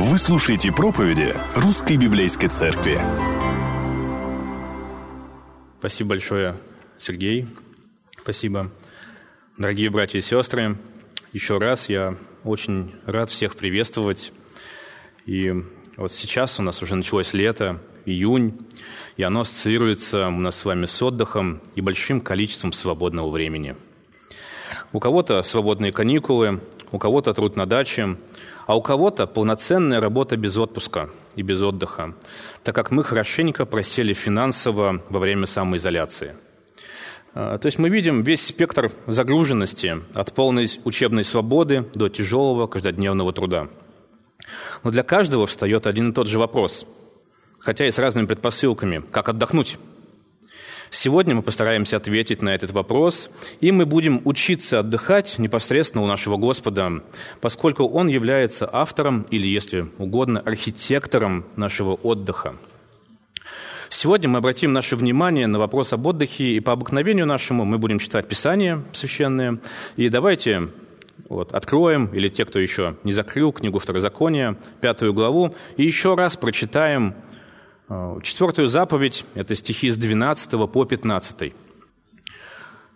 Вы 0.00 0.16
слушаете 0.16 0.70
проповеди 0.70 1.34
Русской 1.56 1.96
Библейской 1.96 2.46
Церкви. 2.46 3.00
Спасибо 5.80 6.10
большое, 6.10 6.60
Сергей. 6.98 7.48
Спасибо. 8.16 8.70
Дорогие 9.56 9.90
братья 9.90 10.20
и 10.20 10.22
сестры, 10.22 10.76
еще 11.32 11.58
раз 11.58 11.88
я 11.88 12.16
очень 12.44 12.94
рад 13.06 13.28
всех 13.30 13.56
приветствовать. 13.56 14.32
И 15.26 15.52
вот 15.96 16.12
сейчас 16.12 16.60
у 16.60 16.62
нас 16.62 16.80
уже 16.80 16.94
началось 16.94 17.34
лето, 17.34 17.80
июнь, 18.06 18.56
и 19.16 19.24
оно 19.24 19.40
ассоциируется 19.40 20.28
у 20.28 20.38
нас 20.38 20.56
с 20.58 20.64
вами 20.64 20.86
с 20.86 21.02
отдыхом 21.02 21.60
и 21.74 21.80
большим 21.80 22.20
количеством 22.20 22.72
свободного 22.72 23.30
времени. 23.30 23.74
У 24.92 25.00
кого-то 25.00 25.42
свободные 25.42 25.90
каникулы, 25.90 26.60
у 26.92 26.98
кого-то 27.00 27.34
труд 27.34 27.56
на 27.56 27.66
даче, 27.66 28.16
а 28.68 28.76
у 28.76 28.82
кого-то 28.82 29.26
полноценная 29.26 29.98
работа 29.98 30.36
без 30.36 30.58
отпуска 30.58 31.08
и 31.36 31.40
без 31.40 31.62
отдыха, 31.62 32.14
так 32.62 32.74
как 32.74 32.90
мы 32.90 33.02
хорошенько 33.02 33.64
просели 33.64 34.12
финансово 34.12 35.02
во 35.08 35.18
время 35.18 35.46
самоизоляции. 35.46 36.36
А, 37.32 37.56
то 37.56 37.64
есть 37.64 37.78
мы 37.78 37.88
видим 37.88 38.22
весь 38.22 38.44
спектр 38.44 38.92
загруженности 39.06 40.02
от 40.14 40.34
полной 40.34 40.68
учебной 40.84 41.24
свободы 41.24 41.86
до 41.94 42.10
тяжелого 42.10 42.66
каждодневного 42.66 43.32
труда. 43.32 43.68
Но 44.84 44.90
для 44.90 45.02
каждого 45.02 45.46
встает 45.46 45.86
один 45.86 46.10
и 46.10 46.12
тот 46.12 46.28
же 46.28 46.38
вопрос, 46.38 46.86
хотя 47.60 47.86
и 47.86 47.90
с 47.90 47.98
разными 47.98 48.26
предпосылками, 48.26 49.02
как 49.10 49.30
отдохнуть. 49.30 49.78
Сегодня 50.90 51.34
мы 51.34 51.42
постараемся 51.42 51.98
ответить 51.98 52.40
на 52.40 52.54
этот 52.54 52.72
вопрос, 52.72 53.30
и 53.60 53.70
мы 53.72 53.84
будем 53.84 54.22
учиться 54.24 54.80
отдыхать 54.80 55.38
непосредственно 55.38 56.02
у 56.02 56.06
нашего 56.06 56.36
Господа, 56.36 57.02
поскольку 57.40 57.84
Он 57.84 58.08
является 58.08 58.68
автором 58.72 59.26
или, 59.30 59.46
если 59.46 59.88
угодно, 59.98 60.40
архитектором 60.40 61.44
нашего 61.56 61.92
отдыха. 61.94 62.54
Сегодня 63.90 64.28
мы 64.28 64.38
обратим 64.38 64.72
наше 64.72 64.96
внимание 64.96 65.46
на 65.46 65.58
вопрос 65.58 65.92
об 65.92 66.06
отдыхе, 66.06 66.44
и 66.44 66.60
по 66.60 66.72
обыкновению 66.72 67.26
нашему 67.26 67.64
мы 67.64 67.78
будем 67.78 67.98
читать 67.98 68.28
Писание 68.28 68.82
священное. 68.92 69.58
И 69.96 70.08
давайте 70.08 70.68
вот, 71.28 71.52
откроем, 71.52 72.06
или 72.14 72.28
те, 72.28 72.44
кто 72.44 72.58
еще 72.58 72.96
не 73.04 73.12
закрыл 73.12 73.52
книгу 73.52 73.78
Второзакония, 73.78 74.56
пятую 74.80 75.12
главу, 75.12 75.54
и 75.76 75.84
еще 75.84 76.14
раз 76.14 76.36
прочитаем 76.36 77.14
четвертую 78.22 78.68
заповедь– 78.68 79.24
это 79.34 79.54
стихи 79.54 79.90
с 79.90 79.96
12 79.96 80.70
по 80.70 80.84
15. 80.84 81.54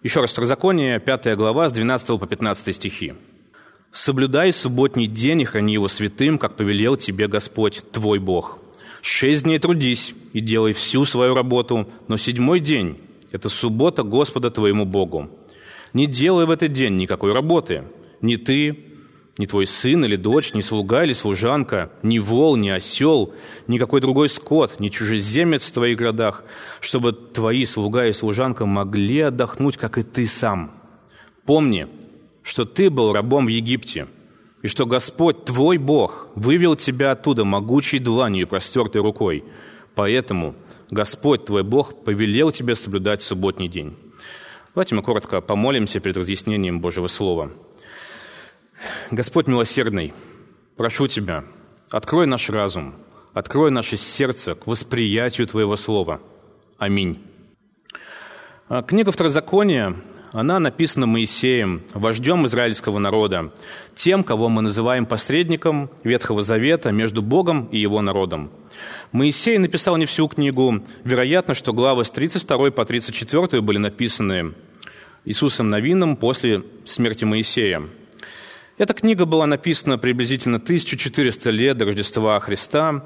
Еще 0.02 0.20
раз, 0.20 0.32
Второзаконие, 0.32 1.00
5 1.00 1.34
глава, 1.36 1.68
с 1.68 1.72
12 1.72 2.20
по 2.20 2.26
15 2.26 2.76
стихи. 2.76 3.14
«Соблюдай 3.90 4.52
субботний 4.52 5.06
день 5.06 5.40
и 5.40 5.44
храни 5.44 5.74
его 5.74 5.88
святым, 5.88 6.38
как 6.38 6.56
повелел 6.56 6.96
тебе 6.96 7.26
Господь, 7.26 7.82
твой 7.90 8.18
Бог. 8.18 8.58
Шесть 9.00 9.44
дней 9.44 9.58
трудись 9.58 10.14
и 10.34 10.40
делай 10.40 10.72
всю 10.74 11.04
свою 11.06 11.34
работу, 11.34 11.88
но 12.08 12.18
седьмой 12.18 12.60
день– 12.60 13.00
это 13.32 13.48
суббота 13.48 14.02
Господа 14.02 14.50
твоему 14.50 14.84
Богу. 14.84 15.30
Не 15.94 16.06
делай 16.06 16.44
в 16.44 16.50
этот 16.50 16.72
день 16.72 16.96
никакой 16.96 17.32
работы, 17.32 17.84
ни 18.20 18.36
ты, 18.36 18.91
ни 19.38 19.46
твой 19.46 19.66
сын 19.66 20.04
или 20.04 20.16
дочь, 20.16 20.52
ни 20.52 20.60
слуга 20.60 21.04
или 21.04 21.14
служанка, 21.14 21.90
ни 22.02 22.18
вол, 22.18 22.56
ни 22.56 22.68
осел, 22.68 23.32
ни 23.66 23.78
какой 23.78 24.00
другой 24.00 24.28
скот, 24.28 24.78
ни 24.78 24.88
чужеземец 24.88 25.64
в 25.64 25.72
твоих 25.72 25.98
городах, 25.98 26.44
чтобы 26.80 27.12
твои 27.12 27.64
слуга 27.64 28.06
и 28.06 28.12
служанка 28.12 28.66
могли 28.66 29.20
отдохнуть, 29.20 29.78
как 29.78 29.96
и 29.96 30.02
ты 30.02 30.26
сам. 30.26 30.72
Помни, 31.46 31.88
что 32.42 32.64
ты 32.64 32.90
был 32.90 33.12
рабом 33.12 33.46
в 33.46 33.48
Египте, 33.48 34.06
и 34.60 34.68
что 34.68 34.84
Господь, 34.86 35.44
твой 35.44 35.78
Бог, 35.78 36.28
вывел 36.34 36.76
тебя 36.76 37.12
оттуда 37.12 37.44
могучей 37.44 37.98
дланью 37.98 38.42
и 38.42 38.48
простертой 38.48 39.00
рукой. 39.00 39.44
Поэтому 39.94 40.54
Господь, 40.90 41.46
твой 41.46 41.62
Бог, 41.62 42.04
повелел 42.04 42.52
тебе 42.52 42.74
соблюдать 42.74 43.22
субботний 43.22 43.68
день. 43.68 43.96
Давайте 44.74 44.94
мы 44.94 45.02
коротко 45.02 45.40
помолимся 45.40 46.00
перед 46.00 46.16
разъяснением 46.16 46.80
Божьего 46.80 47.06
Слова– 47.06 47.50
Господь 49.10 49.46
милосердный, 49.46 50.12
прошу 50.76 51.06
Тебя, 51.06 51.44
открой 51.90 52.26
наш 52.26 52.48
разум, 52.50 52.94
открой 53.32 53.70
наше 53.70 53.96
сердце 53.96 54.54
к 54.54 54.66
восприятию 54.66 55.46
Твоего 55.46 55.76
Слова. 55.76 56.20
Аминь. 56.78 57.18
А, 58.68 58.82
книга 58.82 59.12
Второзакония, 59.12 59.96
она 60.32 60.58
написана 60.58 61.06
Моисеем, 61.06 61.82
вождем 61.92 62.46
израильского 62.46 62.98
народа, 62.98 63.52
тем, 63.94 64.24
кого 64.24 64.48
мы 64.48 64.62
называем 64.62 65.04
посредником 65.04 65.90
Ветхого 66.04 66.42
Завета 66.42 66.90
между 66.90 67.22
Богом 67.22 67.66
и 67.66 67.78
его 67.78 68.00
народом. 68.00 68.50
Моисей 69.12 69.58
написал 69.58 69.98
не 69.98 70.06
всю 70.06 70.26
книгу. 70.26 70.82
Вероятно, 71.04 71.54
что 71.54 71.74
главы 71.74 72.04
с 72.06 72.10
32 72.10 72.70
по 72.70 72.84
34 72.84 73.60
были 73.60 73.76
написаны 73.76 74.54
Иисусом 75.26 75.68
Новином 75.68 76.16
после 76.16 76.62
смерти 76.86 77.24
Моисея– 77.24 77.82
эта 78.82 78.94
книга 78.94 79.26
была 79.26 79.46
написана 79.46 79.96
приблизительно 79.96 80.56
1400 80.56 81.50
лет 81.50 81.76
до 81.76 81.84
Рождества 81.84 82.40
Христа. 82.40 83.04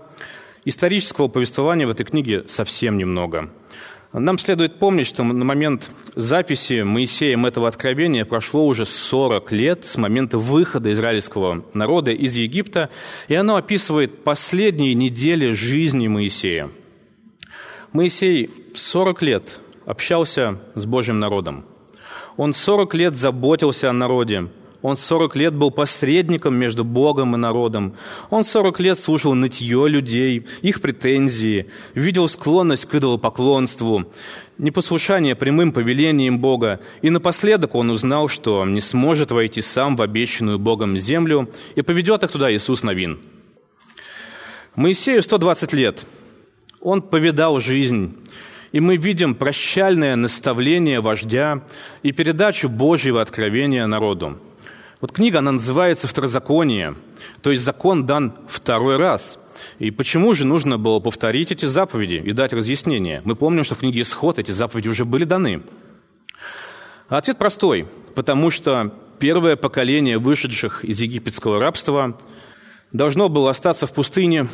Исторического 0.65 1.29
повествования 1.29 1.87
в 1.87 1.91
этой 1.91 2.07
книге 2.07 2.45
совсем 2.49 2.97
немного. 2.97 3.51
Нам 4.15 4.39
следует 4.39 4.79
помнить, 4.79 5.07
что 5.07 5.23
на 5.23 5.45
момент 5.45 5.91
записи 6.15 6.81
Моисеем 6.81 7.45
этого 7.45 7.69
откровения 7.69 8.25
прошло 8.25 8.67
уже 8.67 8.87
40 8.87 9.53
лет 9.53 9.85
с 9.85 9.99
момента 9.99 10.39
выхода 10.39 10.91
израильского 10.95 11.63
народа 11.75 12.11
из 12.11 12.35
Египта, 12.37 12.89
и 13.29 13.35
оно 13.35 13.57
описывает 13.57 14.25
последние 14.25 14.95
недели 14.95 15.53
жизни 15.53 16.09
Моисея. 16.09 16.71
Моисей 17.93 18.49
40 18.75 19.21
лет 19.21 19.61
общался 19.85 20.59
с 20.75 20.87
Божьим 20.87 21.19
народом. 21.19 21.67
Он 22.39 22.55
40 22.55 22.95
лет 22.95 23.15
заботился 23.15 23.91
о 23.91 23.93
народе, 23.93 24.49
он 24.87 24.97
40 24.97 25.35
лет 25.35 25.53
был 25.53 25.73
посредником 25.73 26.55
между 26.55 26.85
Богом 26.85 27.35
и 27.35 27.39
народом. 27.39 27.97
Он 28.31 28.45
40 28.45 28.79
лет 28.79 28.97
слушал 28.97 29.35
нытье 29.35 29.89
людей, 29.89 30.47
их 30.63 30.81
претензии, 30.81 31.67
видел 31.95 32.29
склонность 32.29 32.87
к 32.87 32.95
идолопоклонству, 32.95 34.13
непослушание 34.59 35.35
прямым 35.35 35.73
повелениям 35.73 36.39
Бога. 36.39 36.79
И 37.03 37.11
напоследок 37.11 37.75
он 37.75 37.91
узнал, 37.91 38.29
что 38.29 38.65
не 38.65 38.81
сможет 38.81 39.33
войти 39.33 39.61
сам 39.61 39.97
в 39.97 40.03
обещанную 40.03 40.61
Богом 40.61 40.97
землю, 40.97 41.51
и 41.75 41.83
поведет 41.83 42.23
их 42.23 42.31
туда 42.31 42.55
Иисус 42.55 42.85
Новин. 42.85 43.19
Моисею 44.77 45.21
120 45.21 45.73
лет. 45.73 46.07
Он 46.81 47.03
повидал 47.03 47.59
жизнь, 47.59 48.17
и 48.71 48.79
мы 48.79 48.99
видим 48.99 49.35
прощальное 49.35 50.15
наставление 50.15 51.01
вождя 51.01 51.65
и 52.05 52.13
передачу 52.13 52.69
Божьего 52.69 53.21
откровения 53.21 53.85
народу. 53.89 54.39
Вот 55.01 55.13
книга, 55.13 55.41
она 55.41 55.53
называется 55.53 56.09
«Второзаконие», 56.09 56.95
то 57.43 57.51
есть 57.51 57.63
закон 57.63 58.07
дан 58.07 58.33
второй 58.49 58.97
раз. 58.97 59.39
И 59.79 59.91
почему 59.91 60.33
же 60.33 60.47
нужно 60.47 60.79
было 60.79 61.01
повторить 61.01 61.53
эти 61.53 61.67
заповеди 61.67 62.23
и 62.25 62.33
дать 62.33 62.55
разъяснение? 62.55 63.21
Мы 63.25 63.37
помним, 63.37 63.63
что 63.65 63.75
в 63.75 63.81
книге 63.81 64.01
«Исход» 64.01 64.39
эти 64.39 64.53
заповеди 64.53 64.89
уже 64.89 65.05
были 65.05 65.25
даны. 65.25 65.63
Ответ 67.09 67.37
простой, 67.37 67.87
потому 68.15 68.51
что 68.51 68.91
первое 69.19 69.57
поколение 69.57 70.19
вышедших 70.19 70.83
из 70.83 70.99
египетского 70.99 71.61
рабства 71.61 72.19
должно 72.91 73.29
было 73.29 73.51
остаться 73.51 73.87
в 73.87 73.93
пустыне, 73.93 74.49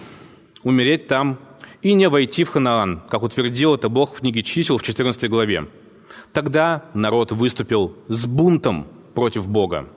умереть 0.64 1.06
там 1.06 1.38
и 1.82 1.92
не 1.92 2.08
войти 2.08 2.42
в 2.42 2.50
Ханаан, 2.50 3.00
как 3.08 3.22
утвердил 3.22 3.76
это 3.76 3.88
Бог 3.88 4.16
в 4.16 4.20
книге 4.20 4.42
«Чисел» 4.42 4.78
в 4.78 4.82
14 4.82 5.30
главе. 5.30 5.68
Тогда 6.32 6.84
народ 6.94 7.30
выступил 7.30 7.96
с 8.08 8.26
бунтом 8.26 8.88
против 9.14 9.46
Бога. 9.46 9.88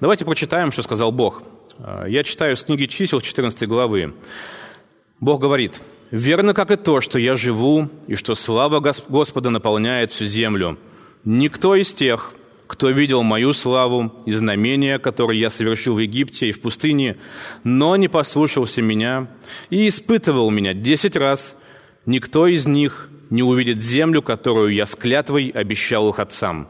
Давайте 0.00 0.24
прочитаем, 0.24 0.72
что 0.72 0.82
сказал 0.82 1.12
Бог. 1.12 1.42
А, 1.78 2.06
я 2.06 2.24
читаю 2.24 2.56
с 2.56 2.64
книги 2.64 2.86
чисел 2.86 3.20
14 3.20 3.68
главы. 3.68 4.14
Бог 5.20 5.40
говорит, 5.40 5.80
«Верно, 6.10 6.54
как 6.54 6.70
и 6.70 6.76
то, 6.76 7.00
что 7.00 7.18
я 7.18 7.36
живу, 7.36 7.88
и 8.06 8.14
что 8.14 8.34
слава 8.34 8.80
Господа 8.80 9.50
наполняет 9.50 10.12
всю 10.12 10.26
землю. 10.26 10.78
Никто 11.24 11.74
из 11.74 11.92
тех, 11.92 12.32
кто 12.66 12.88
видел 12.88 13.24
мою 13.24 13.52
славу 13.52 14.12
и 14.26 14.32
знамения, 14.32 14.98
которые 14.98 15.40
я 15.40 15.50
совершил 15.50 15.94
в 15.94 15.98
Египте 15.98 16.48
и 16.48 16.52
в 16.52 16.60
пустыне, 16.60 17.16
но 17.64 17.96
не 17.96 18.06
послушался 18.06 18.80
меня 18.80 19.28
и 19.70 19.88
испытывал 19.88 20.50
меня 20.50 20.72
десять 20.72 21.16
раз, 21.16 21.56
никто 22.06 22.46
из 22.46 22.66
них 22.66 23.08
не 23.28 23.42
увидит 23.42 23.82
землю, 23.82 24.22
которую 24.22 24.72
я 24.72 24.86
с 24.86 24.94
клятвой 24.94 25.48
обещал 25.48 26.08
их 26.10 26.20
отцам. 26.20 26.68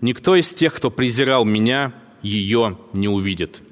Никто 0.00 0.34
из 0.34 0.52
тех, 0.52 0.74
кто 0.74 0.90
презирал 0.90 1.44
меня, 1.44 1.92
ее 2.26 2.78
не 2.92 3.08
увидит. 3.08 3.62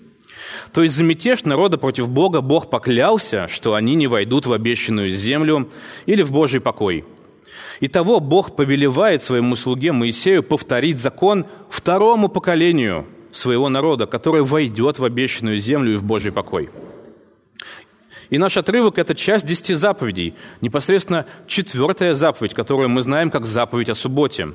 То 0.73 0.83
есть 0.83 0.95
за 0.95 1.05
мятеж 1.05 1.45
народа 1.45 1.79
против 1.79 2.09
Бога 2.09 2.41
Бог 2.41 2.71
поклялся, 2.71 3.49
что 3.49 3.75
они 3.75 3.95
не 3.95 4.07
войдут 4.07 4.47
в 4.47 4.53
обещанную 4.53 5.11
землю 5.11 5.69
или 6.07 6.23
в 6.23 6.33
Божий 6.33 6.61
покой. 6.61 7.05
И 7.81 7.89
того 7.89 8.21
Бог 8.21 8.57
повелевает 8.57 9.23
своему 9.23 9.57
слуге 9.57 9.93
Моисею 9.93 10.43
повторить 10.43 10.99
закон 10.99 11.47
второму 11.69 12.29
поколению 12.29 13.07
своего 13.33 13.69
народа, 13.69 14.07
который 14.07 14.43
войдет 14.43 14.99
в 14.99 15.05
обещанную 15.05 15.59
землю 15.59 15.95
и 15.95 15.97
в 15.97 16.05
Божий 16.05 16.33
покой. 16.33 16.71
И 18.31 18.39
наш 18.39 18.57
отрывок– 18.57 18.99
это 18.99 19.15
часть 19.15 19.45
десяти 19.47 19.75
заповедей, 19.75 20.35
непосредственно 20.61 21.27
четвертая 21.47 22.15
заповедь, 22.15 22.55
которую 22.55 22.89
мы 22.89 23.03
знаем 23.03 23.31
как 23.31 23.45
заповедь 23.45 23.91
о 23.91 23.95
субботе. 23.95 24.49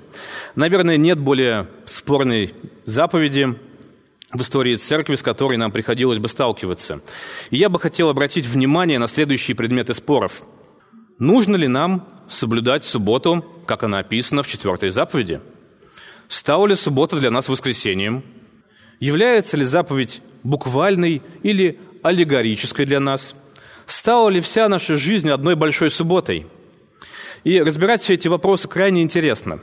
Наверное, 0.56 0.98
нет 0.98 1.20
более 1.20 1.68
спорной 1.86 2.54
заповеди 2.86 3.56
в 4.32 4.42
истории 4.42 4.76
церкви, 4.76 5.16
с 5.16 5.24
которой 5.24 5.58
нам 5.58 5.72
приходилось 5.72 6.20
бы 6.20 6.30
сталкиваться. 6.30 7.02
И 7.50 7.58
я 7.58 7.70
бы 7.70 7.80
хотел 7.80 8.10
обратить 8.10 8.46
внимание 8.46 9.00
на 9.00 9.08
следующие 9.08 9.56
предметы 9.56 9.94
споров. 9.94 10.44
Нужно 11.18 11.56
ли 11.56 11.68
нам 11.68 12.08
соблюдать 12.30 12.84
субботу, 12.84 13.46
как 13.66 13.84
она 13.84 14.00
описана 14.00 14.44
в 14.44 14.48
четвертой 14.48 14.90
заповеди? 14.90 15.42
Стала 16.28 16.68
ли 16.68 16.76
суббота 16.76 17.18
для 17.20 17.32
нас 17.32 17.50
воскресением? 17.50 18.24
Является 19.00 19.58
ли 19.58 19.66
заповедь 19.66 20.22
буквальной 20.44 21.22
или 21.42 21.80
аллегорической 22.04 22.86
для 22.86 23.00
нас? 23.00 23.36
Стала 23.88 24.30
ли 24.30 24.42
вся 24.42 24.70
наша 24.70 24.96
жизнь 24.96 25.30
одной 25.30 25.56
большой 25.56 25.90
субботой? 25.90 26.46
И 27.44 27.60
разбирать 27.60 28.02
все 28.02 28.14
эти 28.14 28.28
вопросы 28.28 28.68
крайне 28.68 29.02
интересно. 29.02 29.60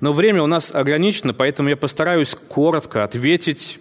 Но 0.00 0.12
время 0.12 0.42
у 0.42 0.46
нас 0.46 0.74
ограничено, 0.74 1.32
поэтому 1.32 1.70
я 1.70 1.76
постараюсь 1.76 2.34
коротко 2.34 3.04
ответить 3.04 3.80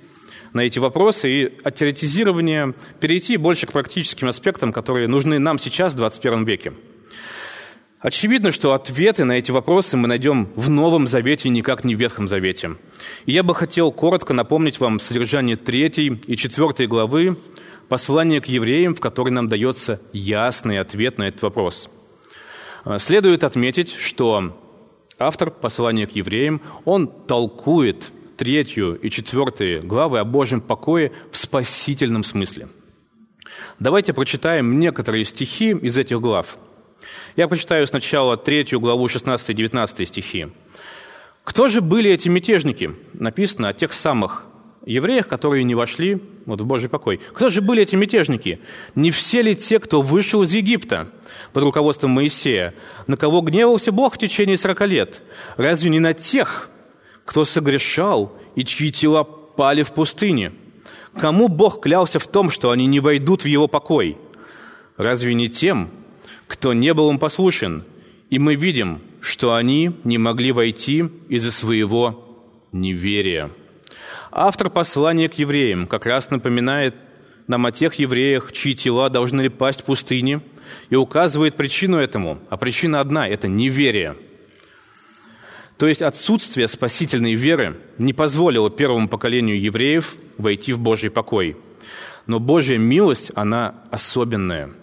на 0.53 0.61
эти 0.61 0.79
вопросы 0.79 1.29
и 1.29 1.57
от 1.63 1.75
теоретизирования 1.75 2.73
перейти 2.99 3.37
больше 3.37 3.67
к 3.67 3.71
практическим 3.71 4.27
аспектам, 4.27 4.73
которые 4.73 5.07
нужны 5.07 5.39
нам 5.39 5.59
сейчас, 5.59 5.93
в 5.93 5.97
21 5.97 6.45
веке. 6.45 6.73
Очевидно, 7.99 8.51
что 8.51 8.73
ответы 8.73 9.25
на 9.25 9.33
эти 9.33 9.51
вопросы 9.51 9.95
мы 9.95 10.07
найдем 10.07 10.49
в 10.55 10.71
Новом 10.71 11.07
Завете, 11.07 11.49
никак 11.49 11.83
не 11.83 11.95
в 11.95 11.99
Ветхом 11.99 12.27
Завете. 12.27 12.71
И 13.27 13.31
я 13.31 13.43
бы 13.43 13.53
хотел 13.53 13.91
коротко 13.91 14.33
напомнить 14.33 14.79
вам 14.79 14.99
содержание 14.99 15.55
третьей 15.55 16.19
и 16.25 16.35
четвертой 16.35 16.87
главы 16.87 17.37
послания 17.89 18.41
к 18.41 18.47
евреям, 18.47 18.95
в 18.95 18.99
которой 18.99 19.29
нам 19.29 19.49
дается 19.49 20.01
ясный 20.13 20.79
ответ 20.79 21.19
на 21.19 21.27
этот 21.27 21.43
вопрос. 21.43 21.91
Следует 22.97 23.43
отметить, 23.43 23.93
что 23.93 24.59
автор 25.19 25.51
послания 25.51 26.07
к 26.07 26.15
евреям, 26.15 26.61
он 26.85 27.07
толкует 27.07 28.11
третью 28.41 28.99
и 28.99 29.11
четвертые 29.11 29.81
главы 29.81 30.17
о 30.17 30.23
Божьем 30.23 30.61
покое 30.61 31.11
в 31.29 31.37
спасительном 31.37 32.23
смысле. 32.23 32.69
Давайте 33.77 34.13
прочитаем 34.13 34.79
некоторые 34.79 35.25
стихи 35.25 35.69
из 35.69 35.95
этих 35.95 36.19
глав. 36.19 36.57
Я 37.35 37.47
прочитаю 37.47 37.85
сначала 37.85 38.37
третью 38.37 38.79
главу 38.79 39.07
16 39.07 39.47
и 39.47 39.53
19 39.53 40.07
стихи. 40.07 40.47
«Кто 41.43 41.67
же 41.67 41.81
были 41.81 42.09
эти 42.09 42.29
мятежники?» 42.29 42.95
Написано 43.13 43.69
о 43.69 43.73
тех 43.73 43.93
самых 43.93 44.43
евреях, 44.87 45.27
которые 45.27 45.63
не 45.63 45.75
вошли 45.75 46.19
вот, 46.47 46.61
в 46.61 46.65
Божий 46.65 46.89
покой. 46.89 47.21
Кто 47.33 47.49
же 47.49 47.61
были 47.61 47.83
эти 47.83 47.95
мятежники? 47.95 48.59
Не 48.95 49.11
все 49.11 49.43
ли 49.43 49.55
те, 49.55 49.77
кто 49.77 50.01
вышел 50.01 50.41
из 50.41 50.51
Египта 50.51 51.09
под 51.53 51.61
руководством 51.61 52.09
Моисея, 52.09 52.73
на 53.05 53.17
кого 53.17 53.41
гневался 53.41 53.91
Бог 53.91 54.15
в 54.15 54.17
течение 54.17 54.57
сорока 54.57 54.87
лет? 54.87 55.21
Разве 55.57 55.91
не 55.91 55.99
на 55.99 56.15
тех, 56.15 56.71
кто 57.25 57.45
согрешал 57.45 58.35
и 58.55 58.63
чьи 58.65 58.91
тела 58.91 59.23
пали 59.23 59.83
в 59.83 59.91
пустыне. 59.91 60.53
Кому 61.19 61.47
Бог 61.47 61.81
клялся 61.81 62.19
в 62.19 62.27
том, 62.27 62.49
что 62.49 62.71
они 62.71 62.85
не 62.85 62.99
войдут 62.99 63.43
в 63.43 63.47
его 63.47 63.67
покой? 63.67 64.17
Разве 64.97 65.33
не 65.33 65.49
тем, 65.49 65.91
кто 66.47 66.73
не 66.73 66.93
был 66.93 67.09
им 67.09 67.19
послушен? 67.19 67.83
И 68.29 68.39
мы 68.39 68.55
видим, 68.55 69.01
что 69.19 69.53
они 69.53 69.91
не 70.03 70.17
могли 70.17 70.51
войти 70.51 71.05
из-за 71.27 71.51
своего 71.51 72.43
неверия. 72.71 73.51
Автор 74.31 74.69
послания 74.69 75.27
к 75.27 75.33
евреям 75.33 75.85
как 75.87 76.05
раз 76.05 76.29
напоминает 76.29 76.95
нам 77.47 77.65
о 77.65 77.71
тех 77.71 77.95
евреях, 77.95 78.53
чьи 78.53 78.73
тела 78.73 79.09
должны 79.09 79.49
пасть 79.49 79.81
в 79.81 79.85
пустыне, 79.85 80.41
и 80.89 80.95
указывает 80.95 81.55
причину 81.55 81.97
этому. 81.97 82.39
А 82.49 82.55
причина 82.55 83.01
одна– 83.01 83.27
это 83.29 83.49
неверие– 83.49 84.15
то 85.81 85.87
есть 85.87 86.03
отсутствие 86.03 86.67
спасительной 86.67 87.33
веры 87.33 87.75
не 87.97 88.13
позволило 88.13 88.69
первому 88.69 89.09
поколению 89.09 89.59
евреев 89.59 90.15
войти 90.37 90.73
в 90.73 90.79
Божий 90.79 91.09
покой. 91.09 91.57
Но 92.27 92.39
Божья 92.39 92.77
милость, 92.77 93.31
она 93.33 93.81
особенная. 93.89 94.75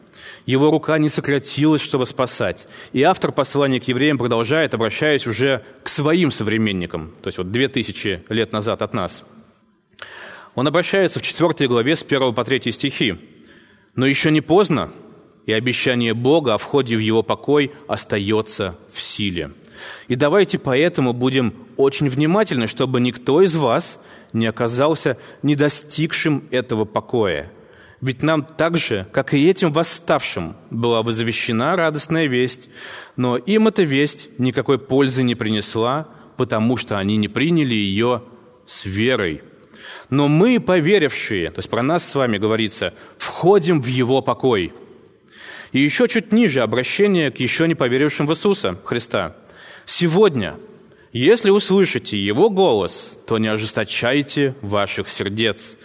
Его 0.44 0.72
рука 0.72 0.98
не 0.98 1.08
сократилась, 1.08 1.82
чтобы 1.82 2.04
спасать. 2.04 2.66
И 2.92 3.04
автор 3.04 3.30
послания 3.30 3.78
к 3.78 3.84
евреям 3.84 4.18
продолжает, 4.18 4.74
обращаясь 4.74 5.28
уже 5.28 5.62
к 5.84 5.88
своим 5.88 6.32
современникам, 6.32 7.14
то 7.22 7.28
есть 7.28 7.38
вот 7.38 7.52
две 7.52 7.68
тысячи 7.68 8.24
лет 8.28 8.50
назад 8.50 8.82
от 8.82 8.92
нас. 8.92 9.24
Он 10.56 10.66
обращается 10.66 11.20
в 11.20 11.22
4 11.22 11.68
главе 11.68 11.94
с 11.94 12.02
1 12.02 12.34
по 12.34 12.44
3 12.44 12.72
стихи. 12.72 13.18
«Но 13.94 14.04
еще 14.04 14.32
не 14.32 14.40
поздно, 14.40 14.92
и 15.46 15.52
обещание 15.52 16.12
Бога 16.12 16.54
о 16.54 16.58
входе 16.58 16.96
в 16.96 17.00
его 17.00 17.22
покой 17.22 17.70
остается 17.86 18.76
в 18.92 19.00
силе. 19.00 19.52
И 20.08 20.14
давайте 20.14 20.58
поэтому 20.58 21.12
будем 21.12 21.54
очень 21.76 22.08
внимательны, 22.08 22.66
чтобы 22.66 23.00
никто 23.00 23.42
из 23.42 23.56
вас 23.56 24.00
не 24.32 24.46
оказался 24.46 25.18
недостигшим 25.42 26.44
этого 26.50 26.84
покоя. 26.84 27.50
Ведь 28.00 28.22
нам 28.22 28.44
так 28.44 28.76
же, 28.76 29.06
как 29.12 29.34
и 29.34 29.48
этим 29.48 29.72
восставшим, 29.72 30.56
была 30.70 31.02
возвещена 31.02 31.76
радостная 31.76 32.26
весть, 32.26 32.68
но 33.16 33.36
им 33.36 33.66
эта 33.68 33.82
весть 33.82 34.28
никакой 34.38 34.78
пользы 34.78 35.24
не 35.24 35.34
принесла, 35.34 36.08
потому 36.36 36.76
что 36.76 36.98
они 36.98 37.16
не 37.16 37.26
приняли 37.26 37.74
ее 37.74 38.22
с 38.66 38.84
верой. 38.84 39.42
Но 40.10 40.28
мы, 40.28 40.60
поверившие, 40.60 41.50
то 41.50 41.58
есть 41.58 41.68
про 41.68 41.82
нас 41.82 42.08
с 42.08 42.14
вами 42.14 42.38
говорится, 42.38 42.94
входим 43.18 43.82
в 43.82 43.86
Его 43.86 44.22
покой. 44.22 44.72
И 45.72 45.80
еще 45.80 46.06
чуть 46.08 46.32
ниже 46.32 46.60
обращение 46.60 47.30
к 47.30 47.40
еще 47.40 47.66
не 47.66 47.74
поверившим 47.74 48.26
в 48.26 48.32
Иисуса 48.32 48.78
Христа– 48.84 49.36
Сегодня, 49.90 50.56
если 51.14 51.48
услышите 51.48 52.22
Его 52.22 52.50
голос, 52.50 53.18
то 53.26 53.38
не 53.38 53.48
ожесточайте 53.48 54.54
ваших 54.60 55.08
сердец. 55.08 55.78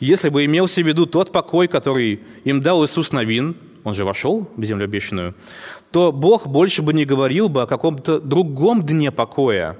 Если 0.00 0.30
бы 0.30 0.46
имелся 0.46 0.82
в 0.82 0.86
виду 0.86 1.04
тот 1.04 1.32
покой, 1.32 1.68
который 1.68 2.22
им 2.44 2.62
дал 2.62 2.82
Иисус 2.82 3.12
Новин, 3.12 3.54
он 3.84 3.92
же 3.92 4.06
вошел 4.06 4.48
в 4.56 4.64
землю 4.64 4.84
обещанную, 4.84 5.34
то 5.90 6.12
Бог 6.12 6.46
больше 6.46 6.80
бы 6.80 6.94
не 6.94 7.04
говорил 7.04 7.50
бы 7.50 7.60
о 7.60 7.66
каком-то 7.66 8.20
другом 8.20 8.86
дне 8.86 9.12
покоя. 9.12 9.76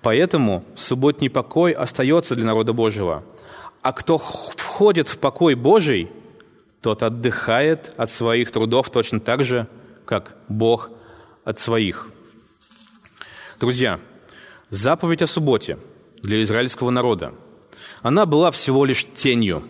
Поэтому 0.00 0.64
субботний 0.74 1.28
покой 1.28 1.72
остается 1.72 2.34
для 2.34 2.46
народа 2.46 2.72
Божьего. 2.72 3.22
А 3.82 3.92
кто 3.92 4.16
входит 4.16 5.08
в 5.10 5.18
покой 5.18 5.56
Божий, 5.56 6.08
тот 6.80 7.02
отдыхает 7.02 7.92
от 7.98 8.10
своих 8.10 8.50
трудов 8.50 8.88
точно 8.88 9.20
так 9.20 9.44
же, 9.44 9.66
как 10.06 10.36
Бог 10.48 10.88
от 11.44 11.60
своих. 11.60 12.08
Друзья, 13.60 14.00
заповедь 14.70 15.20
о 15.20 15.26
субботе 15.26 15.76
для 16.22 16.42
израильского 16.42 16.88
народа, 16.88 17.34
она 18.00 18.24
была 18.24 18.50
всего 18.50 18.86
лишь 18.86 19.04
тенью, 19.04 19.62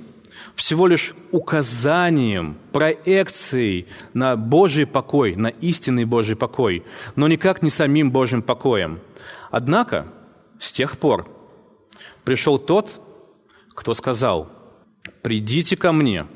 всего 0.54 0.86
лишь 0.86 1.12
указанием, 1.32 2.56
проекцией 2.70 3.88
на 4.14 4.36
Божий 4.36 4.86
покой, 4.86 5.34
на 5.34 5.48
истинный 5.48 6.04
Божий 6.04 6.36
покой, 6.36 6.84
но 7.16 7.26
никак 7.26 7.62
не 7.62 7.70
самим 7.70 8.12
Божьим 8.12 8.42
покоем. 8.42 9.00
Однако 9.50 10.06
с 10.60 10.70
тех 10.70 10.96
пор 10.96 11.28
пришел 12.22 12.60
тот, 12.60 13.00
кто 13.74 13.94
сказал, 13.94 14.52
«Придите 15.20 15.76
ко 15.76 15.90
мне, 15.90 16.28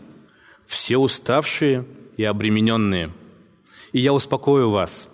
все 0.66 0.98
уставшие 0.98 1.84
и 2.16 2.24
обремененные, 2.24 3.12
и 3.92 4.00
я 4.00 4.12
успокою 4.12 4.70
вас». 4.70 5.08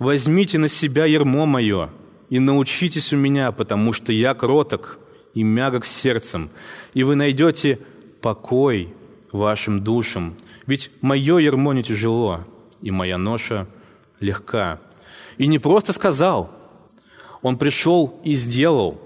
Возьмите 0.00 0.56
на 0.56 0.70
себя 0.70 1.04
ермо 1.04 1.44
мое 1.44 1.90
и 2.30 2.38
научитесь 2.38 3.12
у 3.12 3.18
меня, 3.18 3.52
потому 3.52 3.92
что 3.92 4.12
я 4.12 4.32
кроток 4.32 4.98
и 5.34 5.42
мягок 5.42 5.84
сердцем, 5.84 6.48
и 6.94 7.04
вы 7.04 7.16
найдете 7.16 7.78
покой 8.22 8.94
вашим 9.30 9.84
душам. 9.84 10.36
Ведь 10.66 10.90
мое 11.02 11.36
ермо 11.36 11.74
не 11.74 11.82
тяжело, 11.82 12.46
и 12.80 12.90
моя 12.90 13.18
ноша 13.18 13.66
легка. 14.20 14.80
И 15.36 15.46
не 15.46 15.58
просто 15.58 15.92
сказал, 15.92 16.50
Он 17.42 17.58
пришел 17.58 18.20
и 18.24 18.32
сделал. 18.36 18.98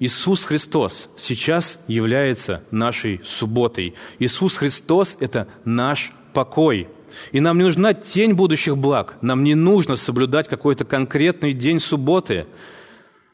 Иисус 0.00 0.42
Христос 0.42 1.08
сейчас 1.16 1.78
является 1.86 2.64
нашей 2.72 3.20
субботой. 3.24 3.94
Иисус 4.18 4.56
Христос– 4.56 5.16
это 5.20 5.46
наш 5.64 6.12
покой– 6.32 6.88
и 7.32 7.40
нам 7.40 7.58
не 7.58 7.64
нужна 7.64 7.94
тень 7.94 8.34
будущих 8.34 8.76
благ. 8.76 9.16
Нам 9.20 9.44
не 9.44 9.54
нужно 9.54 9.96
соблюдать 9.96 10.48
какой-то 10.48 10.84
конкретный 10.84 11.52
день 11.52 11.80
субботы, 11.80 12.46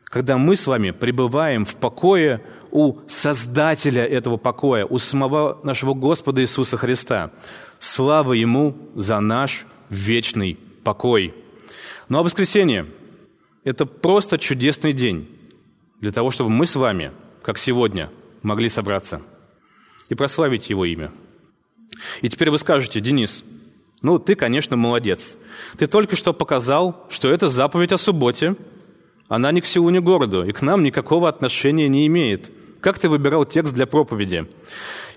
когда 0.04 0.38
мы 0.38 0.56
с 0.56 0.66
вами 0.66 0.90
пребываем 0.90 1.64
в 1.64 1.76
покое 1.76 2.42
у 2.70 2.98
Создателя 3.08 4.04
этого 4.04 4.36
покоя, 4.36 4.84
у 4.86 4.98
самого 4.98 5.58
нашего 5.62 5.94
Господа 5.94 6.42
Иисуса 6.42 6.76
Христа. 6.76 7.30
Слава 7.78 8.32
Ему 8.32 8.76
за 8.94 9.20
наш 9.20 9.66
вечный 9.88 10.58
покой. 10.84 11.34
Ну 12.08 12.18
а 12.18 12.22
воскресенье– 12.22 12.86
это 13.64 13.86
просто 13.86 14.38
чудесный 14.38 14.92
день 14.92 15.28
для 16.00 16.12
того, 16.12 16.30
чтобы 16.30 16.50
мы 16.50 16.66
с 16.66 16.76
вами, 16.76 17.12
как 17.42 17.58
сегодня, 17.58 18.10
могли 18.42 18.68
собраться 18.68 19.22
и 20.08 20.14
прославить 20.14 20.70
Его 20.70 20.84
имя– 20.84 21.12
И 22.22 22.28
теперь 22.28 22.50
вы 22.50 22.58
скажете, 22.58 23.00
Денис, 23.00 23.44
ну 24.02 24.18
ты, 24.18 24.34
конечно, 24.34 24.76
молодец. 24.76 25.36
Ты 25.78 25.86
только 25.86 26.16
что 26.16 26.32
показал, 26.32 27.06
что 27.08 27.32
это 27.32 27.48
заповедь 27.48 27.92
о 27.92 27.98
субботе, 27.98 28.56
она 29.28 29.50
ни 29.52 29.60
к 29.60 29.66
селу, 29.66 29.90
ни 29.90 29.98
к 29.98 30.02
городу, 30.02 30.44
и 30.44 30.52
к 30.52 30.62
нам 30.62 30.82
никакого 30.82 31.28
отношения 31.28 31.88
не 31.88 32.06
имеет. 32.06 32.50
Как 32.80 32.98
ты 32.98 33.08
выбирал 33.08 33.44
текст 33.44 33.74
для 33.74 33.86
проповеди? 33.86 34.46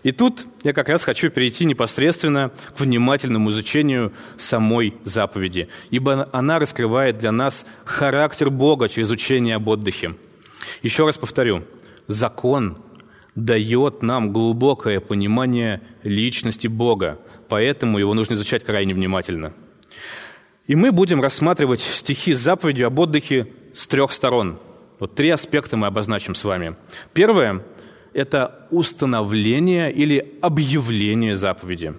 И 0.01 0.11
тут 0.11 0.45
я 0.63 0.73
как 0.73 0.89
раз 0.89 1.03
хочу 1.03 1.29
перейти 1.29 1.65
непосредственно 1.65 2.51
к 2.75 2.79
внимательному 2.79 3.49
изучению 3.51 4.13
самой 4.37 4.95
заповеди, 5.03 5.67
ибо 5.89 6.29
она 6.31 6.57
раскрывает 6.57 7.17
для 7.17 7.31
нас 7.31 7.65
характер 7.83 8.49
Бога 8.49 8.87
через 8.87 9.09
учение 9.11 9.55
об 9.55 9.67
отдыхе. 9.67 10.15
Еще 10.81 11.05
раз 11.05 11.17
повторю, 11.17 11.63
закон 12.07 12.77
дает 13.35 14.01
нам 14.01 14.31
глубокое 14.31 14.99
понимание 14.99 15.81
личности 16.03 16.67
Бога, 16.67 17.19
поэтому 17.49 17.97
его 17.97 18.13
нужно 18.13 18.35
изучать 18.35 18.63
крайне 18.63 18.93
внимательно. 18.93 19.53
И 20.67 20.75
мы 20.75 20.91
будем 20.91 21.21
рассматривать 21.21 21.81
стихи 21.81 22.33
с 22.33 22.39
заповедью 22.39 22.87
об 22.87 22.99
отдыхе 22.99 23.47
с 23.73 23.87
трех 23.87 24.11
сторон. 24.11 24.59
Вот 24.99 25.15
три 25.15 25.29
аспекта 25.29 25.77
мы 25.77 25.87
обозначим 25.87 26.35
с 26.35 26.43
вами. 26.43 26.75
Первое– 27.13 27.63
это 28.13 28.67
установление 28.69 29.91
или 29.91 30.37
объявление 30.41 31.35
заповеди. 31.35 31.93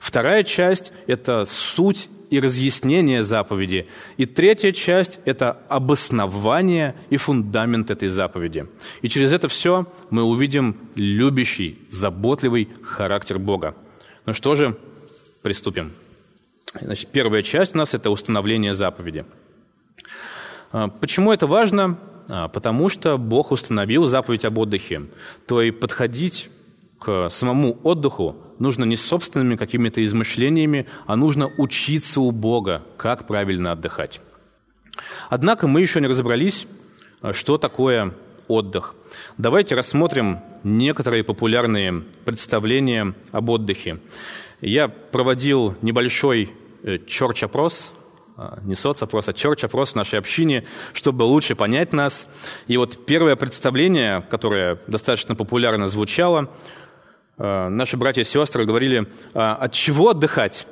Вторая 0.00 0.42
часть– 0.42 0.92
это 1.06 1.44
суть 1.44 2.08
и 2.30 2.40
разъяснение 2.40 3.22
заповеди. 3.22 3.86
И 4.16 4.26
третья 4.26 4.72
часть– 4.72 5.20
это 5.24 5.58
обоснование 5.68 6.96
и 7.10 7.16
фундамент 7.16 7.90
этой 7.90 8.08
заповеди. 8.08 8.66
И 9.02 9.08
через 9.08 9.32
это 9.32 9.48
все 9.48 9.86
мы 10.10 10.24
увидим 10.24 10.76
любящий, 10.94 11.78
заботливый 11.90 12.68
характер 12.82 13.38
Бога. 13.38 13.76
Ну 14.24 14.32
что 14.32 14.56
же, 14.56 14.76
приступим. 15.46 15.92
Значит, 16.80 17.08
первая 17.12 17.44
часть 17.44 17.76
у 17.76 17.78
нас– 17.78 17.94
это 17.94 18.10
установление 18.10 18.74
заповеди. 18.74 19.24
А, 20.72 20.88
почему 20.88 21.32
это 21.32 21.46
важно? 21.46 22.00
А, 22.28 22.48
потому 22.48 22.88
что 22.88 23.16
Бог 23.16 23.52
установил 23.52 24.06
заповедь 24.06 24.44
об 24.44 24.58
отдыхе. 24.58 25.02
То 25.46 25.62
и 25.62 25.70
подходить 25.70 26.50
к 26.98 27.28
самому 27.30 27.78
отдыху 27.84 28.34
нужно 28.58 28.82
не 28.82 28.96
собственными 28.96 29.54
какими-то 29.54 30.02
измышлениями, 30.02 30.88
а 31.06 31.14
нужно 31.14 31.46
учиться 31.58 32.20
у 32.20 32.32
Бога, 32.32 32.82
как 32.96 33.28
правильно 33.28 33.70
отдыхать. 33.70 34.20
Однако 35.30 35.68
мы 35.68 35.80
еще 35.80 36.00
не 36.00 36.08
разобрались, 36.08 36.66
а, 37.20 37.32
что 37.32 37.56
такое 37.56 38.14
отдых. 38.48 38.96
Давайте 39.38 39.76
рассмотрим 39.76 40.40
некоторые 40.64 41.22
популярные 41.22 42.02
представления 42.24 43.14
об 43.30 43.48
отдыхе. 43.50 44.00
Я 44.60 44.88
проводил 44.88 45.74
небольшой 45.82 46.50
э, 46.82 46.98
черч-опрос 47.06 47.92
а, 48.38 48.58
не 48.64 48.74
соцопрос, 48.74 49.28
а 49.28 49.32
черч-опрос 49.32 49.92
в 49.92 49.94
нашей 49.96 50.18
общине, 50.18 50.64
чтобы 50.92 51.22
лучше 51.22 51.54
понять 51.54 51.94
нас. 51.94 52.28
И 52.66 52.76
вот 52.76 53.06
первое 53.06 53.34
представление, 53.34 54.26
которое 54.28 54.78
достаточно 54.86 55.34
популярно 55.34 55.88
звучало, 55.88 56.50
а, 57.38 57.70
наши 57.70 57.96
братья 57.96 58.20
и 58.20 58.24
сестры 58.24 58.66
говорили, 58.66 59.06
«А, 59.32 59.54
от 59.54 59.72
чего 59.72 60.10
отдыхать? 60.10 60.66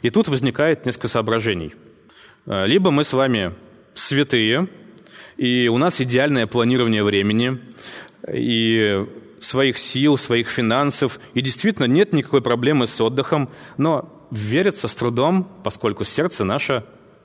И 0.00 0.08
тут 0.08 0.28
возникает 0.28 0.86
несколько 0.86 1.08
соображений. 1.08 1.74
Либо 2.46 2.90
мы 2.90 3.04
с 3.04 3.12
вами 3.12 3.52
святые, 3.94 4.68
и 5.36 5.68
у 5.68 5.78
нас 5.78 6.00
идеальное 6.00 6.46
планирование 6.46 7.02
времени, 7.02 7.58
и 8.30 9.06
своих 9.40 9.78
сил, 9.78 10.16
своих 10.16 10.48
финансов, 10.48 11.18
и 11.34 11.40
действительно 11.40 11.86
нет 11.86 12.12
никакой 12.12 12.42
проблемы 12.42 12.86
с 12.86 13.00
отдыхом, 13.00 13.48
но 13.76 14.26
верится 14.30 14.88
с 14.88 14.94
трудом, 14.94 15.48
поскольку 15.62 16.04
сердце 16.04 16.44
наше 16.44 16.84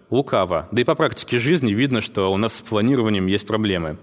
лукаво. 0.10 0.68
Да 0.72 0.82
и 0.82 0.84
по 0.84 0.96
практике 0.96 1.40
жизни 1.40 1.72
видно, 1.72 2.02
что 2.02 2.32
у 2.32 2.38
нас 2.38 2.56
с 2.56 2.62
планированием 2.62 3.28
есть 3.28 3.48
проблемы. 3.48 3.98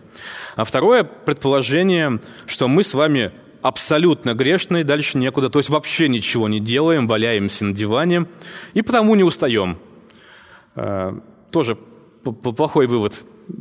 А 0.54 0.64
второе 0.64 1.04
предположение, 1.04 2.20
что 2.46 2.68
мы 2.68 2.82
с 2.82 2.94
вами 2.94 3.32
абсолютно 3.62 4.34
грешные, 4.34 4.84
дальше 4.84 5.18
некуда, 5.18 5.50
то 5.50 5.58
есть 5.58 5.68
вообще 5.68 6.08
ничего 6.08 6.48
не 6.48 6.60
делаем, 6.60 7.08
валяемся 7.08 7.64
на 7.64 7.74
диване 7.74 8.26
и 8.74 8.82
потому 8.82 9.14
не 9.14 9.24
устаем. 9.24 9.78
А, 10.74 11.18
тоже 11.50 11.76
плохой 12.56 12.86
вывод 12.86 13.14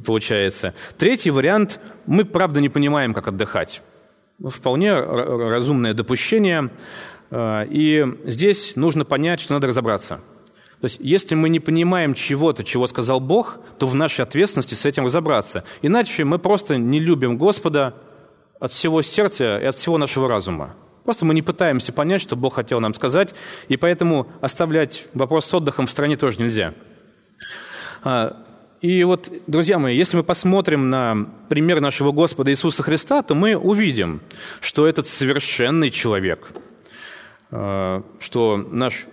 получается. 0.06 0.74
Третий 0.98 1.32
вариант, 1.32 1.80
мы 2.06 2.25
правда 2.25 2.62
не 2.62 2.70
понимаем, 2.70 3.14
как 3.14 3.28
отдыхать. 3.28 3.82
Вполне 4.44 4.94
разумное 4.94 5.94
допущение. 5.94 6.70
А, 7.32 7.63
и 7.63 8.06
здесь 8.25 8.75
нужно 8.75 9.06
понять, 9.06 9.39
что 9.39 9.54
надо 9.54 9.68
разобраться– 9.68 10.20
то 10.86 10.88
есть, 10.88 10.98
если 11.00 11.36
мы 11.36 11.50
не 11.50 11.60
понимаем 11.60 12.13
чего-то, 12.13 12.63
чего 12.63 12.88
сказал 12.88 13.20
Бог, 13.20 13.58
то 13.80 13.88
в 13.88 13.96
нашей 13.96 14.22
ответственности 14.22 14.75
с 14.75 14.86
этим 14.86 15.06
разобраться. 15.06 15.63
Иначе 15.82 16.25
мы 16.25 16.38
просто 16.38 16.77
не 16.77 17.00
любим 17.00 17.38
Господа 17.38 17.96
от 18.60 18.72
всего 18.72 19.01
сердца 19.01 19.58
и 19.58 19.65
от 19.65 19.77
всего 19.77 19.98
нашего 19.98 20.27
разума. 20.27 20.75
Просто 21.04 21.25
мы 21.25 21.34
не 21.34 21.42
пытаемся 21.42 21.94
понять, 21.94 22.22
что 22.22 22.36
Бог 22.36 22.56
хотел 22.56 22.80
нам 22.80 22.94
сказать, 22.94 23.34
и 23.68 23.77
поэтому 23.77 24.27
оставлять 24.42 25.08
вопрос 25.13 25.46
с 25.46 25.54
отдыхом 25.54 25.88
в 25.88 25.92
стране 25.92 26.18
тоже 26.18 26.38
нельзя. 26.39 26.74
И 28.86 29.04
вот, 29.04 29.32
друзья 29.48 29.80
мои, 29.80 29.98
если 29.98 30.18
мы 30.18 30.24
посмотрим 30.24 30.92
на 30.92 31.27
пример 31.50 31.82
нашего 31.82 32.12
Господа 32.12 32.51
Иисуса 32.51 32.84
Христа, 32.84 33.24
то 33.24 33.34
мы 33.34 33.56
увидим, 33.58 34.22
что 34.62 34.86
этот 34.86 35.08
совершенный 35.08 35.89
человек, 35.89 36.51
а, 37.50 38.04
что 38.20 38.58
наш 38.58 39.08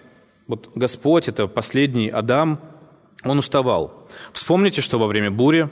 вот 0.46 0.68
Господь, 0.74 1.26
это 1.26 1.46
последний 1.46 2.10
Адам, 2.10 2.60
он 3.24 3.38
уставал. 3.38 4.06
Вспомните, 4.34 4.82
что 4.82 4.98
во 4.98 5.06
время 5.06 5.30
бури 5.30 5.70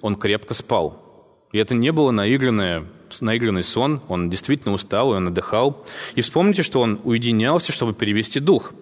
он 0.00 0.14
крепко 0.14 0.54
спал. 0.54 1.46
И 1.52 1.58
это 1.58 1.74
не 1.74 1.92
было 1.92 2.10
наигранное, 2.10 2.86
наигранный 3.20 3.64
сон, 3.64 4.00
он 4.08 4.30
действительно 4.30 4.72
устал, 4.72 5.12
и 5.12 5.16
он 5.18 5.28
отдыхал. 5.28 5.84
И 6.14 6.22
вспомните, 6.22 6.62
что 6.62 6.80
он 6.80 7.00
уединялся, 7.04 7.70
чтобы 7.70 7.92
перевести 7.92 8.40
дух. 8.40 8.72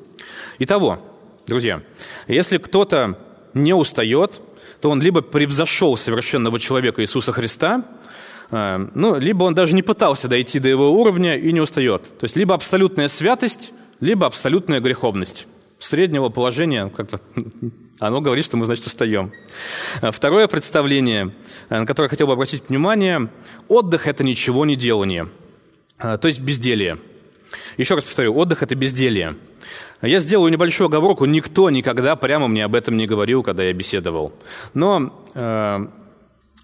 Итого, 0.60 1.00
друзья, 1.48 1.82
если 2.28 2.58
кто-то 2.58 3.18
не 3.52 3.74
устает, 3.74 4.40
то 4.80 4.90
он 4.90 5.02
либо 5.02 5.20
превзошел 5.20 5.96
совершенного 5.96 6.58
человека 6.58 7.02
Иисуса 7.02 7.32
Христа, 7.32 7.84
э, 8.50 8.88
ну, 8.94 9.18
либо 9.18 9.44
он 9.44 9.54
даже 9.54 9.74
не 9.74 9.82
пытался 9.82 10.28
дойти 10.28 10.58
до 10.58 10.68
его 10.68 10.90
уровня 10.92 11.36
и 11.36 11.52
не 11.52 11.60
устает. 11.60 12.02
То 12.18 12.24
есть 12.24 12.36
либо 12.36 12.54
абсолютная 12.54 13.08
святость, 13.08 13.72
либо 14.00 14.26
абсолютная 14.26 14.80
греховность. 14.80 15.46
Среднего 15.78 16.28
положения, 16.28 16.90
как-то, 16.94 17.20
оно 18.00 18.20
говорит, 18.20 18.44
что 18.44 18.56
мы, 18.56 18.66
значит, 18.66 18.86
устаем. 18.86 19.32
Второе 20.02 20.46
представление, 20.46 21.32
на 21.68 21.86
которое 21.86 22.06
я 22.06 22.10
хотел 22.10 22.26
бы 22.26 22.34
обратить 22.34 22.68
внимание, 22.68 23.30
отдых– 23.68 24.06
это 24.08 24.24
ничего 24.24 24.66
не 24.66 24.76
делание, 24.76 25.28
то 25.98 26.20
есть 26.24 26.40
безделие. 26.40 26.98
Еще 27.78 27.94
раз 27.94 28.04
повторю, 28.04 28.36
отдых– 28.36 28.62
это 28.64 28.74
безделие. 28.74 29.36
Я 30.02 30.20
сделаю 30.20 30.50
небольшую 30.50 30.86
оговорку, 30.86 31.26
никто 31.26 31.68
никогда 31.68 32.16
прямо 32.16 32.48
мне 32.48 32.64
об 32.64 32.74
этом 32.74 32.96
не 32.96 33.06
говорил, 33.06 33.42
когда 33.42 33.64
я 33.64 33.72
беседовал. 33.72 34.32
Но 34.72 35.24
э, 35.34 35.86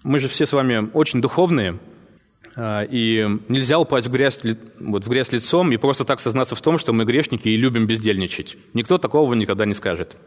мы 0.03 0.19
же 0.19 0.27
все 0.27 0.45
с 0.45 0.53
вами 0.53 0.89
очень 0.93 1.21
духовные, 1.21 1.77
а, 2.59 2.81
и 2.81 3.27
нельзя 3.49 3.77
упасть 3.77 4.07
в 4.07 4.11
грязь, 4.11 4.41
вот, 4.79 5.05
в 5.05 5.09
грязь 5.09 5.31
лицом 5.31 5.71
и 5.71 5.77
просто 5.77 6.05
так 6.05 6.19
сознаться 6.19 6.55
в 6.55 6.61
том, 6.61 6.79
что 6.79 6.91
мы 6.91 7.05
грешники 7.05 7.47
и 7.47 7.55
любим 7.55 7.85
бездельничать. 7.85 8.57
Никто 8.73 8.97
такого 8.97 9.35
никогда 9.35 9.65
не 9.65 9.75
скажет. 9.75 10.17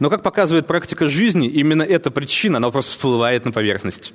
Но, 0.00 0.08
как 0.08 0.22
показывает 0.22 0.66
практика 0.66 1.06
жизни, 1.06 1.46
именно 1.46 1.82
эта 1.82 2.10
причина, 2.10 2.56
она 2.56 2.70
просто 2.70 2.92
всплывает 2.92 3.44
на 3.44 3.52
поверхность. 3.52 4.14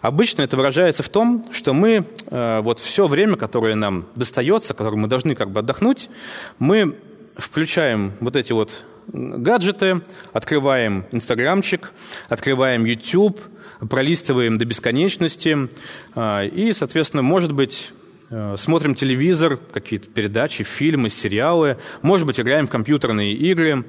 Обычно 0.00 0.42
это 0.42 0.56
выражается 0.56 1.04
в 1.04 1.08
том, 1.08 1.44
что 1.52 1.72
мы 1.72 2.04
э, 2.26 2.60
вот 2.62 2.80
все 2.80 3.06
время, 3.06 3.36
которое 3.36 3.76
нам 3.76 4.08
достается, 4.16 4.74
которое 4.74 4.96
мы 4.96 5.06
должны 5.06 5.36
как 5.36 5.52
бы 5.52 5.60
отдохнуть, 5.60 6.10
мы 6.58 6.96
включаем 7.36 8.12
вот 8.20 8.36
эти 8.36 8.52
вот 8.52 8.84
гаджеты, 9.08 10.02
открываем 10.32 11.06
Инстаграмчик, 11.12 11.92
открываем 12.28 12.84
YouTube– 12.84 13.40
пролистываем 13.88 14.58
до 14.58 14.64
бесконечности 14.64 15.68
а, 16.14 16.44
и, 16.44 16.72
соответственно, 16.72 17.22
может 17.22 17.52
быть, 17.52 17.92
э, 18.30 18.54
смотрим 18.56 18.94
телевизор, 18.94 19.56
какие-то 19.56 20.08
передачи, 20.08 20.64
фильмы, 20.64 21.08
сериалы, 21.08 21.78
может 22.00 22.26
быть, 22.26 22.38
играем 22.40 22.66
в 22.66 22.70
компьютерные 22.70 23.32
игры. 23.34 23.84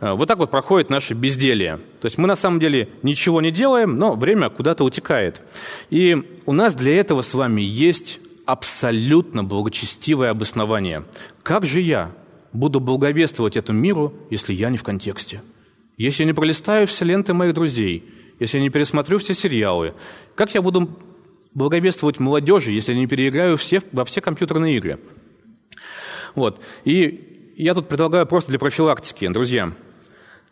А, 0.00 0.14
вот 0.14 0.28
так 0.28 0.38
вот 0.38 0.50
проходит 0.50 0.90
наше 0.90 1.14
безделие. 1.14 1.78
То 2.00 2.06
есть 2.06 2.18
мы 2.18 2.26
на 2.26 2.36
самом 2.36 2.60
деле 2.60 2.88
ничего 3.02 3.40
не 3.40 3.50
делаем, 3.50 3.98
но 3.98 4.14
время 4.14 4.50
куда-то 4.50 4.84
утекает. 4.84 5.40
И 5.90 6.40
у 6.46 6.52
нас 6.52 6.74
для 6.74 6.98
этого 6.98 7.22
с 7.22 7.34
вами 7.34 7.62
есть 7.62 8.20
абсолютно 8.46 9.42
благочестивое 9.42 10.30
обоснование. 10.30 11.04
Как 11.42 11.64
же 11.64 11.80
я 11.80 12.12
буду 12.54 12.80
благовествовать 12.80 13.56
этому 13.56 13.78
миру, 13.78 14.14
если 14.30 14.54
я 14.54 14.70
не 14.70 14.78
в 14.78 14.82
контексте? 14.82 15.42
Если 15.98 16.22
я 16.22 16.26
не 16.26 16.32
пролистаю 16.32 16.86
все 16.86 17.04
ленты 17.04 17.34
моих 17.34 17.52
друзей, 17.52 18.04
если 18.40 18.58
я 18.58 18.64
не 18.64 18.70
пересмотрю 18.70 19.18
все 19.18 19.34
сериалы? 19.34 19.94
Как 20.34 20.54
я 20.54 20.62
буду 20.62 20.88
благовествовать 21.52 22.18
молодежи, 22.18 22.72
если 22.72 22.92
я 22.92 22.98
не 22.98 23.06
переиграю 23.06 23.56
все, 23.56 23.82
во 23.92 24.04
все 24.04 24.20
компьютерные 24.20 24.76
игры? 24.76 24.98
Вот. 26.34 26.60
И 26.84 27.52
я 27.56 27.74
тут 27.74 27.88
предлагаю 27.88 28.26
просто 28.26 28.50
для 28.50 28.58
профилактики, 28.58 29.28
друзья, 29.28 29.72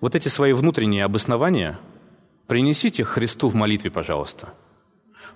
вот 0.01 0.15
эти 0.15 0.29
свои 0.29 0.53
внутренние 0.53 1.05
обоснования 1.05 1.79
принесите 2.47 3.05
Христу 3.05 3.49
в 3.49 3.55
молитве, 3.55 3.91
пожалуйста. 3.91 4.55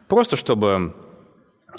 Просто 0.09 0.37
чтобы 0.37 0.95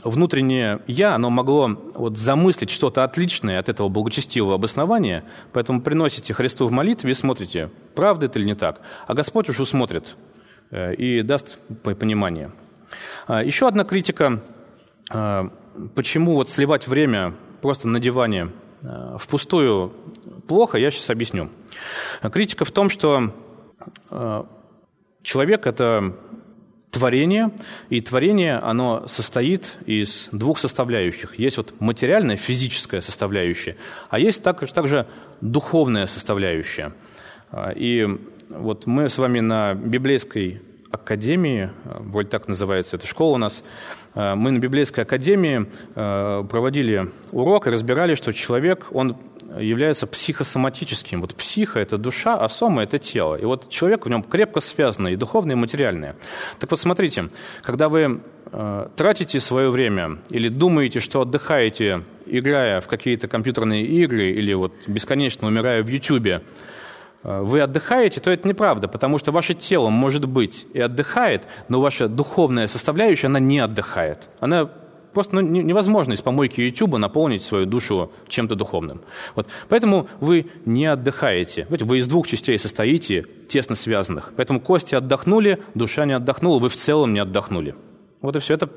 внутреннее 0.03 0.81
«я», 0.87 1.15
оно 1.15 1.29
могло 1.29 1.69
вот 1.93 2.17
замыслить 2.17 2.69
что-то 2.69 3.03
отличное 3.03 3.59
от 3.59 3.69
этого 3.69 3.89
благочестивого 3.89 4.55
обоснования, 4.55 5.23
поэтому 5.53 5.81
приносите 5.81 6.33
Христу 6.33 6.67
в 6.67 6.71
молитве 6.71 7.11
и 7.11 7.13
смотрите, 7.13 7.69
правда 7.95 8.27
это 8.27 8.39
или 8.39 8.45
не 8.45 8.55
так. 8.55 8.81
А 9.07 9.13
Господь 9.13 9.49
уж 9.49 9.59
усмотрит 9.59 10.15
э, 10.71 10.93
и 10.95 11.21
даст 11.21 11.59
понимание. 11.83 12.51
А, 13.27 13.43
еще 13.43 13.67
одна 13.67 13.83
критика, 13.83 14.41
а, 15.09 15.49
почему 15.95 16.35
вот 16.35 16.49
сливать 16.49 16.87
время 16.87 17.35
просто 17.61 17.87
на 17.87 17.99
диване 17.99 18.49
а, 18.83 19.17
впустую 19.17 19.93
плохо, 20.47 20.77
я 20.77 20.91
сейчас 20.91 21.09
объясню. 21.09 21.49
Критика 22.31 22.65
в 22.65 22.71
том, 22.71 22.89
что 22.89 23.33
человек– 25.21 25.65
это 25.67 26.15
творение, 26.91 27.51
и 27.89 28.01
творение, 28.01 28.57
оно 28.57 29.07
состоит 29.07 29.77
из 29.85 30.29
двух 30.31 30.57
составляющих. 30.57 31.37
Есть 31.37 31.57
вот 31.57 31.73
материальная, 31.79 32.37
физическая 32.37 33.01
составляющая, 33.01 33.75
а 34.09 34.19
есть 34.19 34.41
также, 34.41 34.73
также 34.73 35.05
духовная 35.41 36.07
составляющая. 36.07 36.93
И 37.75 38.07
вот 38.49 38.85
мы 38.85 39.09
с 39.09 39.17
вами 39.17 39.41
на 39.41 39.73
библейской 39.73 40.61
академии, 40.89 41.69
вроде 41.83 42.29
так 42.29 42.47
называется 42.47 42.95
эта 42.95 43.05
школа 43.05 43.35
у 43.35 43.37
нас, 43.37 43.63
мы 44.15 44.51
на 44.51 44.59
библейской 44.59 45.01
академии 45.01 45.67
проводили 45.93 47.11
урок 47.31 47.67
и 47.67 47.69
разбирали, 47.69 48.15
что 48.15 48.31
человек, 48.31 48.87
он 48.91 49.17
является 49.59 50.07
психосоматическим. 50.07 51.21
Вот 51.21 51.35
психа– 51.35 51.79
это 51.81 51.97
душа, 51.97 52.35
а 52.35 52.49
сома– 52.49 52.83
это 52.83 52.99
тело. 52.99 53.35
И 53.35 53.45
вот 53.45 53.69
человек 53.69 54.05
в 54.05 54.09
нем 54.09 54.23
крепко 54.23 54.59
связан 54.59 55.07
и 55.07 55.15
духовное, 55.15 55.55
и 55.55 55.59
материальное. 55.59 56.15
Так 56.59 56.71
вот, 56.71 56.79
смотрите, 56.79 57.29
когда 57.61 57.89
вы 57.89 58.21
э, 58.51 58.87
тратите 58.95 59.39
свое 59.39 59.69
время 59.69 60.19
или 60.29 60.49
думаете, 60.49 60.99
что 60.99 61.21
отдыхаете, 61.21 62.03
играя 62.25 62.81
в 62.81 62.87
какие-то 62.87 63.27
компьютерные 63.27 63.85
игры 63.85 64.31
или 64.31 64.53
вот 64.53 64.73
бесконечно 64.87 65.47
умирая 65.47 65.83
в 65.83 65.87
Ютьюбе, 65.87 66.43
э, 67.23 67.41
вы 67.41 67.61
отдыхаете, 67.61 68.19
то 68.19 68.31
это 68.31 68.47
неправда, 68.47 68.87
потому 68.87 69.17
что 69.17 69.31
ваше 69.31 69.53
тело, 69.53 69.89
может 69.89 70.25
быть, 70.25 70.67
и 70.73 70.79
отдыхает, 70.79 71.43
но 71.69 71.81
ваша 71.81 72.07
духовная 72.07 72.67
составляющая, 72.67 73.27
она 73.27 73.39
не 73.39 73.59
отдыхает. 73.59 74.29
Она 74.39 74.69
Просто 75.17 75.33
ну, 75.33 75.41
невозможно 75.41 76.13
из 76.13 76.21
помойки 76.21 76.61
YouTube 76.61 76.99
наполнить 76.99 77.41
свою 77.41 77.65
душу 77.65 78.11
чем-то 78.27 78.53
духовным. 78.53 79.01
Вот. 79.33 79.47
Поэтому 79.67 80.07
вы 80.19 80.45
не 80.63 80.85
отдыхаете. 80.85 81.65
Вы 81.71 81.97
из 81.97 82.07
двух 82.07 82.27
частей 82.27 82.59
состоите, 82.59 83.25
тесно 83.47 83.73
связанных. 83.73 84.31
Поэтому 84.35 84.61
кости 84.61 84.93
отдохнули, 84.93 85.59
душа 85.73 86.05
не 86.05 86.13
отдохнула, 86.13 86.59
вы 86.59 86.69
в 86.69 86.75
целом 86.75 87.15
не 87.15 87.19
отдохнули. 87.19 87.73
Вот 88.21 88.35
и 88.35 88.39
все. 88.39 88.53
Это 88.53 88.69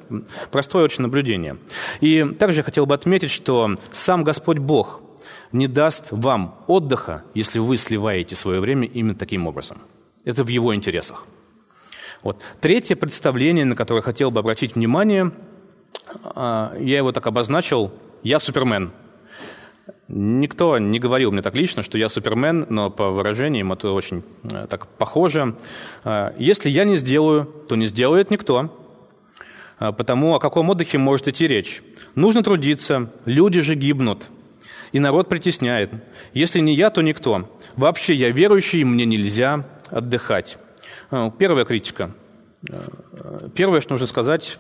простое 0.51 0.85
очень 0.85 1.03
наблюдение. 1.03 1.59
И 2.01 2.25
также 2.39 2.61
я 2.61 2.63
хотел 2.63 2.87
бы 2.87 2.95
отметить, 2.95 3.31
что 3.31 3.77
сам 3.93 4.25
Господь 4.25 4.57
Бог 4.57 5.03
не 5.53 5.69
даст 5.69 6.07
вам 6.11 6.55
отдыха, 6.69 7.23
если 7.35 7.59
вы 7.59 7.77
сливаете 7.77 8.35
свое 8.35 8.61
время 8.61 8.89
именно 8.89 9.15
таким 9.15 9.47
образом. 9.47 9.77
Это 10.25 10.43
в 10.43 10.49
его 10.49 10.75
интересах. 10.75 11.27
Вот. 12.23 12.41
Третье 12.63 12.97
представление, 12.97 13.67
на 13.67 13.75
которое 13.75 14.01
хотел 14.01 14.31
бы 14.31 14.41
обратить 14.41 14.75
внимание– 14.75 15.33
я 16.35 16.97
его 16.97 17.13
так 17.13 17.27
обозначил, 17.27 17.93
я 18.23 18.41
Супермен. 18.41 18.93
Никто 20.13 20.79
не 20.79 20.99
говорил 20.99 21.31
мне 21.31 21.41
так 21.41 21.55
лично, 21.55 21.85
что 21.85 21.97
я 21.97 22.09
Супермен, 22.09 22.67
но 22.69 22.91
по 22.91 23.11
выражениям 23.11 23.73
это 23.73 23.93
очень 23.93 24.25
э, 24.43 24.67
так 24.69 24.89
похоже. 24.89 25.55
А, 26.03 26.35
если 26.37 26.69
я 26.69 26.83
не 26.83 26.97
сделаю, 26.97 27.45
то 27.45 27.77
не 27.77 27.87
сделает 27.87 28.29
никто. 28.29 28.77
А, 29.79 29.93
потому 29.93 30.35
о 30.35 30.41
каком 30.41 30.69
отдыхе 30.69 30.99
может 30.99 31.29
идти 31.29 31.47
речь? 31.47 31.81
Нужно 32.17 32.43
трудиться, 32.43 33.13
люди 33.25 33.61
же 33.61 33.77
гибнут, 33.77 34.29
и 34.91 34.99
народ 34.99 35.29
притесняет. 35.29 35.93
Если 36.35 36.59
не 36.59 36.75
я, 36.75 36.91
то 36.91 37.03
никто. 37.03 37.49
Вообще 37.77 38.15
я 38.15 38.31
верующий, 38.31 38.83
мне 38.83 39.05
нельзя 39.07 39.65
отдыхать. 39.91 40.59
Первая 41.39 41.65
критика. 41.65 42.11
Первое, 43.55 43.81
что 43.81 43.93
нужно 43.93 44.09
сказать, 44.09 44.59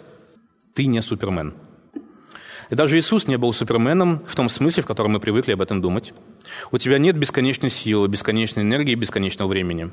ты 0.74 0.86
не 0.86 1.02
Супермен. 1.02 1.54
И 2.70 2.74
даже 2.76 2.98
Иисус 2.98 3.26
не 3.26 3.36
был 3.36 3.52
суперменом 3.52 4.22
в 4.26 4.36
том 4.36 4.48
смысле, 4.48 4.84
в 4.84 4.86
котором 4.86 5.12
мы 5.12 5.20
привыкли 5.20 5.52
об 5.52 5.60
этом 5.60 5.80
думать. 5.80 6.14
У 6.70 6.78
тебя 6.78 6.98
нет 6.98 7.16
бесконечной 7.16 7.68
силы, 7.70 8.06
бесконечной 8.06 8.62
энергии, 8.62 8.94
бесконечного 8.94 9.48
времени. 9.48 9.90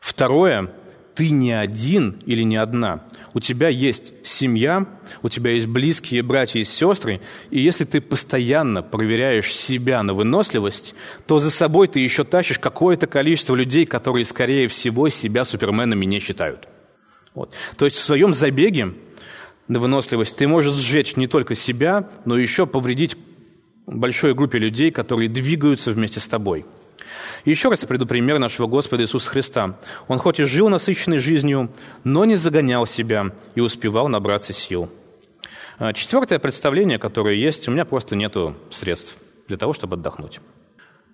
Второе, 0.00 0.70
ты 1.14 1.28
не 1.28 1.52
один 1.52 2.16
или 2.24 2.42
не 2.42 2.56
одна. 2.56 3.04
У 3.34 3.40
тебя 3.40 3.68
есть 3.68 4.12
семья, 4.24 4.86
у 5.22 5.28
тебя 5.28 5.50
есть 5.50 5.66
близкие 5.66 6.22
братья 6.22 6.58
и 6.58 6.64
сестры, 6.64 7.20
и 7.50 7.60
если 7.60 7.84
ты 7.84 8.00
постоянно 8.00 8.82
проверяешь 8.82 9.54
себя 9.54 10.02
на 10.02 10.14
выносливость, 10.14 10.94
то 11.26 11.38
за 11.38 11.50
собой 11.50 11.88
ты 11.88 12.00
еще 12.00 12.24
тащишь 12.24 12.58
какое-то 12.58 13.06
количество 13.06 13.54
людей, 13.54 13.84
которые, 13.84 14.24
скорее 14.24 14.68
всего, 14.68 15.10
себя 15.10 15.44
суперменами 15.44 16.06
не 16.06 16.18
считают. 16.18 16.66
Вот. 17.34 17.52
То 17.76 17.84
есть 17.84 17.98
в 17.98 18.02
своем 18.02 18.32
забеге 18.32 18.94
на 19.70 19.78
выносливость, 19.78 20.34
ты 20.34 20.48
можешь 20.48 20.74
сжечь 20.74 21.16
не 21.16 21.28
только 21.28 21.54
себя, 21.54 22.08
но 22.24 22.36
еще 22.36 22.66
повредить 22.66 23.16
большой 23.86 24.34
группе 24.34 24.58
людей, 24.58 24.90
которые 24.90 25.28
двигаются 25.28 25.92
вместе 25.92 26.18
с 26.18 26.26
тобой. 26.26 26.66
Еще 27.44 27.68
раз 27.70 27.82
я 27.82 27.88
приду 27.88 28.04
пример 28.04 28.40
нашего 28.40 28.66
Господа 28.66 29.04
Иисуса 29.04 29.30
Христа. 29.30 29.78
Он 30.08 30.18
хоть 30.18 30.40
и 30.40 30.42
жил 30.42 30.68
насыщенной 30.68 31.18
жизнью, 31.18 31.70
но 32.02 32.24
не 32.24 32.34
загонял 32.34 32.84
себя 32.84 33.30
и 33.54 33.60
успевал 33.60 34.08
набраться 34.08 34.52
сил. 34.52 34.90
А, 35.78 35.92
четвертое 35.92 36.40
представление, 36.40 36.98
которое 36.98 37.36
есть, 37.36 37.68
у 37.68 37.70
меня 37.70 37.84
просто 37.84 38.16
нет 38.16 38.36
средств 38.70 39.14
для 39.46 39.56
того, 39.56 39.72
чтобы 39.72 39.94
отдохнуть. 39.94 40.40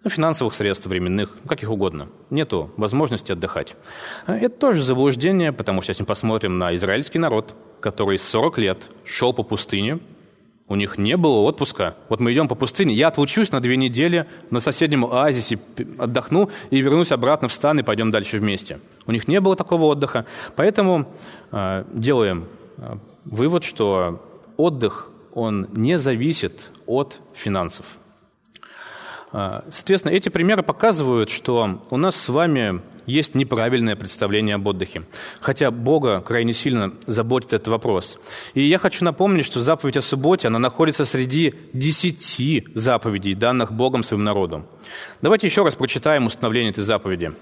Ну, 0.06 0.10
финансовых 0.10 0.54
средств, 0.54 0.86
временных, 0.86 1.30
каких 1.48 1.68
угодно. 1.68 2.06
Нету 2.30 2.70
возможности 2.76 3.32
отдыхать. 3.32 3.74
Это 4.28 4.56
тоже 4.56 4.84
заблуждение, 4.84 5.52
потому 5.52 5.82
что 5.82 5.90
если 5.90 6.04
мы 6.04 6.06
посмотрим 6.06 6.58
на 6.58 6.76
израильский 6.76 7.18
народ, 7.18 7.56
который 7.80 8.16
40 8.16 8.58
лет 8.58 8.88
шел 9.04 9.32
по 9.32 9.42
пустыне, 9.42 9.98
у 10.68 10.76
них 10.76 10.96
не 10.96 11.16
было 11.16 11.38
отпуска. 11.38 11.96
Вот 12.08 12.20
мы 12.20 12.32
идем 12.32 12.46
по 12.46 12.54
пустыне, 12.54 12.94
я 12.94 13.08
отлучусь 13.08 13.50
на 13.50 13.60
две 13.60 13.76
недели 13.76 14.28
на 14.50 14.60
соседнем 14.60 15.04
оазисе, 15.06 15.58
отдохну 15.98 16.50
и 16.70 16.80
вернусь 16.80 17.10
обратно 17.10 17.48
в 17.48 17.52
стан 17.52 17.80
и 17.80 17.82
пойдем 17.82 18.12
дальше 18.12 18.38
вместе. 18.38 18.78
У 19.06 19.10
них 19.10 19.26
не 19.26 19.40
было 19.40 19.56
такого 19.56 19.86
отдыха. 19.86 20.24
Поэтому 20.54 21.12
э, 21.50 21.84
делаем 21.92 22.44
э, 22.76 22.94
вывод, 23.24 23.64
что 23.64 24.22
отдых, 24.56 25.08
он 25.34 25.66
не 25.72 25.98
зависит 25.98 26.70
от 26.86 27.18
финансов. 27.34 27.86
Э, 29.36 29.60
соответственно, 29.68 30.12
эти 30.12 30.30
примеры 30.30 30.62
показывают, 30.62 31.28
что 31.28 31.82
у 31.90 31.96
нас 31.98 32.16
с 32.16 32.28
вами 32.30 32.80
есть 33.04 33.34
неправильное 33.34 33.94
представление 33.94 34.54
об 34.54 34.66
отдыхе. 34.66 35.02
Хотя 35.40 35.70
Бога 35.70 36.22
крайне 36.22 36.54
сильно 36.54 36.94
заботит 37.06 37.52
этот 37.52 37.68
вопрос. 37.68 38.18
И 38.54 38.62
я 38.62 38.78
хочу 38.78 39.04
напомнить, 39.04 39.44
что 39.44 39.60
заповедь 39.60 39.98
о 39.98 40.02
субботе, 40.02 40.48
она 40.48 40.58
находится 40.58 41.04
среди 41.04 41.54
десяти 41.74 42.66
заповедей, 42.74 43.34
данных 43.34 43.72
Богом 43.72 44.02
своим 44.02 44.24
народу. 44.24 44.64
Давайте 45.20 45.46
еще 45.46 45.62
раз 45.64 45.74
прочитаем 45.74 46.26
установление 46.26 46.70
этой 46.70 46.82
заповеди. 46.82 47.32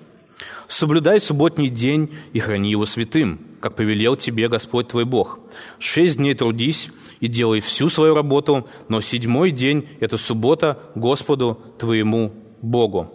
«Соблюдай 0.69 1.21
субботний 1.21 1.69
день 1.69 2.13
и 2.33 2.39
храни 2.39 2.71
его 2.71 2.87
святым, 2.87 3.41
как 3.61 3.77
повелел 3.77 4.17
тебе 4.17 4.49
Господь 4.49 4.89
твой 4.89 5.05
Бог. 5.05 5.39
Шесть 5.79 6.17
дней 6.17 6.35
трудись 6.35 6.91
и 7.21 7.29
делай 7.29 7.61
всю 7.61 7.89
свою 7.89 8.15
работу, 8.15 8.69
но 8.89 9.01
седьмой 9.01 9.51
день– 9.51 9.89
это 10.01 10.17
суббота 10.17 10.79
Господу 10.95 11.61
твоему 11.79 12.33
Богу». 12.63 13.13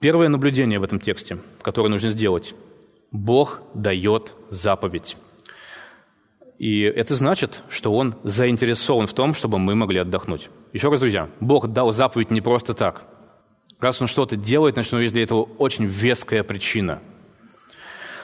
Первое 0.00 0.28
наблюдение 0.28 0.78
в 0.78 0.82
этом 0.82 1.00
тексте, 1.00 1.38
которое 1.62 1.88
нужно 1.88 2.10
сделать. 2.10 2.54
Бог 3.10 3.62
дает 3.74 4.34
заповедь. 4.50 5.16
И 6.58 6.80
это 6.80 7.16
значит, 7.16 7.62
что 7.68 7.94
Он 7.94 8.14
заинтересован 8.22 9.06
в 9.06 9.12
том, 9.14 9.34
чтобы 9.34 9.58
мы 9.58 9.74
могли 9.74 9.98
отдохнуть. 9.98 10.48
Еще 10.72 10.90
раз, 10.90 11.00
друзья, 11.00 11.28
Бог 11.40 11.68
дал 11.68 11.92
заповедь 11.92 12.30
не 12.30 12.40
просто 12.40 12.74
так. 12.74 13.06
Раз 13.80 14.00
Он 14.00 14.08
что-то 14.08 14.36
делает, 14.36 14.74
значит, 14.74 14.92
у 14.92 14.96
него 14.96 15.02
есть 15.02 15.14
для 15.14 15.22
этого 15.22 15.42
очень 15.58 15.84
веская 15.84 16.42
причина. 16.42 17.00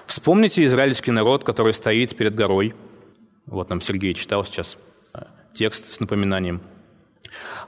Вспомните 0.07 0.65
израильский 0.65 1.11
народ, 1.11 1.45
который 1.45 1.75
стоит 1.75 2.17
перед 2.17 2.35
горой. 2.35 2.75
Вот 3.47 3.71
нам 3.71 3.81
Сергей 3.81 4.15
читал 4.15 4.45
сейчас 4.45 4.79
э, 5.15 5.23
текст 5.55 5.93
с 5.93 6.01
напоминанием. 6.01 6.61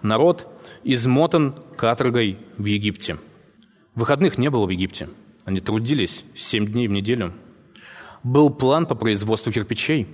Народ 0.02 0.46
измотан 0.82 1.54
каторгой 1.76 2.38
в 2.58 2.64
Египте– 2.64 3.18
Выходных 3.94 4.38
не 4.38 4.50
было 4.50 4.66
в 4.66 4.70
Египте. 4.70 5.08
Они 5.44 5.60
трудились 5.60 6.24
7 6.34 6.66
дней 6.66 6.88
в 6.88 6.90
неделю. 6.90 7.32
Был 8.24 8.50
план 8.50 8.86
по 8.86 8.94
производству 8.96 9.52
кирпичей. 9.52 10.08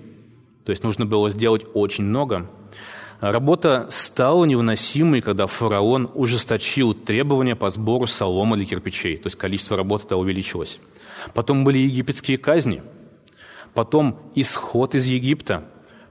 То 0.65 0.71
есть 0.71 0.83
нужно 0.83 1.07
было 1.07 1.31
сделать 1.31 1.65
очень 1.73 2.05
много. 2.05 2.51
Работа 3.21 3.87
стала 3.91 4.47
невыносимой, 4.47 5.21
когда 5.21 5.47
фараон 5.47 6.11
ужесточил 6.15 6.95
требования 6.95 7.55
по 7.55 7.69
сбору 7.69 8.07
соломы 8.07 8.57
или 8.57 8.65
кирпичей, 8.65 9.19
то 9.19 9.27
есть 9.27 9.37
количество 9.37 9.77
работы 9.77 10.05
тогда 10.05 10.17
увеличилось. 10.17 10.81
Потом 11.35 11.63
были 11.63 11.79
египетские 11.79 12.39
казни, 12.39 12.83
потом 13.75 14.19
исход 14.35 14.95
из 14.95 15.05
Египта, 15.05 15.65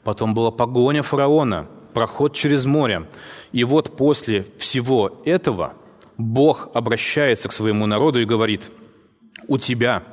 потом 0.03 0.35
была 0.35 0.51
погоня 0.51 1.01
фараона, 1.01 1.67
проход 1.95 2.35
через 2.35 2.65
море. 2.65 3.09
И 3.53 3.63
вот 3.63 3.97
после 3.97 4.45
всего 4.59 5.19
этого 5.25 5.73
Бог 6.17 6.69
обращается 6.75 7.49
к 7.49 7.53
своему 7.53 7.87
народу 7.87 8.21
и 8.21 8.25
говорит, 8.25 8.69
у 9.47 9.57
тебя 9.57 10.03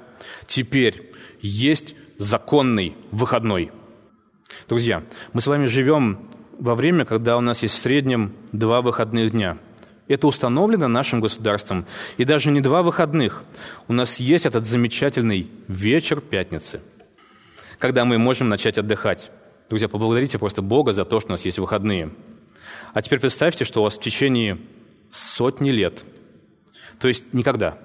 теперь 0.47 1.13
есть 1.43 1.95
законный 2.17 2.97
выходной. 3.11 3.71
Друзья, 4.67 5.05
мы 5.35 5.43
с 5.43 5.47
вами 5.47 5.67
живем 5.67 6.31
во 6.59 6.75
время, 6.75 7.05
когда 7.05 7.37
у 7.37 7.41
нас 7.41 7.63
есть 7.63 7.75
в 7.75 7.79
среднем 7.79 8.33
два 8.53 8.83
выходных 8.83 9.33
дня. 9.33 9.59
Это 10.09 10.27
установлено 10.27 10.89
нашим 10.89 11.21
государством. 11.21 11.87
И 12.17 12.25
даже 12.25 12.51
не 12.51 12.61
два 12.61 12.83
выходных. 12.83 13.43
У 13.89 13.93
нас 13.93 14.21
есть 14.21 14.47
этот 14.47 14.65
замечательный 14.65 15.51
вечер 15.69 16.21
пятницы, 16.21 16.81
когда 17.79 18.05
мы 18.05 18.19
можем 18.19 18.49
начать 18.49 18.79
отдыхать. 18.79 19.31
Друзья, 19.69 19.89
поблагодарите 19.89 20.39
просто 20.39 20.63
Бога 20.63 20.93
за 20.93 21.05
то, 21.05 21.19
что 21.19 21.31
у 21.31 21.33
нас 21.33 21.45
есть 21.45 21.59
выходные. 21.59 22.11
А 22.95 23.03
теперь 23.03 23.19
представьте, 23.19 23.65
что 23.65 23.81
у 23.81 23.85
вас 23.85 23.99
в 23.99 24.01
течение 24.01 24.59
сотни 25.11 25.71
лет, 25.71 26.05
то 27.01 27.09
есть 27.09 27.35
никогда, 27.35 27.79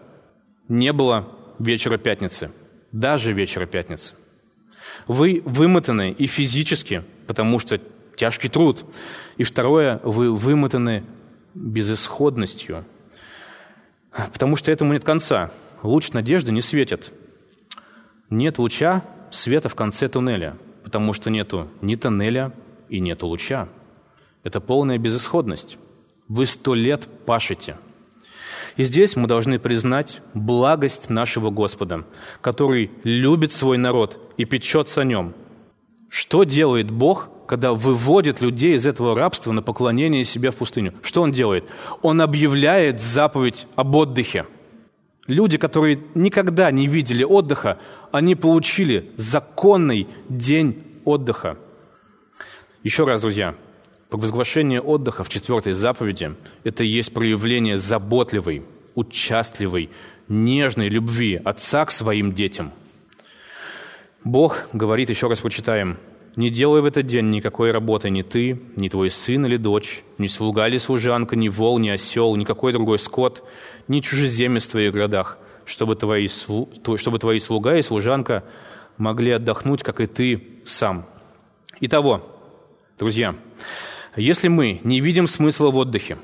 не 0.67 0.93
было 0.93 1.27
вечера 1.59 1.97
пятницы, 1.97 2.51
даже 2.91 3.33
вечера 3.33 3.65
пятницы. 3.65 4.13
Вы 5.07 5.41
вымотаны 5.43 6.11
и 6.11 6.27
физически, 6.27 7.03
потому 7.27 7.59
что 7.59 7.81
тяжкий 8.21 8.49
труд. 8.49 8.85
И 9.37 9.43
второе, 9.43 9.99
вы 10.03 10.31
вымотаны 10.31 11.03
безысходностью, 11.55 12.85
потому 14.31 14.55
что 14.55 14.71
этому 14.71 14.93
нет 14.93 15.03
конца. 15.03 15.49
Луч 15.81 16.11
надежды 16.11 16.51
не 16.51 16.61
светит. 16.61 17.11
Нет 18.29 18.59
луча 18.59 19.03
света 19.31 19.69
в 19.69 19.75
конце 19.75 20.07
туннеля, 20.07 20.55
потому 20.83 21.13
что 21.13 21.31
нету 21.31 21.67
ни 21.81 21.95
тоннеля 21.95 22.53
и 22.89 22.99
нету 22.99 23.25
луча. 23.25 23.67
Это 24.43 24.61
полная 24.61 24.99
безысходность. 24.99 25.79
Вы 26.27 26.45
сто 26.45 26.75
лет 26.75 27.07
пашете. 27.25 27.77
И 28.77 28.83
здесь 28.83 29.15
мы 29.15 29.27
должны 29.27 29.57
признать 29.57 30.21
благость 30.35 31.09
нашего 31.09 31.49
Господа, 31.49 32.05
который 32.39 32.91
любит 33.03 33.51
свой 33.51 33.79
народ 33.79 34.19
и 34.37 34.45
печется 34.45 35.01
о 35.01 35.05
нем. 35.05 35.33
Что 36.07 36.43
делает 36.43 36.91
Бог, 36.91 37.30
когда 37.51 37.73
выводит 37.73 38.39
людей 38.39 38.75
из 38.75 38.85
этого 38.85 39.13
рабства 39.13 39.51
на 39.51 39.61
поклонение 39.61 40.23
себе 40.23 40.51
в 40.51 40.55
пустыню. 40.55 40.93
Что 41.01 41.21
он 41.21 41.33
делает? 41.33 41.65
Он 42.01 42.21
объявляет 42.21 43.01
заповедь 43.01 43.67
об 43.75 43.93
отдыхе. 43.93 44.45
Люди, 45.27 45.57
которые 45.57 45.99
никогда 46.15 46.71
не 46.71 46.87
видели 46.87 47.25
отдыха, 47.25 47.77
они 48.13 48.35
получили 48.35 49.11
законный 49.17 50.07
день 50.29 50.81
отдыха. 51.03 51.57
Еще 52.83 53.03
раз, 53.03 53.19
друзья, 53.19 53.55
провозглашение 54.09 54.79
отдыха 54.79 55.25
в 55.25 55.27
четвертой 55.27 55.73
заповеди– 55.73 56.33
это 56.63 56.85
и 56.85 56.87
есть 56.87 57.13
проявление 57.13 57.77
заботливой, 57.77 58.63
участливой, 58.95 59.89
нежной 60.29 60.87
любви 60.87 61.35
отца 61.43 61.83
к 61.83 61.91
своим 61.91 62.31
детям. 62.31 62.71
Бог 64.23 64.69
говорит, 64.71 65.09
еще 65.09 65.27
раз 65.27 65.41
прочитаем– 65.41 65.97
не 66.35 66.49
делай 66.49 66.81
в 66.81 66.85
этот 66.85 67.05
день 67.07 67.29
никакой 67.29 67.71
работы 67.71 68.09
ни 68.09 68.21
ты, 68.21 68.61
ни 68.75 68.87
твой 68.87 69.09
сын 69.09 69.45
или 69.45 69.57
дочь, 69.57 70.03
ни 70.17 70.27
слуга 70.27 70.67
или 70.67 70.77
служанка, 70.77 71.35
ни 71.35 71.49
вол, 71.49 71.77
ни 71.77 71.89
осел, 71.89 72.35
никакой 72.35 72.71
другой 72.71 72.99
скот, 72.99 73.43
ни 73.87 73.99
чужеземец 73.99 74.67
в 74.67 74.71
твоих 74.71 74.93
городах, 74.93 75.37
чтобы 75.65 75.95
твои, 75.95 76.27
чтобы 76.27 77.19
твои 77.19 77.39
слуга 77.39 77.75
и 77.75 77.81
служанка 77.81 78.45
могли 78.97 79.31
отдохнуть, 79.31 79.83
как 79.83 79.99
и 79.99 80.07
ты 80.07 80.47
сам. 80.65 81.05
Итого, 81.81 82.25
друзья, 82.97 83.35
если 84.15 84.47
мы 84.47 84.79
не 84.83 85.01
видим 85.01 85.27
смысла 85.27 85.69
в 85.69 85.77
отдыхе, 85.77 86.17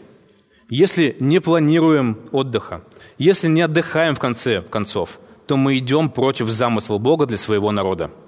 если 0.70 1.18
не 1.20 1.40
планируем 1.40 2.18
отдыха, 2.32 2.84
если 3.18 3.48
не 3.48 3.62
отдыхаем 3.62 4.16
в 4.16 4.20
конце 4.20 4.62
концов, 4.62 5.20
то 5.48 5.58
мы 5.58 5.78
идем 5.78 6.10
против 6.10 6.50
замысла 6.50 6.98
Бога 6.98 7.26
для 7.26 7.38
своего 7.38 7.72
народа– 7.72 8.10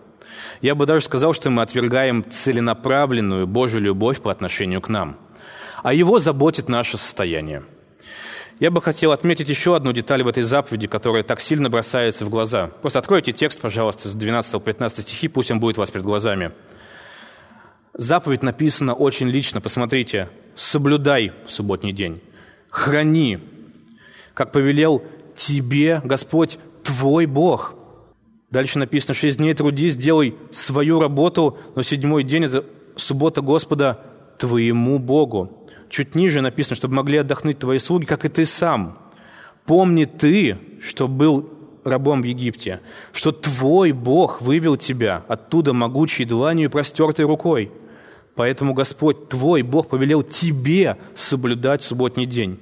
я 0.62 0.76
бы 0.76 0.86
даже 0.86 1.06
сказал, 1.06 1.34
что 1.34 1.50
мы 1.50 1.62
отвергаем 1.62 2.24
целенаправленную 2.30 3.48
Божью 3.48 3.82
любовь 3.82 4.22
по 4.22 4.32
отношению 4.32 4.82
к 4.82 4.90
нам. 4.90 5.18
А 5.84 5.94
Его 5.94 6.20
заботит 6.20 6.70
наше 6.70 6.98
состояние. 6.98 7.64
Я 8.60 8.72
бы 8.72 8.82
хотел 8.82 9.14
отметить 9.14 9.48
еще 9.48 9.76
одну 9.76 9.94
деталь 9.94 10.22
в 10.22 10.28
этой 10.28 10.44
заповеди, 10.44 10.88
которая 10.88 11.24
так 11.24 11.40
сильно 11.40 11.70
бросается 11.70 12.26
в 12.26 12.30
глаза. 12.30 12.68
Просто 12.82 13.00
откройте 13.00 13.32
текст, 13.32 13.62
пожалуйста, 13.62 14.10
с 14.10 14.14
12 14.14 14.52
по 14.52 14.60
15 14.60 15.00
стихи, 15.00 15.30
пусть 15.30 15.50
он 15.50 15.62
будет 15.62 15.78
у 15.78 15.82
вас 15.82 15.92
перед 15.92 16.06
глазами. 16.06 16.52
Заповедь 17.94 18.44
написана 18.44 18.94
очень 18.94 19.30
лично. 19.30 19.62
Посмотрите. 19.62 20.30
«Соблюдай 20.56 21.32
субботний 21.48 21.94
день, 21.94 22.22
храни, 22.70 23.40
как 24.34 24.52
повелел 24.52 25.02
тебе 25.38 26.02
Господь 26.04 26.60
твой 26.84 27.28
Бог». 27.28 27.79
Дальше 28.52 28.80
написано, 28.80 29.14
шесть 29.14 29.38
дней 29.38 29.54
трудись, 29.54 29.94
сделай 29.94 30.36
свою 30.52 31.00
работу, 31.00 31.58
но 31.76 31.84
седьмой 31.84 32.24
день– 32.24 32.46
это 32.46 32.66
суббота 32.96 33.42
Господа 33.42 34.00
твоему 34.40 34.98
Богу. 34.98 35.68
Чуть 35.90 36.16
ниже 36.16 36.42
написано, 36.42 36.76
чтобы 36.76 36.96
могли 36.96 37.18
отдохнуть 37.18 37.60
твои 37.60 37.78
слуги, 37.80 38.06
как 38.06 38.26
и 38.26 38.30
ты 38.30 38.46
сам. 38.46 38.98
Помни 39.66 40.06
ты, 40.06 40.58
что 40.82 41.08
был 41.08 41.50
рабом 41.84 42.22
в 42.22 42.26
Египте, 42.26 42.82
что 43.14 43.32
твой 43.32 43.92
Бог 43.92 44.42
вывел 44.42 44.78
тебя 44.78 45.24
оттуда 45.28 45.74
могучей 45.74 46.26
дланью 46.26 46.66
и 46.66 46.72
простертой 46.72 47.26
рукой. 47.26 47.72
Поэтому 48.36 48.74
Господь 48.74 49.30
твой 49.30 49.62
Бог 49.62 49.90
повелел 49.90 50.24
тебе 50.24 50.98
соблюдать 51.16 51.84
субботний 51.84 52.26
день. 52.26 52.60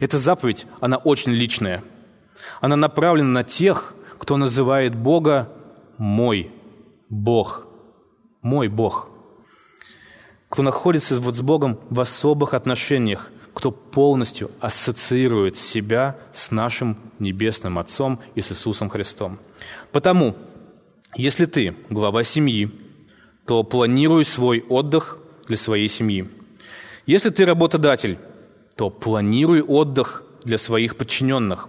Эта 0.00 0.18
заповедь, 0.18 0.66
она 0.80 0.96
очень 0.96 1.32
личная. 1.32 1.82
Она 2.60 2.76
направлена 2.76 3.28
на 3.28 3.44
тех, 3.44 3.94
кто 4.22 4.36
называет 4.36 4.94
Бога 4.94 5.48
«мой 5.98 6.52
Бог», 7.08 7.66
«мой 8.40 8.68
Бог», 8.68 9.08
кто 10.48 10.62
находится 10.62 11.18
вот 11.20 11.34
с 11.34 11.40
Богом 11.40 11.80
в 11.90 11.98
особых 11.98 12.54
отношениях, 12.54 13.32
кто 13.52 13.72
полностью 13.72 14.52
ассоциирует 14.60 15.56
себя 15.56 16.16
с 16.32 16.52
нашим 16.52 16.96
Небесным 17.18 17.80
Отцом 17.80 18.20
и 18.36 18.42
с 18.42 18.52
Иисусом 18.52 18.90
Христом. 18.90 19.40
Потому, 19.90 20.36
если 21.16 21.46
ты 21.46 21.74
глава 21.90 22.22
семьи, 22.22 22.70
то 23.44 23.64
планируй 23.64 24.24
свой 24.24 24.60
отдых 24.68 25.18
для 25.48 25.56
своей 25.56 25.88
семьи. 25.88 26.30
Если 27.06 27.30
ты 27.30 27.44
работодатель, 27.44 28.20
то 28.76 28.88
планируй 28.88 29.62
отдых 29.62 30.22
для 30.44 30.58
своих 30.58 30.96
подчиненных. 30.96 31.68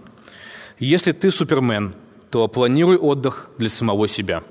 Если 0.78 1.10
ты 1.10 1.32
супермен, 1.32 1.96
то 2.34 2.48
планируй 2.48 2.96
отдых 2.96 3.48
для 3.58 3.68
самого 3.68 4.08
себя. 4.08 4.42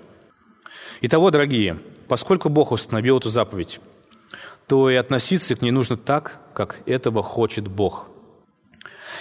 Итого, 1.01 1.31
дорогие, 1.31 1.79
поскольку 2.07 2.47
Бог 2.47 2.71
установил 2.71 3.17
эту 3.17 3.29
заповедь, 3.29 3.81
то 4.67 4.89
и 4.89 4.95
относиться 4.95 5.53
к 5.57 5.61
ней 5.61 5.71
нужно 5.71 5.97
так, 5.97 6.39
как 6.53 6.79
этого 6.85 7.21
хочет 7.21 7.67
Бог. 7.67 8.05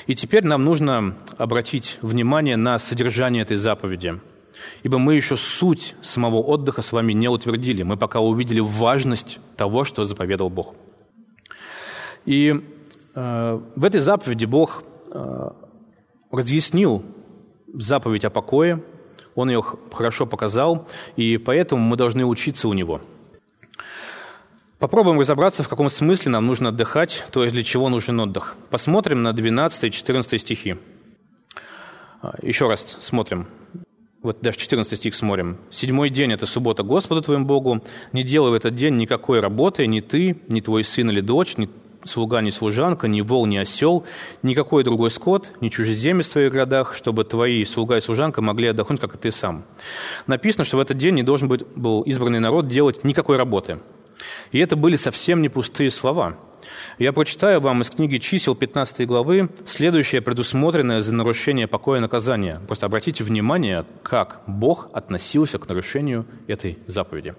И 0.07 0.14
теперь 0.14 0.44
нам 0.44 0.64
нужно 0.64 1.16
обратить 1.38 1.98
внимание 2.03 2.57
на 2.57 2.79
содержание 2.79 3.42
этой 3.42 3.57
заповеди, 3.57 4.20
ибо 4.85 4.98
мы 4.98 5.16
еще 5.16 5.37
суть 5.37 5.96
самого 6.01 6.37
отдыха 6.37 6.83
с 6.83 6.92
вами 6.92 7.12
не 7.14 7.27
утвердили. 7.27 7.83
Мы 7.83 7.96
пока 7.96 8.20
увидели 8.20 8.61
важность 8.61 9.40
того, 9.57 9.83
что 9.83 10.05
заповедал 10.05 10.51
Бог. 10.51 10.77
И 12.27 12.62
э, 13.16 13.61
в 13.75 13.85
этой 13.85 13.98
заповеди 13.98 14.44
Бог 14.44 14.85
э, 15.11 15.51
разъяснил 16.31 17.05
заповедь 17.83 18.25
о 18.25 18.31
покое, 18.31 18.83
он 19.35 19.51
ее 19.51 19.64
хорошо 19.92 20.27
показал, 20.27 20.88
и 21.16 21.38
поэтому 21.38 21.83
мы 21.83 21.97
должны 21.97 22.25
учиться 22.25 22.68
у 22.68 22.73
него. 22.73 23.01
Попробуем 24.79 25.21
разобраться, 25.21 25.62
в 25.62 25.68
каком 25.68 25.88
смысле 25.88 26.33
нам 26.33 26.47
нужно 26.47 26.71
отдыхать, 26.71 27.25
то 27.31 27.45
есть 27.45 27.55
для 27.55 27.62
чего 27.62 27.88
нужен 27.88 28.18
отдых. 28.18 28.57
Посмотрим 28.68 29.23
на 29.23 29.33
12 29.33 29.85
и 29.85 29.90
14 29.90 30.40
стихи. 30.40 30.77
А, 32.21 32.35
еще 32.42 32.68
раз 32.68 32.97
смотрим. 33.01 33.47
Вот 34.23 34.40
даже 34.40 34.59
14 34.59 34.99
стих 34.99 35.14
смотрим. 35.14 35.59
«Седьмой 35.71 36.11
день– 36.11 36.33
это 36.33 36.47
суббота 36.47 36.83
Господу 36.85 37.23
твоему 37.23 37.45
Богу. 37.45 37.83
Не 38.12 38.23
делай 38.23 38.51
в 38.53 38.55
этот 38.55 38.75
день 38.75 38.97
никакой 38.97 39.40
работы, 39.40 39.87
ни 39.87 40.01
ты, 40.01 40.37
ни 40.49 40.61
твой 40.61 40.85
сын 40.85 41.11
или 41.11 41.21
дочь, 41.21 41.57
ни 41.57 41.68
слуга, 42.05 42.41
ни 42.41 42.51
служанка, 42.51 43.09
ни 43.09 43.21
вол, 43.21 43.47
ни 43.47 43.57
осел, 43.57 44.05
никакой 44.43 44.85
другой 44.85 45.11
скот, 45.11 45.51
ни 45.61 45.69
чужеземец 45.69 46.29
в 46.29 46.33
твоих 46.33 46.53
городах, 46.53 46.95
чтобы 46.95 47.25
твои 47.25 47.65
слуга 47.65 47.99
и 47.99 48.01
служанка 48.01 48.43
могли 48.43 48.69
отдохнуть, 48.69 49.01
как 49.01 49.15
и 49.15 49.19
ты 49.19 49.31
сам. 49.31 49.65
Написано, 50.27 50.65
что 50.65 50.77
в 50.77 50.81
этот 50.81 50.97
день 50.97 51.15
не 51.15 51.23
должен 51.23 51.49
быть, 51.49 51.67
был 51.77 52.03
избранный 52.03 52.41
народ 52.41 52.69
делать 52.69 53.05
никакой 53.05 53.37
работы. 53.37 53.79
И 54.51 54.59
это 54.59 54.77
были 54.77 54.97
совсем 54.97 55.43
не 55.43 55.49
пустые 55.49 55.91
слова. 55.91 56.37
Я 56.99 57.12
прочитаю 57.12 57.61
вам 57.61 57.83
из 57.83 57.91
книги 57.91 58.19
«Чисел» 58.19 58.55
15 58.55 59.07
главы 59.07 59.51
следующее 59.65 60.21
предусмотренное 60.21 61.01
за 61.01 61.12
нарушение 61.12 61.67
покоя 61.67 62.01
наказание. 62.01 62.61
Просто 62.67 62.87
обратите 62.87 63.25
внимание, 63.25 63.85
как 64.03 64.43
Бог 64.47 64.88
относился 64.93 65.59
к 65.59 65.69
нарушению 65.69 66.27
этой 66.47 66.79
заповеди. 66.87 67.35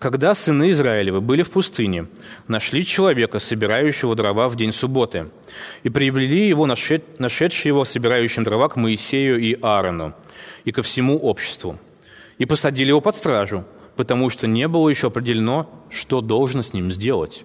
Когда 0.00 0.34
сыны 0.34 0.70
Израилевы 0.70 1.20
были 1.20 1.42
в 1.42 1.50
пустыне, 1.50 2.06
нашли 2.48 2.86
человека, 2.86 3.38
собирающего 3.38 4.16
дрова 4.16 4.48
в 4.48 4.56
день 4.56 4.72
субботы, 4.72 5.28
и 5.82 5.90
привели 5.90 6.48
его, 6.48 6.64
нашедшие 6.64 7.68
его 7.68 7.84
собирающим 7.84 8.42
дрова, 8.42 8.70
к 8.70 8.76
Моисею 8.76 9.38
и 9.38 9.58
Аарону, 9.60 10.14
и 10.64 10.72
ко 10.72 10.80
всему 10.80 11.18
обществу, 11.18 11.78
и 12.38 12.46
посадили 12.46 12.88
его 12.88 13.02
под 13.02 13.14
стражу, 13.14 13.66
потому 13.94 14.30
что 14.30 14.46
не 14.46 14.68
было 14.68 14.88
еще 14.88 15.08
определено, 15.08 15.68
что 15.90 16.22
должно 16.22 16.62
с 16.62 16.72
ним 16.72 16.90
сделать. 16.90 17.44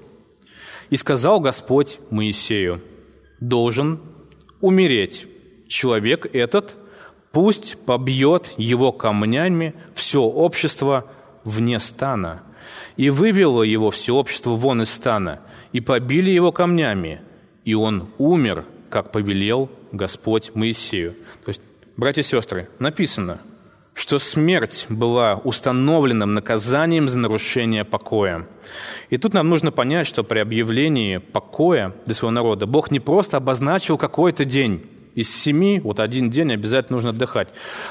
И 0.90 0.96
сказал 0.96 1.42
Господь 1.42 2.00
Моисею, 2.10 2.82
должен 3.42 4.00
умереть 4.62 5.28
человек 5.68 6.26
этот, 6.34 6.78
пусть 7.34 7.78
побьет 7.86 8.54
его 8.56 8.94
камнями 8.94 9.74
все 9.94 10.22
общество 10.22 11.12
вне 11.46 11.80
стана. 11.80 12.44
И 12.98 13.10
вывело 13.10 13.62
его 13.62 13.92
все 13.92 14.16
общество 14.16 14.52
вон 14.52 14.82
из 14.82 14.90
стана, 14.90 15.40
и 15.72 15.80
побили 15.80 16.30
его 16.30 16.52
камнями, 16.52 17.22
и 17.64 17.74
он 17.74 18.10
умер, 18.18 18.66
как 18.90 19.12
повелел 19.12 19.70
Господь 19.92 20.52
Моисею. 20.54 21.16
То 21.44 21.50
есть, 21.50 21.62
братья 21.96 22.22
и 22.22 22.26
сестры, 22.26 22.70
написано, 22.80 23.40
что 23.94 24.20
смерть 24.20 24.88
была 24.90 25.36
установленным 25.36 26.34
наказанием 26.34 27.08
за 27.08 27.18
нарушение 27.18 27.86
покоя. 27.86 28.48
И 29.10 29.18
тут 29.18 29.34
нам 29.34 29.50
нужно 29.50 29.72
понять, 29.72 30.06
что 30.06 30.24
при 30.24 30.40
объявлении 30.40 31.18
покоя 31.18 31.96
для 32.06 32.14
своего 32.14 32.32
народа 32.32 32.66
Бог 32.66 32.92
не 32.92 33.00
просто 33.00 33.38
обозначил 33.38 33.98
какой-то 33.98 34.44
день, 34.44 34.86
из 35.16 35.34
семи, 35.34 35.80
вот 35.80 36.00
один 36.00 36.30
день 36.30 36.52
обязательно 36.52 36.98
нужно 36.98 37.12
отдыхать. 37.12 37.48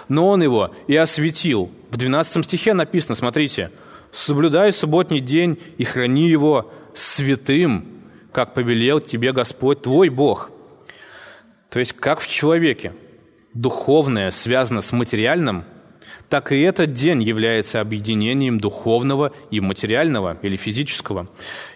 Но 0.09 0.29
он 0.29 0.43
его 0.43 0.75
и 0.87 0.95
осветил. 0.95 1.71
В 1.91 1.97
12 1.97 2.45
стихе 2.45 2.75
написано, 2.75 3.15
смотрите, 3.15 3.71
«Соблюдай 4.13 4.73
субботний 4.73 5.21
день 5.21 5.59
и 5.79 5.85
храни 5.85 6.29
его 6.29 6.71
святым, 6.95 7.87
как 8.31 8.55
повелел 8.55 9.01
тебе 9.01 9.33
Господь 9.33 9.83
твой 9.83 10.11
Бог». 10.11 10.51
То 11.71 11.81
есть, 11.81 11.95
как 11.95 12.21
в 12.21 12.29
человеке 12.29 12.93
духовное 13.55 14.31
связано 14.31 14.83
с 14.83 14.93
материальным, 14.93 15.65
так 16.29 16.53
и 16.53 16.61
этот 16.61 16.93
день 16.93 17.23
является 17.23 17.81
объединением 17.81 18.61
духовного 18.61 19.33
и 19.51 19.61
материального 19.61 20.39
или 20.43 20.57
физического. 20.57 21.29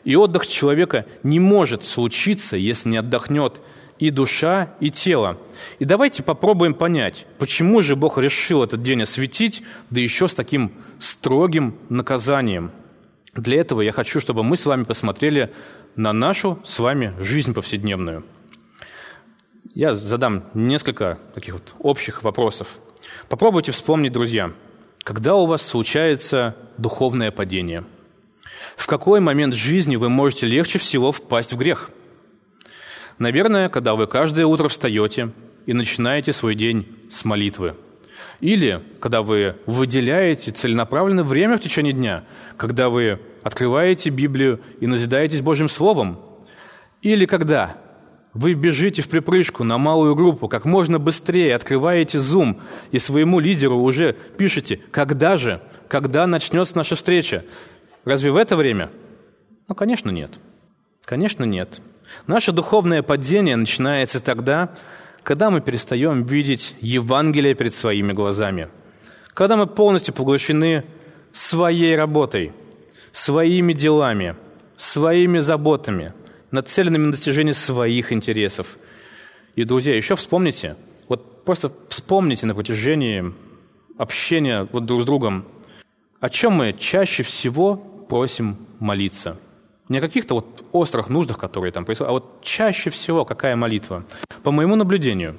И 0.04 0.14
отдых 0.14 0.46
человека 0.46 1.06
не 1.22 1.40
может 1.40 1.84
случиться, 1.84 2.56
если 2.56 2.90
не 2.90 2.96
отдохнет 2.98 3.60
и 3.98 4.10
душа, 4.10 4.74
и 4.80 4.90
тело. 4.90 5.38
И 5.78 5.84
давайте 5.84 6.22
попробуем 6.22 6.74
понять, 6.74 7.26
почему 7.38 7.82
же 7.82 7.96
Бог 7.96 8.18
решил 8.18 8.62
этот 8.62 8.82
день 8.82 9.02
осветить, 9.02 9.62
да 9.90 10.00
еще 10.00 10.28
с 10.28 10.34
таким 10.34 10.72
строгим 10.98 11.76
наказанием. 11.88 12.70
Для 13.34 13.60
этого 13.60 13.82
я 13.82 13.92
хочу, 13.92 14.20
чтобы 14.20 14.42
мы 14.42 14.56
с 14.56 14.66
вами 14.66 14.84
посмотрели 14.84 15.52
на 15.96 16.12
нашу 16.12 16.58
с 16.64 16.78
вами 16.78 17.14
жизнь 17.18 17.54
повседневную. 17.54 18.24
Я 19.74 19.94
задам 19.94 20.44
несколько 20.54 21.18
таких 21.34 21.54
вот 21.54 21.74
общих 21.78 22.22
вопросов. 22.22 22.68
Попробуйте 23.28 23.72
вспомнить, 23.72 24.12
друзья, 24.12 24.52
когда 25.02 25.34
у 25.34 25.46
вас 25.46 25.62
случается 25.62 26.56
духовное 26.78 27.30
падение? 27.30 27.84
В 28.76 28.86
какой 28.86 29.20
момент 29.20 29.54
жизни 29.54 29.96
вы 29.96 30.08
можете 30.08 30.46
легче 30.46 30.78
всего 30.78 31.12
впасть 31.12 31.52
в 31.52 31.56
грех– 31.56 31.90
Наверное, 33.18 33.68
когда 33.68 33.94
вы 33.94 34.06
каждое 34.06 34.46
утро 34.46 34.68
встаете 34.68 35.30
и 35.66 35.72
начинаете 35.72 36.32
свой 36.32 36.54
день 36.54 36.86
с 37.10 37.24
молитвы. 37.24 37.74
Или 38.40 38.82
когда 39.00 39.22
вы 39.22 39.56
выделяете 39.66 40.52
целенаправленное 40.52 41.24
время 41.24 41.56
в 41.56 41.60
течение 41.60 41.92
дня, 41.92 42.24
когда 42.56 42.88
вы 42.88 43.20
открываете 43.42 44.10
Библию 44.10 44.60
и 44.80 44.86
назидаетесь 44.86 45.40
Божьим 45.40 45.68
Словом. 45.68 46.20
Или 47.02 47.26
когда 47.26 47.76
вы 48.34 48.54
бежите 48.54 49.02
в 49.02 49.08
припрыжку 49.08 49.64
на 49.64 49.78
малую 49.78 50.14
группу, 50.14 50.46
как 50.48 50.64
можно 50.64 51.00
быстрее 51.00 51.56
открываете 51.56 52.18
Zoom 52.18 52.60
и 52.92 52.98
своему 52.98 53.40
лидеру 53.40 53.78
уже 53.78 54.12
пишете, 54.12 54.80
когда 54.92 55.36
же, 55.36 55.60
когда 55.88 56.26
начнется 56.28 56.76
наша 56.76 56.94
встреча. 56.94 57.44
Разве 58.04 58.30
в 58.30 58.36
это 58.36 58.56
время? 58.56 58.90
Ну, 59.66 59.74
конечно, 59.74 60.10
нет. 60.10 60.38
Конечно, 61.04 61.42
нет. 61.44 61.80
Наше 62.26 62.52
духовное 62.52 63.02
падение 63.02 63.56
начинается 63.56 64.20
тогда, 64.20 64.70
когда 65.22 65.50
мы 65.50 65.60
перестаем 65.60 66.24
видеть 66.24 66.74
Евангелие 66.80 67.54
перед 67.54 67.74
своими 67.74 68.12
глазами, 68.12 68.68
когда 69.34 69.56
мы 69.56 69.66
полностью 69.66 70.14
поглощены 70.14 70.84
своей 71.32 71.96
работой, 71.96 72.52
своими 73.12 73.72
делами, 73.72 74.36
своими 74.76 75.38
заботами, 75.38 76.12
нацеленными 76.50 77.06
на 77.06 77.10
достижение 77.12 77.54
своих 77.54 78.12
интересов. 78.12 78.78
И, 79.54 79.64
друзья, 79.64 79.96
еще 79.96 80.16
вспомните, 80.16 80.76
вот 81.08 81.44
просто 81.44 81.72
вспомните 81.88 82.46
на 82.46 82.54
протяжении 82.54 83.32
общения 83.98 84.68
вот 84.72 84.86
друг 84.86 85.02
с 85.02 85.04
другом, 85.04 85.46
о 86.20 86.30
чем 86.30 86.54
мы 86.54 86.72
чаще 86.72 87.22
всего 87.22 87.76
просим 87.76 88.56
молиться– 88.78 89.36
не 89.88 89.98
о 89.98 90.00
каких-то 90.00 90.34
вот 90.34 90.64
острых 90.72 91.08
нуждах, 91.08 91.38
которые 91.38 91.72
там 91.72 91.84
происходят, 91.84 92.10
а 92.10 92.12
вот 92.12 92.42
чаще 92.42 92.90
всего 92.90 93.24
какая 93.24 93.56
молитва? 93.56 94.04
По 94.42 94.50
моему 94.50 94.76
наблюдению, 94.76 95.36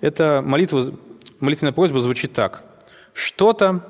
эта 0.00 0.42
молитва, 0.44 0.92
молитвенная 1.40 1.72
просьба 1.72 2.00
звучит 2.00 2.32
так. 2.32 2.64
Что-то 3.14 3.86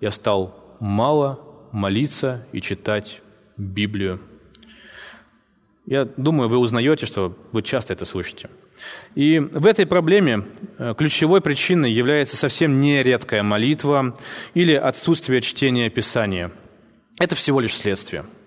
я 0.00 0.10
стал 0.10 0.76
мало 0.80 1.40
молиться 1.72 2.46
и 2.52 2.60
читать 2.60 3.20
Библию. 3.56 4.20
Я 5.84 6.04
думаю, 6.04 6.48
вы 6.48 6.58
узнаете, 6.58 7.06
что 7.06 7.36
вы 7.52 7.62
часто 7.62 7.94
это 7.94 8.04
слышите. 8.04 8.50
И 9.14 9.38
в 9.38 9.66
этой 9.66 9.86
проблеме 9.86 10.44
э, 10.78 10.94
ключевой 10.96 11.40
причиной 11.40 11.90
является 11.90 12.36
совсем 12.36 12.78
нередкая 12.78 13.42
молитва 13.42 14.16
или 14.54 14.74
отсутствие 14.74 15.40
чтения 15.40 15.90
Писания. 15.90 16.52
Это 17.18 17.34
всего 17.34 17.60
лишь 17.60 17.76
следствие– 17.76 18.26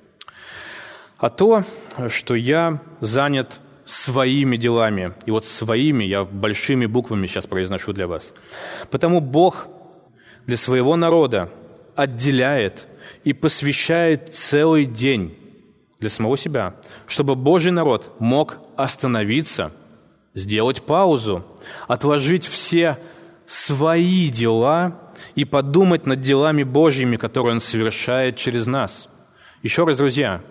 а 1.21 1.29
то, 1.29 1.63
что 2.09 2.33
я 2.33 2.81
занят 2.99 3.59
своими 3.85 4.57
делами. 4.57 5.13
И 5.27 5.31
вот 5.31 5.45
своими 5.45 6.03
я 6.03 6.23
большими 6.25 6.87
буквами 6.87 7.27
сейчас 7.27 7.45
произношу 7.45 7.93
для 7.93 8.07
вас. 8.07 8.33
Потому 8.89 9.21
Бог 9.21 9.67
для 10.47 10.57
своего 10.57 10.95
народа 10.95 11.49
отделяет 11.95 12.87
и 13.23 13.33
посвящает 13.33 14.33
целый 14.33 14.85
день 14.85 15.37
для 15.99 16.09
самого 16.09 16.37
себя, 16.37 16.75
чтобы 17.05 17.35
Божий 17.35 17.71
народ 17.71 18.11
мог 18.17 18.57
остановиться, 18.75 19.71
сделать 20.33 20.81
паузу, 20.81 21.45
отложить 21.87 22.47
все 22.47 22.97
свои 23.45 24.29
дела 24.29 24.99
и 25.35 25.45
подумать 25.45 26.07
над 26.07 26.21
делами 26.21 26.63
Божьими, 26.63 27.17
которые 27.17 27.53
Он 27.53 27.59
совершает 27.59 28.37
через 28.37 28.65
нас. 28.65 29.07
Еще 29.61 29.85
раз, 29.85 29.99
друзья, 29.99 30.41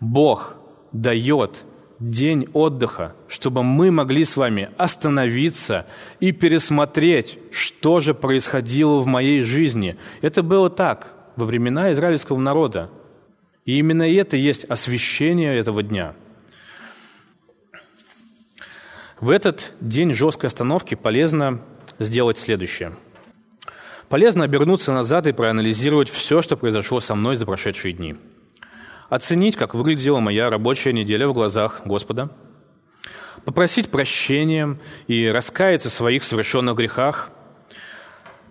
Бог 0.00 0.54
дает 0.92 1.64
день 1.98 2.48
отдыха, 2.52 3.14
чтобы 3.26 3.62
мы 3.62 3.90
могли 3.90 4.24
с 4.24 4.36
вами 4.36 4.70
остановиться 4.78 5.86
и 6.20 6.32
пересмотреть, 6.32 7.38
что 7.50 8.00
же 8.00 8.14
происходило 8.14 9.00
в 9.00 9.06
моей 9.06 9.42
жизни. 9.42 9.96
Это 10.20 10.42
было 10.42 10.70
так 10.70 11.12
во 11.36 11.44
времена 11.44 11.92
израильского 11.92 12.38
народа. 12.38 12.90
И 13.64 13.78
именно 13.78 14.08
это 14.08 14.36
есть 14.36 14.64
освящение 14.64 15.56
этого 15.56 15.82
дня. 15.82 16.14
В 19.20 19.30
этот 19.30 19.72
день 19.80 20.14
жесткой 20.14 20.46
остановки 20.46 20.94
полезно 20.94 21.60
сделать 21.98 22.38
следующее. 22.38 22.96
Полезно 24.08 24.44
обернуться 24.44 24.92
назад 24.92 25.26
и 25.26 25.32
проанализировать 25.32 26.08
все, 26.08 26.40
что 26.40 26.56
произошло 26.56 27.00
со 27.00 27.16
мной 27.16 27.34
за 27.36 27.44
прошедшие 27.44 27.92
дни– 27.92 28.14
оценить, 29.08 29.56
как 29.56 29.74
выглядела 29.74 30.20
моя 30.20 30.50
рабочая 30.50 30.92
неделя 30.92 31.28
в 31.28 31.32
глазах 31.32 31.82
Господа, 31.84 32.30
попросить 33.44 33.90
прощения 33.90 34.78
и 35.06 35.26
раскаяться 35.26 35.88
в 35.88 35.92
своих 35.92 36.24
совершенных 36.24 36.76
грехах, 36.76 37.30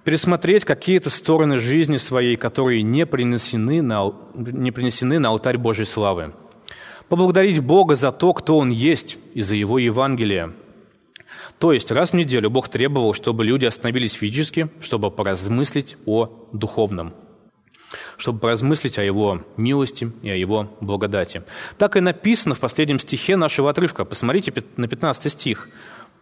пересмотреть 0.03 0.65
какие-то 0.65 1.09
стороны 1.09 1.57
жизни 1.57 1.97
своей, 1.97 2.37
которые 2.37 2.81
не 2.81 3.05
принесены 3.05 3.81
на, 3.81 4.13
не 4.35 4.71
принесены 4.71 5.19
на 5.19 5.29
алтарь 5.29 5.57
Божьей 5.57 5.85
славы, 5.85 6.33
поблагодарить 7.09 7.59
Бога 7.59 7.95
за 7.95 8.11
то, 8.11 8.33
кто 8.33 8.57
Он 8.57 8.69
есть, 8.69 9.17
и 9.33 9.41
за 9.41 9.55
Его 9.55 9.79
Евангелие. 9.79 10.53
То 11.59 11.73
есть 11.73 11.91
раз 11.91 12.11
в 12.11 12.13
неделю 12.13 12.49
Бог 12.49 12.69
требовал, 12.69 13.13
чтобы 13.13 13.43
люди 13.43 13.65
остановились 13.65 14.13
физически, 14.13 14.69
чтобы 14.79 15.11
поразмыслить 15.11 15.97
о 16.05 16.47
духовном– 16.53 17.13
чтобы 18.17 18.39
поразмыслить 18.39 18.97
о 18.97 19.03
Его 19.03 19.41
милости 19.55 20.11
и 20.21 20.29
о 20.29 20.35
Его 20.35 20.69
благодати. 20.81 21.43
Так 21.77 21.95
и 21.95 21.99
написано 21.99 22.55
в 22.55 22.59
последнем 22.59 22.99
стихе 22.99 23.35
нашего 23.35 23.69
отрывка. 23.69 24.05
Посмотрите 24.05 24.53
на 24.75 24.87
15 24.87 25.31
стих. 25.31 25.69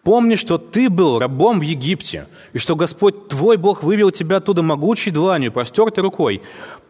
«Помни, 0.03 0.35
что 0.35 0.59
ты 0.59 0.89
был 0.89 1.17
рабом 1.17 1.59
в 1.59 1.63
Египте, 1.63 2.27
и 2.53 2.59
что 2.59 2.75
Господь 2.75 3.27
твой 3.27 3.57
Бог 3.57 3.81
вывел 3.81 4.11
тебя 4.11 4.37
оттуда 4.37 4.61
могучей 4.61 5.11
дланью, 5.11 5.51
простертой 5.51 6.03
рукой. 6.03 6.43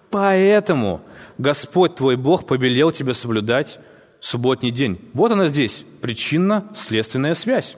Поэтому 0.10 1.02
Господь 1.38 1.96
твой 1.96 2.18
Бог 2.18 2.46
повелел 2.46 2.92
тебе 2.92 3.14
соблюдать 3.14 3.80
субботний 4.20 4.72
день». 4.72 5.00
Вот 5.14 5.32
она 5.32 5.48
здесь, 5.48 5.86
причинно-следственная 6.02 7.36
связь. 7.36 7.78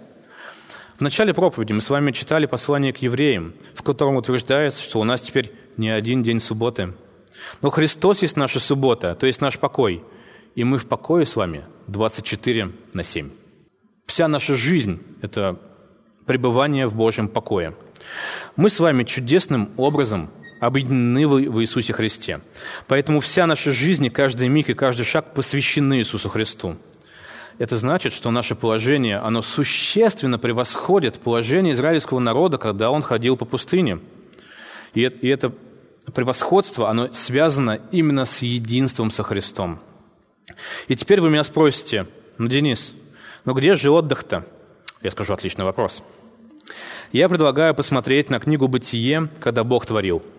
В 0.97 1.01
начале 1.01 1.31
проповеди 1.35 1.73
мы 1.73 1.81
с 1.81 1.91
вами 1.91 2.11
читали 2.11 2.47
послание 2.47 2.91
к 2.91 2.97
евреям, 2.97 3.53
в 3.75 3.83
котором 3.83 4.15
утверждается, 4.15 4.81
что 4.81 4.99
у 4.99 5.03
нас 5.03 5.21
теперь 5.21 5.53
не 5.77 5.89
один 5.89 6.23
день 6.23 6.39
субботы. 6.39 6.93
Но 7.61 7.69
Христос 7.69 8.21
есть 8.21 8.35
наша 8.35 8.59
суббота, 8.59 9.15
то 9.15 9.27
есть 9.27 9.41
наш 9.41 9.59
покой. 9.59 10.03
И 10.55 10.63
мы 10.63 10.77
в 10.77 10.87
покое 10.87 11.25
с 11.25 11.35
вами 11.35 11.65
24 11.87 12.71
на 12.93 13.03
7. 13.03 13.29
Вся 14.07 14.27
наша 14.27 14.55
жизнь– 14.55 15.01
это 15.21 15.59
пребывание 16.25 16.87
в 16.87 16.95
Божьем 16.95 17.27
покое. 17.27 17.75
Мы 18.55 18.69
с 18.69 18.79
вами 18.79 19.03
чудесным 19.03 19.69
образом 19.77 20.29
объединены 20.59 21.27
в 21.27 21.61
Иисусе 21.61 21.93
Христе. 21.93 22.41
Поэтому 22.87 23.19
вся 23.19 23.45
наша 23.45 23.71
жизнь, 23.71 24.05
и 24.05 24.09
каждый 24.09 24.47
миг 24.47 24.69
и 24.69 24.73
каждый 24.73 25.03
шаг 25.03 25.33
посвящены 25.33 25.99
Иисусу 25.99 26.29
Христу 26.29 26.77
это 27.59 27.77
значит, 27.77 28.13
что 28.13 28.31
наше 28.31 28.55
положение, 28.55 29.17
оно 29.17 29.41
существенно 29.41 30.37
превосходит 30.37 31.19
положение 31.19 31.73
израильского 31.73 32.19
народа, 32.19 32.57
когда 32.57 32.91
он 32.91 33.01
ходил 33.01 33.35
по 33.35 33.45
пустыне. 33.45 33.99
И 34.93 35.01
это 35.01 35.51
превосходство, 36.13 36.89
оно 36.89 37.11
связано 37.13 37.79
именно 37.91 38.25
с 38.25 38.41
единством 38.41 39.11
со 39.11 39.23
Христом. 39.23 39.79
И 40.87 40.95
теперь 40.95 41.21
вы 41.21 41.29
меня 41.29 41.43
спросите, 41.43 42.07
ну, 42.37 42.47
Денис, 42.47 42.93
ну 43.45 43.53
где 43.53 43.75
же 43.75 43.91
отдых-то? 43.91 44.45
Я 45.01 45.11
скажу, 45.11 45.33
отличный 45.33 45.65
вопрос. 45.65 46.03
Я 47.11 47.29
предлагаю 47.29 47.73
посмотреть 47.73 48.29
на 48.29 48.39
книгу 48.39 48.67
«Бытие», 48.67 49.29
когда 49.39 49.63
Бог 49.63 49.85
творил– 49.85 50.21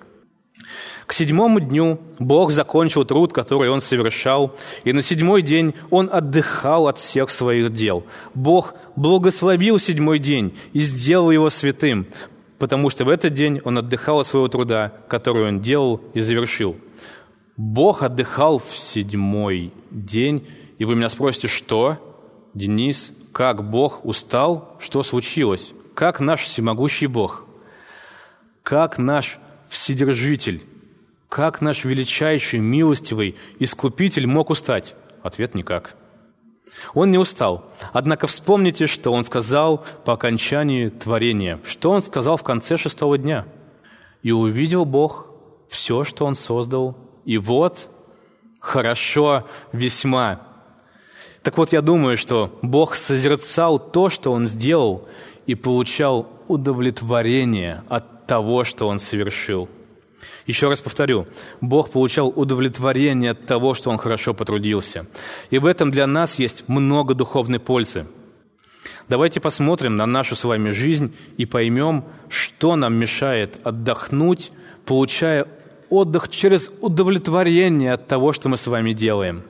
к 1.08 1.14
седьмому 1.14 1.58
дню 1.58 1.98
Бог 2.18 2.52
закончил 2.52 3.06
труд, 3.06 3.32
который 3.32 3.70
Он 3.70 3.80
совершал, 3.80 4.54
и 4.84 4.92
на 4.92 5.00
седьмой 5.00 5.40
день 5.40 5.74
Он 5.88 6.10
отдыхал 6.12 6.86
от 6.86 6.98
всех 6.98 7.30
своих 7.30 7.72
дел. 7.72 8.04
Бог 8.34 8.74
благословил 8.94 9.78
седьмой 9.78 10.18
день 10.18 10.54
и 10.74 10.80
сделал 10.80 11.30
его 11.30 11.48
святым, 11.48 12.06
потому 12.58 12.90
что 12.90 13.04
в 13.04 13.08
этот 13.08 13.34
день 13.34 13.60
Он 13.64 13.78
отдыхал 13.78 14.20
от 14.20 14.26
своего 14.26 14.48
труда, 14.48 14.92
который 15.08 15.48
Он 15.48 15.60
делал 15.60 16.00
и 16.14 16.20
завершил. 16.20 16.76
Бог 17.56 18.02
отдыхал 18.02 18.58
в 18.58 18.76
седьмой 18.76 19.72
день, 19.90 20.46
и 20.78 20.84
вы 20.84 20.94
меня 20.94 21.08
спросите, 21.08 21.48
что? 21.48 21.98
Денис, 22.54 23.12
как 23.32 23.68
Бог 23.68 24.04
устал? 24.04 24.76
Что 24.80 25.02
случилось? 25.02 25.72
Как 25.94 26.20
наш 26.20 26.42
всемогущий 26.42 27.06
Бог? 27.06 27.44
Как 28.62 28.98
наш 28.98 29.38
Вседержитель 29.68 30.62
как 31.28 31.60
наш 31.60 31.84
величайший, 31.84 32.58
милостивый 32.58 33.36
Искупитель 33.58 34.26
мог 34.26 34.48
устать? 34.50 34.94
Ответ– 35.22 35.54
никак. 35.54 35.94
Он 36.94 37.10
не 37.10 37.18
устал. 37.18 37.70
Однако 37.92 38.26
вспомните, 38.26 38.86
что 38.86 39.12
он 39.12 39.24
сказал 39.24 39.84
по 40.04 40.12
окончании 40.12 40.88
творения. 40.88 41.60
Что 41.64 41.90
он 41.90 42.00
сказал 42.00 42.36
в 42.36 42.42
конце 42.42 42.76
шестого 42.76 43.18
дня? 43.18 43.46
«И 44.22 44.32
увидел 44.32 44.84
Бог 44.84 45.26
все, 45.68 46.04
что 46.04 46.26
он 46.26 46.34
создал, 46.34 46.96
и 47.24 47.38
вот 47.38 47.88
хорошо 48.58 49.44
весьма». 49.72 50.40
Так 51.42 51.56
вот, 51.56 51.72
я 51.72 51.80
думаю, 51.80 52.16
что 52.16 52.58
Бог 52.62 52.94
созерцал 52.94 53.78
то, 53.78 54.10
что 54.10 54.32
он 54.32 54.48
сделал, 54.48 55.08
и 55.46 55.54
получал 55.54 56.28
удовлетворение 56.48 57.84
от 57.88 58.26
того, 58.26 58.64
что 58.64 58.88
он 58.88 58.98
совершил– 58.98 59.68
еще 60.46 60.68
раз 60.68 60.80
повторю, 60.80 61.26
Бог 61.60 61.90
получал 61.90 62.28
удовлетворение 62.28 63.32
от 63.32 63.46
того, 63.46 63.74
что 63.74 63.90
Он 63.90 63.98
хорошо 63.98 64.34
потрудился. 64.34 65.06
И 65.50 65.58
в 65.58 65.66
этом 65.66 65.90
для 65.90 66.06
нас 66.06 66.38
есть 66.38 66.68
много 66.68 67.14
духовной 67.14 67.60
пользы. 67.60 68.06
Давайте 69.08 69.40
посмотрим 69.40 69.96
на 69.96 70.06
нашу 70.06 70.36
с 70.36 70.44
вами 70.44 70.70
жизнь 70.70 71.14
и 71.36 71.46
поймем, 71.46 72.04
что 72.28 72.76
нам 72.76 72.94
мешает 72.94 73.58
отдохнуть, 73.64 74.52
получая 74.84 75.46
отдых 75.88 76.28
через 76.28 76.70
удовлетворение 76.80 77.94
от 77.94 78.06
того, 78.06 78.32
что 78.32 78.48
мы 78.48 78.56
с 78.56 78.66
вами 78.66 78.92
делаем. 78.92 79.44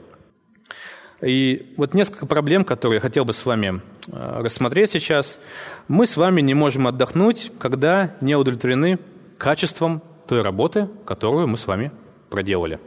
И 1.21 1.75
вот 1.77 1.95
несколько 1.95 2.27
проблем, 2.27 2.65
которые 2.65 2.99
я 2.99 3.01
хотел 3.01 3.25
бы 3.25 3.33
с 3.33 3.45
вами 3.45 3.81
э, 4.07 4.41
рассмотреть 4.41 4.93
сейчас. 4.93 5.39
Мы 5.89 6.07
с 6.07 6.17
вами 6.17 6.41
не 6.41 6.55
можем 6.55 6.87
отдохнуть, 6.87 7.51
когда 7.59 8.15
не 8.21 8.37
удовлетворены 8.37 9.01
качеством 9.37 10.03
той 10.29 10.43
работы, 10.43 10.89
которую 11.05 11.49
мы 11.49 11.59
с 11.59 11.67
вами 11.67 11.91
проделали. 12.31 12.79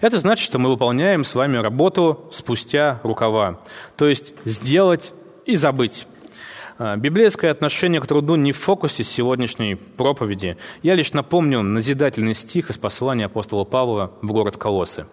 Это 0.00 0.18
значит, 0.18 0.46
что 0.46 0.58
мы 0.58 0.70
выполняем 0.70 1.24
с 1.24 1.34
вами 1.34 1.56
работу 1.56 2.28
спустя 2.32 3.00
рукава, 3.02 3.60
то 3.96 4.08
есть 4.08 4.32
сделать 4.44 5.12
и 5.44 5.56
забыть. 5.56 6.06
А, 6.78 6.96
библейское 6.96 7.50
отношение 7.50 8.00
к 8.00 8.06
труду 8.06 8.36
не 8.36 8.52
в 8.52 8.58
фокусе 8.58 9.02
сегодняшней 9.02 9.76
проповеди. 9.76 10.56
Я 10.82 10.94
лишь 10.94 11.12
напомню 11.12 11.62
назидательный 11.62 12.34
стих 12.34 12.70
из 12.70 12.78
послания 12.78 13.26
апостола 13.26 13.64
Павла 13.64 14.12
в 14.22 14.32
город 14.32 14.56
Колосы. 14.56 15.06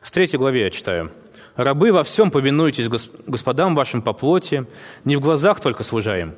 В 0.00 0.10
третьей 0.10 0.38
главе 0.38 0.62
я 0.62 0.70
читаю. 0.70 1.12
«Рабы, 1.56 1.92
во 1.92 2.04
всем 2.04 2.30
повинуйтесь 2.30 2.88
господам 3.26 3.74
вашим 3.74 4.00
по 4.00 4.12
плоти, 4.12 4.66
не 5.04 5.16
в 5.16 5.20
глазах 5.20 5.60
только 5.60 5.82
служаем, 5.82 6.36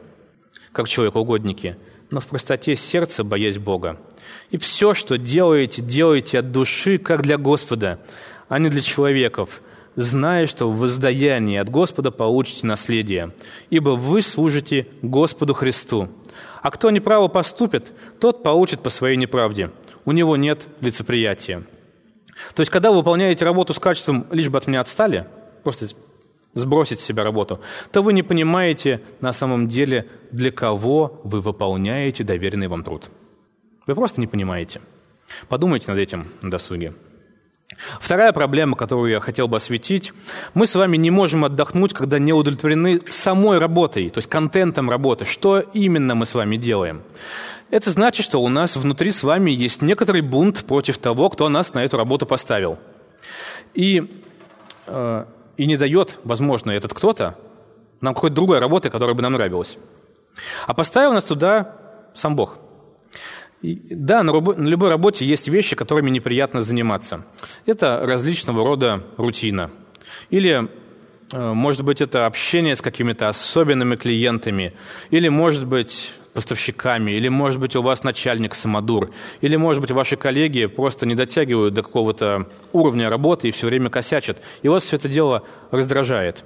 как 0.73 0.89
человек-угодники, 0.89 1.77
но 2.11 2.21
в 2.21 2.27
простоте 2.27 2.77
сердца, 2.77 3.25
боясь 3.25 3.59
Бога. 3.59 4.01
И 4.51 4.59
все, 4.59 4.95
что 4.95 5.17
делаете, 5.19 5.83
делайте 5.83 6.39
от 6.39 6.53
души, 6.53 6.99
как 6.99 7.23
для 7.23 7.39
Господа, 7.39 8.01
а 8.49 8.59
не 8.59 8.69
для 8.69 8.83
человеков, 8.83 9.63
зная, 9.97 10.47
что 10.47 10.71
в 10.71 10.79
воздаянии 10.79 11.59
от 11.59 11.69
Господа 11.69 12.11
получите 12.11 12.67
наследие, 12.67 13.33
ибо 13.71 13.91
вы 13.91 14.23
служите 14.23 14.89
Господу 15.03 15.55
Христу. 15.55 16.09
А 16.63 16.71
кто 16.71 16.91
неправо 16.91 17.29
поступит, 17.29 17.93
тот 18.19 18.43
получит 18.43 18.81
по 18.81 18.91
своей 18.91 19.17
неправде. 19.17 19.71
У 20.05 20.13
него 20.13 20.37
нет 20.37 20.67
лицеприятия. 20.81 21.63
То 22.55 22.61
есть, 22.61 22.71
когда 22.71 22.91
вы 22.91 22.99
выполняете 22.99 23.45
работу 23.45 23.75
с 23.75 23.79
качеством 23.79 24.27
«лишь 24.31 24.49
бы 24.49 24.59
от 24.59 24.67
меня 24.67 24.81
отстали», 24.81 25.27
просто 25.63 25.89
сбросить 26.55 27.01
с 27.01 27.05
себя 27.05 27.25
работу, 27.25 27.61
то 27.93 28.03
вы 28.03 28.13
не 28.13 28.23
понимаете 28.23 29.01
на 29.21 29.33
самом 29.33 29.69
деле, 29.69 30.09
для 30.31 30.51
кого 30.51 31.21
вы 31.25 31.41
выполняете 31.41 32.25
доверенный 32.25 32.69
вам 32.69 32.85
труд. 32.85 33.11
Вы 33.87 33.95
просто 33.95 34.21
не 34.21 34.27
понимаете. 34.27 34.81
Подумайте 35.49 35.91
над 35.91 35.99
этим 35.99 36.29
на 36.43 36.51
досуге. 36.51 36.95
Вторая 38.01 38.33
проблема, 38.33 38.77
которую 38.77 39.11
я 39.11 39.21
хотел 39.21 39.49
бы 39.49 39.57
осветить, 39.57 40.13
мы 40.55 40.67
с 40.67 40.75
вами 40.75 40.97
не 40.97 41.11
можем 41.11 41.45
отдохнуть, 41.45 41.95
когда 41.95 42.19
не 42.19 42.33
удовлетворены 42.33 43.01
самой 43.09 43.59
работой, 43.59 44.11
то 44.11 44.19
есть 44.19 44.29
контентом 44.29 44.91
работы. 44.91 45.25
Что 45.25 45.61
именно 45.61 46.15
мы 46.15 46.27
с 46.27 46.35
вами 46.35 46.57
делаем? 46.57 47.03
Это 47.71 47.91
значит, 47.93 48.27
что 48.27 48.43
у 48.43 48.49
нас 48.49 48.77
внутри 48.77 49.13
с 49.13 49.23
вами 49.23 49.53
есть 49.53 49.83
некоторый 49.83 50.23
бунт 50.23 50.65
против 50.65 50.99
того, 50.99 51.31
кто 51.31 51.49
нас 51.49 51.73
на 51.73 51.85
эту 51.85 51.97
работу 51.97 52.27
поставил. 52.27 52.79
И 53.75 54.11
э, 54.87 55.25
и 55.61 55.67
не 55.67 55.77
дает, 55.77 56.19
возможно, 56.25 56.71
этот 56.71 56.95
кто-то 56.95 57.37
нам 58.01 58.15
какой-то 58.15 58.35
другой 58.35 58.61
работы, 58.61 58.89
которая 58.89 59.15
бы 59.15 59.21
нам 59.21 59.35
нравилась. 59.35 59.77
А 60.67 60.73
поставил 60.73 61.13
нас 61.13 61.25
туда 61.25 61.77
сам 62.15 62.35
Бог. 62.35 62.57
И, 63.61 63.79
да, 63.91 64.23
на, 64.23 64.31
рабо- 64.31 64.57
на 64.57 64.67
любой 64.67 64.89
работе 64.89 65.27
есть 65.27 65.49
вещи, 65.49 65.77
которыми 65.77 66.09
неприятно 66.09 66.63
заниматься. 66.63 67.27
Это 67.67 68.01
различного 68.07 68.65
рода 68.65 69.03
рутина. 69.19 69.71
Или, 70.31 70.71
э, 71.31 71.53
может 71.53 71.85
быть, 71.85 72.01
это 72.01 72.25
общение 72.25 72.75
с 72.75 72.81
какими-то 72.81 73.29
особенными 73.29 73.97
клиентами. 73.97 74.73
Или, 75.11 75.29
может 75.29 75.67
быть, 75.67 76.15
поставщиками, 76.41 77.11
или, 77.11 77.29
может 77.29 77.61
быть, 77.61 77.77
у 77.77 77.83
вас 77.83 78.03
начальник 78.03 78.55
самодур, 78.55 79.11
или, 79.43 79.57
может 79.57 79.83
быть, 79.83 79.91
ваши 79.91 80.17
коллеги 80.17 80.67
просто 80.67 81.05
не 81.05 81.15
дотягивают 81.15 81.75
до 81.75 81.83
какого-то 81.83 82.49
уровня 82.73 83.11
работы 83.11 83.49
и 83.49 83.51
все 83.51 83.67
время 83.67 83.91
косячат, 83.91 84.41
и 84.63 84.69
вас 84.69 84.85
все 84.85 84.97
это 84.97 85.09
дело 85.09 85.43
раздражает. 85.71 86.45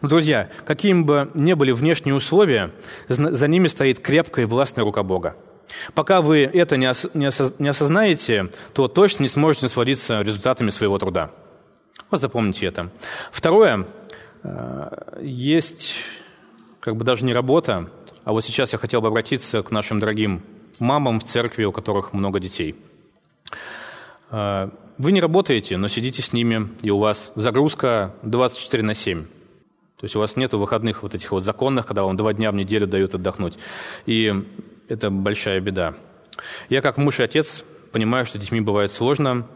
Но, 0.00 0.08
друзья, 0.08 0.48
какими 0.64 1.02
бы 1.02 1.30
ни 1.34 1.52
были 1.52 1.70
внешние 1.70 2.14
условия, 2.14 2.72
за 3.06 3.46
ними 3.46 3.68
стоит 3.68 4.00
крепкая 4.00 4.46
и 4.46 4.48
властная 4.48 4.84
рука 4.84 5.04
Бога. 5.04 5.36
Пока 5.94 6.20
вы 6.20 6.40
это 6.40 6.76
не, 6.76 6.90
ос- 6.90 7.10
не, 7.14 7.26
осоз- 7.26 7.54
не 7.58 7.68
осознаете, 7.68 8.50
то 8.72 8.88
точно 8.88 9.22
не 9.22 9.28
сможете 9.28 9.66
насладиться 9.66 10.22
результатами 10.22 10.70
своего 10.70 10.98
труда. 10.98 11.30
Вот 12.10 12.20
запомните 12.20 12.66
это. 12.66 12.90
Второе, 13.30 13.86
э, 14.42 15.20
есть 15.22 15.98
как 16.80 16.96
бы 16.96 17.04
даже 17.04 17.24
не 17.24 17.34
работа, 17.34 17.90
а 18.28 18.32
вот 18.32 18.44
сейчас 18.44 18.74
я 18.74 18.78
хотел 18.78 19.00
бы 19.00 19.08
обратиться 19.08 19.62
к 19.62 19.70
нашим 19.70 20.00
дорогим 20.00 20.42
мамам 20.80 21.18
в 21.18 21.24
церкви, 21.24 21.64
у 21.64 21.72
которых 21.72 22.12
много 22.12 22.40
детей. 22.40 22.76
А, 24.28 24.70
вы 24.98 25.12
не 25.12 25.22
работаете, 25.22 25.78
но 25.78 25.88
сидите 25.88 26.20
с 26.20 26.34
ними, 26.34 26.68
и 26.82 26.90
у 26.90 26.98
вас 26.98 27.32
загрузка 27.36 28.14
24 28.24 28.82
на 28.82 28.92
7. 28.92 29.22
То 29.24 29.30
есть 30.02 30.14
у 30.14 30.18
вас 30.18 30.36
нет 30.36 30.52
выходных 30.52 31.02
вот 31.02 31.14
этих 31.14 31.30
вот 31.30 31.42
законных, 31.42 31.86
когда 31.86 32.02
вам 32.02 32.18
два 32.18 32.34
дня 32.34 32.52
в 32.52 32.54
неделю 32.54 32.86
дают 32.86 33.14
отдохнуть. 33.14 33.58
И 34.04 34.30
это 34.88 35.08
большая 35.08 35.62
беда. 35.62 35.94
Я 36.68 36.82
как 36.82 36.98
муж 36.98 37.20
и 37.20 37.22
отец 37.22 37.64
понимаю, 37.92 38.26
что 38.26 38.36
детьми 38.36 38.60
бывает 38.60 38.92
сложно. 38.92 39.46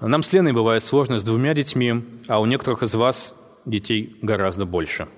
Нам 0.00 0.22
с 0.22 0.32
Леной 0.32 0.52
бывает 0.52 0.84
сложно 0.84 1.18
с 1.18 1.24
двумя 1.24 1.54
детьми, 1.54 2.04
а 2.28 2.40
у 2.40 2.46
некоторых 2.46 2.84
из 2.84 2.94
вас 2.94 3.34
детей 3.64 4.16
гораздо 4.22 4.64
больше. 4.64 5.08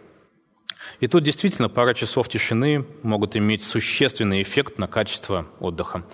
И 1.00 1.06
тут 1.06 1.22
действительно 1.22 1.68
пара 1.68 1.94
часов 1.94 2.28
тишины 2.28 2.84
могут 3.02 3.36
иметь 3.36 3.62
существенный 3.62 4.42
эффект 4.42 4.78
на 4.78 4.86
качество 4.86 5.46
отдыха. 5.60 6.04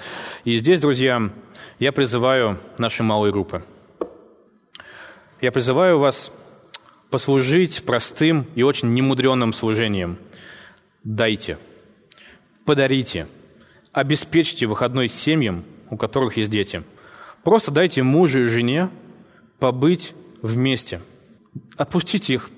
И 0.45 0.57
здесь, 0.57 0.81
друзья, 0.81 1.31
я 1.79 1.93
призываю 1.93 2.59
наши 2.79 3.03
малые 3.03 3.33
группы. 3.33 3.65
Я 5.41 5.53
призываю 5.53 5.99
вас 5.99 6.33
послужить 7.11 7.85
простым 7.85 8.47
и 8.55 8.63
очень 8.63 8.93
немудренным 8.95 9.53
служением. 9.53 10.19
Дайте, 11.03 11.59
подарите, 12.65 13.27
обеспечьте 13.93 14.67
выходной 14.67 15.09
семьям, 15.09 15.65
у 15.91 15.97
которых 15.97 16.37
есть 16.37 16.51
дети. 16.51 16.85
Просто 17.43 17.71
дайте 17.71 18.03
мужу 18.03 18.43
и 18.43 18.45
жене 18.45 18.91
побыть 19.59 20.13
вместе. 20.43 21.01
Отпустите 21.77 22.35
их 22.35 22.51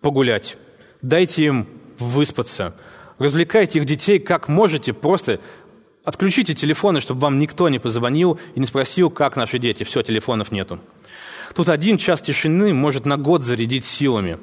погулять. 0.00 0.56
Дайте 1.02 1.44
им 1.44 1.66
выспаться. 1.98 2.74
Развлекайте 3.18 3.78
их 3.78 3.84
детей 3.84 4.18
как 4.18 4.48
можете, 4.48 4.92
просто 4.92 5.40
отключите 6.04 6.54
телефоны, 6.54 7.00
чтобы 7.00 7.20
вам 7.20 7.38
никто 7.38 7.68
не 7.68 7.78
позвонил 7.78 8.38
и 8.54 8.60
не 8.60 8.66
спросил, 8.66 9.10
как 9.10 9.36
наши 9.36 9.58
дети. 9.58 9.84
Все, 9.84 10.02
телефонов 10.02 10.52
нету. 10.52 10.80
Тут 11.54 11.68
один 11.68 11.98
час 11.98 12.22
тишины 12.22 12.72
может 12.72 13.06
на 13.06 13.16
год 13.16 13.42
зарядить 13.42 13.84
силами. 13.84 14.38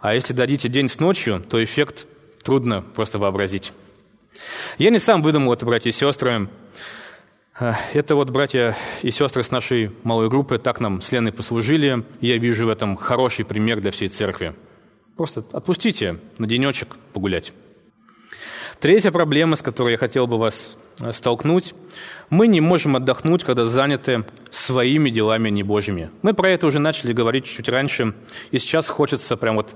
А 0.00 0.14
если 0.14 0.32
дадите 0.32 0.68
день 0.68 0.88
с 0.88 0.98
ночью, 0.98 1.44
то 1.48 1.62
эффект 1.62 2.06
трудно 2.42 2.82
просто 2.82 3.18
вообразить. 3.18 3.72
Я 4.78 4.90
не 4.90 4.98
сам 4.98 5.22
выдумал 5.22 5.52
это, 5.52 5.66
братья 5.66 5.90
и 5.90 5.92
сестры. 5.92 6.48
А, 7.58 7.76
это 7.92 8.14
вот 8.14 8.30
братья 8.30 8.76
и 9.02 9.10
сестры 9.10 9.42
с 9.42 9.50
нашей 9.50 9.90
малой 10.02 10.30
группы 10.30 10.56
так 10.56 10.80
нам 10.80 11.02
с 11.02 11.12
Леной 11.12 11.32
послужили. 11.32 12.04
Я 12.20 12.38
вижу 12.38 12.66
в 12.66 12.70
этом 12.70 12.96
хороший 12.96 13.44
пример 13.44 13.80
для 13.80 13.90
всей 13.90 14.08
церкви. 14.08 14.54
Просто 15.20 15.44
отпустите 15.52 16.16
на 16.38 16.46
денечек 16.46 16.96
погулять. 17.12 17.52
Третья 18.80 19.10
проблема, 19.10 19.56
с 19.56 19.60
которой 19.60 19.92
я 19.92 19.98
хотел 19.98 20.26
бы 20.26 20.38
вас 20.38 20.74
э, 20.98 21.12
столкнуть. 21.12 21.74
Мы 22.30 22.46
не 22.46 22.62
можем 22.62 22.96
отдохнуть, 22.96 23.44
когда 23.44 23.66
заняты 23.66 24.24
своими 24.50 25.10
делами 25.10 25.50
не 25.50 25.62
Божьими. 25.62 26.08
Мы 26.22 26.32
про 26.32 26.48
это 26.48 26.66
уже 26.66 26.78
начали 26.78 27.12
говорить 27.12 27.44
чуть 27.44 27.68
раньше, 27.68 28.14
и 28.50 28.58
сейчас 28.58 28.88
хочется 28.88 29.36
прям 29.36 29.56
вот 29.56 29.74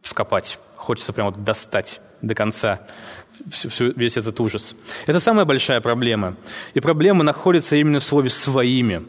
вскопать, 0.00 0.58
хочется 0.76 1.12
прям 1.12 1.26
вот 1.26 1.44
достать 1.44 2.00
до 2.22 2.34
конца 2.34 2.80
весь 3.78 4.16
этот 4.16 4.40
ужас. 4.40 4.74
Это 5.06 5.20
самая 5.20 5.44
большая 5.44 5.82
проблема. 5.82 6.36
И 6.72 6.80
проблема 6.80 7.24
находится 7.24 7.76
именно 7.76 8.00
в 8.00 8.04
слове 8.04 8.30
«своими». 8.30 9.04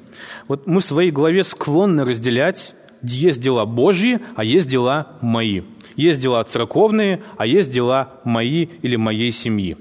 Вот 0.49 0.68
мы 0.68 0.82
в 0.82 0.86
своей 0.86 1.11
голове 1.11 1.45
склонны 1.45 2.03
разделять 2.03 2.74
есть 3.04 3.39
дела 3.39 3.66
Божьи, 3.66 4.20
а 4.36 4.43
есть 4.43 4.68
дела 4.68 5.08
мои. 5.22 5.62
Есть 5.95 6.22
дела 6.22 6.43
церковные, 6.43 7.22
а 7.38 7.45
есть 7.45 7.70
дела 7.70 8.14
мои 8.24 8.68
или 8.82 8.95
моей 8.95 9.32
семьи. 9.32 9.78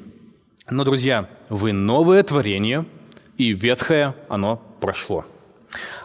Но, 0.68 0.84
друзья, 0.84 1.28
вы 1.48 1.72
новое 1.72 2.22
творение, 2.22 2.84
и 3.38 3.52
ветхое 3.52 4.14
оно 4.28 4.60
прошло. 4.80 5.24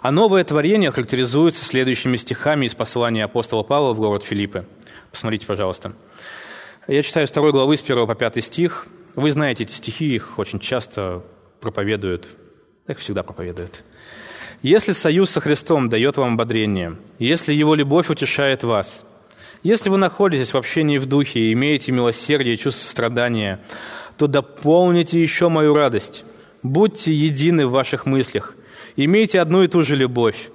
А 0.02 0.12
новое 0.12 0.44
творение 0.44 0.92
характеризуется 0.92 1.66
следующими 1.66 2.16
стихами 2.18 2.66
из 2.66 2.76
послания 2.76 3.26
апостола 3.26 3.64
Павла 3.64 3.94
в 3.94 3.98
город 3.98 4.24
Филиппы. 4.24 4.66
Посмотрите, 5.12 5.46
пожалуйста. 5.46 5.94
Я 6.88 7.04
читаю 7.04 7.28
с 7.28 7.32
второй 7.32 7.52
главы 7.52 7.76
с 7.76 7.82
1 7.82 8.08
по 8.08 8.16
5 8.16 8.44
стих. 8.44 8.88
Вы 9.16 9.32
знаете 9.32 9.64
эти 9.64 9.72
стихи, 9.72 10.16
их 10.16 10.40
очень 10.40 10.60
часто 10.60 11.24
проповедуют, 11.60 12.30
их 12.88 13.00
всегда 13.00 13.24
проповедуют. 13.24 13.84
Если 14.64 14.92
союз 14.92 15.30
со 15.30 15.40
Христом 15.40 15.88
дает 15.88 16.18
вам 16.18 16.34
ободрение, 16.34 16.96
если 17.20 17.54
Его 17.54 17.76
любовь 17.76 18.10
утешает 18.10 18.64
вас, 18.64 19.06
если 19.62 19.90
вы 19.90 19.98
находитесь 19.98 20.52
в 20.52 20.58
общении 20.58 20.98
в 20.98 21.06
духе 21.06 21.40
и 21.40 21.54
имеете 21.54 21.92
милосердие 21.92 22.56
и 22.56 22.58
чувство 22.58 22.84
страдания, 22.90 23.60
то 24.18 24.26
дополните 24.26 25.22
еще 25.22 25.50
мою 25.50 25.76
радость. 25.76 26.24
Будьте 26.64 27.14
едины 27.14 27.68
в 27.68 27.72
ваших 27.72 28.08
мыслях, 28.08 28.56
имейте 28.96 29.40
одну 29.42 29.62
и 29.62 29.68
ту 29.68 29.84
же 29.84 29.96
любовь, 29.96 30.50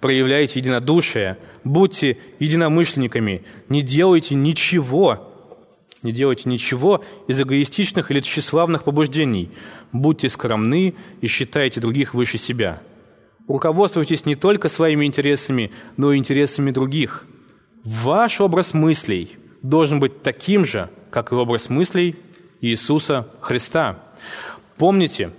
проявляйте 0.00 0.60
единодушие, 0.60 1.36
будьте 1.64 2.18
единомышленниками, 2.38 3.42
не 3.68 3.82
делайте 3.82 4.36
ничего, 4.36 5.28
не 6.04 6.12
делайте 6.12 6.48
ничего 6.48 7.02
из 7.26 7.40
эгоистичных 7.40 8.12
или 8.12 8.20
тщеславных 8.20 8.84
побуждений. 8.84 9.50
Будьте 9.90 10.28
скромны 10.28 10.94
и 11.20 11.26
считайте 11.26 11.80
других 11.80 12.14
выше 12.14 12.38
себя– 12.38 12.80
руководствуйтесь 13.52 14.26
не 14.26 14.36
только 14.36 14.68
своими 14.68 15.04
интересами, 15.04 15.72
но 15.96 16.12
и 16.12 16.18
интересами 16.18 16.70
других. 16.70 17.26
Ваш 17.84 18.40
образ 18.40 18.74
мыслей 18.74 19.36
должен 19.62 20.00
быть 20.00 20.22
таким 20.22 20.64
же, 20.64 20.88
как 21.10 21.32
и 21.32 21.34
образ 21.34 21.68
мыслей 21.68 22.16
Иисуса 22.60 23.26
Христа. 23.40 23.98
Помните, 24.76 25.32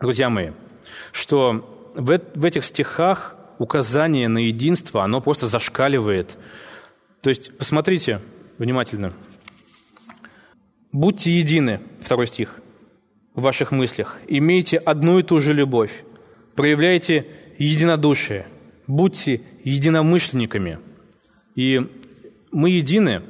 друзья 0.00 0.28
мои, 0.28 0.50
что 1.12 1.66
в, 1.94 2.44
этих 2.44 2.64
стихах 2.64 3.36
указание 3.58 4.28
на 4.28 4.38
единство, 4.38 5.02
оно 5.02 5.20
просто 5.20 5.46
зашкаливает. 5.46 6.36
То 7.22 7.30
есть, 7.30 7.56
посмотрите 7.56 8.20
внимательно. 8.58 9.12
«Будьте 10.92 11.30
едины», 11.30 11.80
второй 12.00 12.26
стих, 12.26 12.60
в 13.34 13.42
ваших 13.42 13.70
мыслях. 13.70 14.18
«Имейте 14.26 14.76
одну 14.76 15.20
и 15.20 15.22
ту 15.22 15.40
же 15.40 15.52
любовь, 15.52 16.04
проявляйте 16.54 17.26
единодушие, 17.58 18.46
будьте 18.86 19.42
единомышленниками. 19.64 20.78
И 21.54 21.86
мы 22.52 22.70
едины 22.70 23.22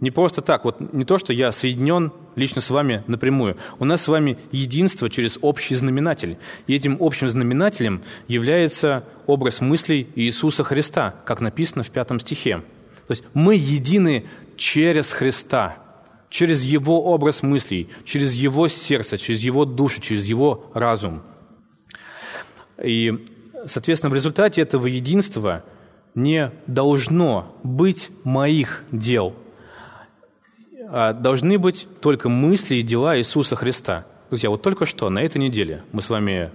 не 0.00 0.10
просто 0.10 0.42
так, 0.42 0.64
вот 0.64 0.92
не 0.92 1.04
то, 1.04 1.18
что 1.18 1.32
я 1.32 1.52
соединен 1.52 2.12
лично 2.34 2.60
с 2.60 2.70
вами 2.70 3.02
напрямую. 3.06 3.56
У 3.78 3.84
нас 3.84 4.02
с 4.02 4.08
вами 4.08 4.38
единство 4.52 5.08
через 5.08 5.38
общий 5.40 5.74
знаменатель. 5.74 6.36
И 6.66 6.74
этим 6.74 6.98
общим 7.00 7.28
знаменателем 7.30 8.02
является 8.28 9.04
образ 9.26 9.60
мыслей 9.60 10.08
Иисуса 10.14 10.64
Христа, 10.64 11.14
как 11.24 11.40
написано 11.40 11.82
в 11.82 11.90
пятом 11.90 12.20
стихе. 12.20 12.58
То 13.06 13.12
есть 13.12 13.24
мы 13.32 13.54
едины 13.54 14.26
через 14.56 15.12
Христа, 15.12 15.78
через 16.28 16.62
Его 16.62 17.04
образ 17.06 17.42
мыслей, 17.42 17.88
через 18.04 18.34
Его 18.34 18.68
сердце, 18.68 19.16
через 19.16 19.40
Его 19.40 19.64
душу, 19.64 20.00
через 20.00 20.26
Его 20.26 20.70
разум– 20.74 21.22
и, 22.82 23.24
соответственно, 23.66 24.10
в 24.10 24.14
результате 24.14 24.60
этого 24.60 24.86
единства 24.86 25.64
не 26.14 26.50
должно 26.66 27.54
быть 27.62 28.10
моих 28.24 28.84
дел, 28.90 29.34
а 30.88 31.12
должны 31.12 31.58
быть 31.58 31.88
только 32.00 32.28
мысли 32.28 32.76
и 32.76 32.82
дела 32.82 33.18
Иисуса 33.18 33.56
Христа. 33.56 34.06
Друзья, 34.30 34.50
вот 34.50 34.62
только 34.62 34.86
что 34.86 35.10
на 35.10 35.20
этой 35.20 35.38
неделе 35.38 35.82
мы 35.92 36.02
с 36.02 36.10
вами 36.10 36.50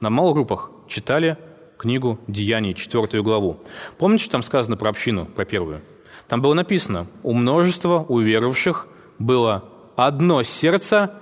на 0.00 0.10
малых 0.10 0.34
группах 0.34 0.70
читали 0.88 1.36
книгу 1.78 2.18
«Деяний», 2.26 2.74
четвертую 2.74 3.22
главу. 3.22 3.60
Помните, 3.98 4.24
что 4.24 4.32
там 4.32 4.42
сказано 4.42 4.76
про 4.76 4.90
общину, 4.90 5.26
про 5.26 5.44
первую? 5.44 5.82
Там 6.28 6.42
было 6.42 6.54
написано, 6.54 7.06
у 7.22 7.32
множества 7.32 8.04
уверовавших 8.08 8.88
было 9.18 9.64
одно 9.96 10.42
сердце 10.42 11.14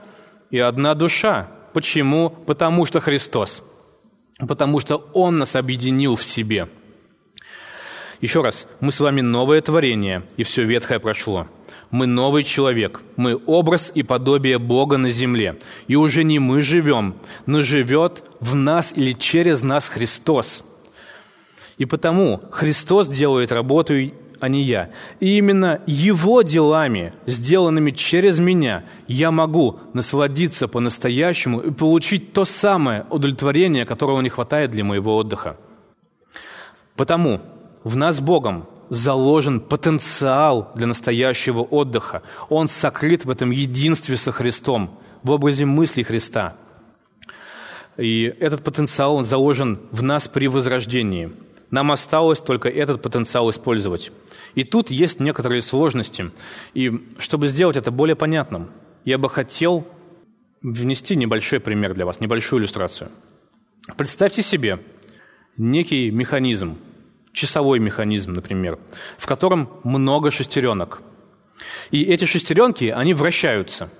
и 0.50 0.58
одна 0.58 0.94
душа. 0.94 1.48
Почему? 1.72 2.30
Потому 2.30 2.86
что 2.86 3.00
Христос– 3.00 3.62
потому 4.38 4.80
что 4.80 5.08
Он 5.12 5.38
нас 5.38 5.56
объединил 5.56 6.16
в 6.16 6.24
себе. 6.24 6.68
Еще 8.20 8.42
раз, 8.42 8.66
мы 8.80 8.92
с 8.92 9.00
вами 9.00 9.20
новое 9.20 9.60
творение, 9.60 10.22
и 10.36 10.42
все 10.42 10.64
ветхое 10.64 10.98
прошло. 10.98 11.46
Мы 11.90 12.06
новый 12.06 12.44
человек, 12.44 13.02
мы 13.16 13.40
образ 13.46 13.92
и 13.94 14.02
подобие 14.02 14.58
Бога 14.58 14.96
на 14.96 15.10
земле. 15.10 15.56
И 15.86 15.96
уже 15.96 16.24
не 16.24 16.38
мы 16.38 16.62
живем, 16.62 17.16
но 17.44 17.62
живет 17.62 18.24
в 18.40 18.54
нас 18.54 18.92
или 18.96 19.12
через 19.12 19.62
нас 19.62 19.88
Христос. 19.88 20.64
И 21.78 21.84
потому 21.84 22.42
Христос 22.50 23.08
делает 23.08 23.52
работу 23.52 23.94
а 24.40 24.48
не 24.48 24.62
я. 24.62 24.90
И 25.20 25.38
именно 25.38 25.80
Его 25.86 26.42
делами, 26.42 27.12
сделанными 27.26 27.90
через 27.90 28.38
меня, 28.38 28.84
я 29.08 29.30
могу 29.30 29.78
насладиться 29.92 30.68
по-настоящему 30.68 31.60
и 31.60 31.70
получить 31.70 32.32
то 32.32 32.44
самое 32.44 33.06
удовлетворение, 33.10 33.84
которого 33.84 34.20
не 34.20 34.28
хватает 34.28 34.70
для 34.70 34.84
моего 34.84 35.16
отдыха. 35.16 35.56
Потому 36.96 37.40
в 37.84 37.96
нас 37.96 38.20
Богом 38.20 38.68
заложен 38.88 39.60
потенциал 39.60 40.70
для 40.74 40.86
настоящего 40.86 41.60
отдыха. 41.60 42.22
Он 42.48 42.68
сокрыт 42.68 43.24
в 43.24 43.30
этом 43.30 43.50
единстве 43.50 44.16
со 44.16 44.32
Христом, 44.32 44.98
в 45.22 45.30
образе 45.30 45.64
мысли 45.64 46.02
Христа. 46.02 46.56
И 47.96 48.34
этот 48.40 48.62
потенциал 48.62 49.16
он 49.16 49.24
заложен 49.24 49.80
в 49.90 50.02
нас 50.02 50.28
при 50.28 50.48
возрождении. 50.48 51.32
Нам 51.70 51.90
осталось 51.92 52.40
только 52.40 52.68
этот 52.68 53.02
потенциал 53.02 53.50
использовать. 53.50 54.12
И 54.54 54.64
тут 54.64 54.90
есть 54.90 55.20
некоторые 55.20 55.62
сложности. 55.62 56.30
И 56.74 56.92
чтобы 57.18 57.48
сделать 57.48 57.76
это 57.76 57.90
более 57.90 58.16
понятным, 58.16 58.70
я 59.04 59.18
бы 59.18 59.28
хотел 59.28 59.86
внести 60.62 61.16
небольшой 61.16 61.60
пример 61.60 61.94
для 61.94 62.06
вас, 62.06 62.20
небольшую 62.20 62.60
иллюстрацию. 62.60 63.10
Представьте 63.96 64.42
себе 64.42 64.80
некий 65.56 66.10
механизм, 66.10 66.78
часовой 67.32 67.78
механизм, 67.78 68.32
например, 68.32 68.78
в 69.18 69.26
котором 69.26 69.70
много 69.84 70.30
шестеренок. 70.30 71.02
И 71.90 72.02
эти 72.04 72.24
шестеренки, 72.24 72.86
они 72.86 73.14
вращаются, 73.14 73.90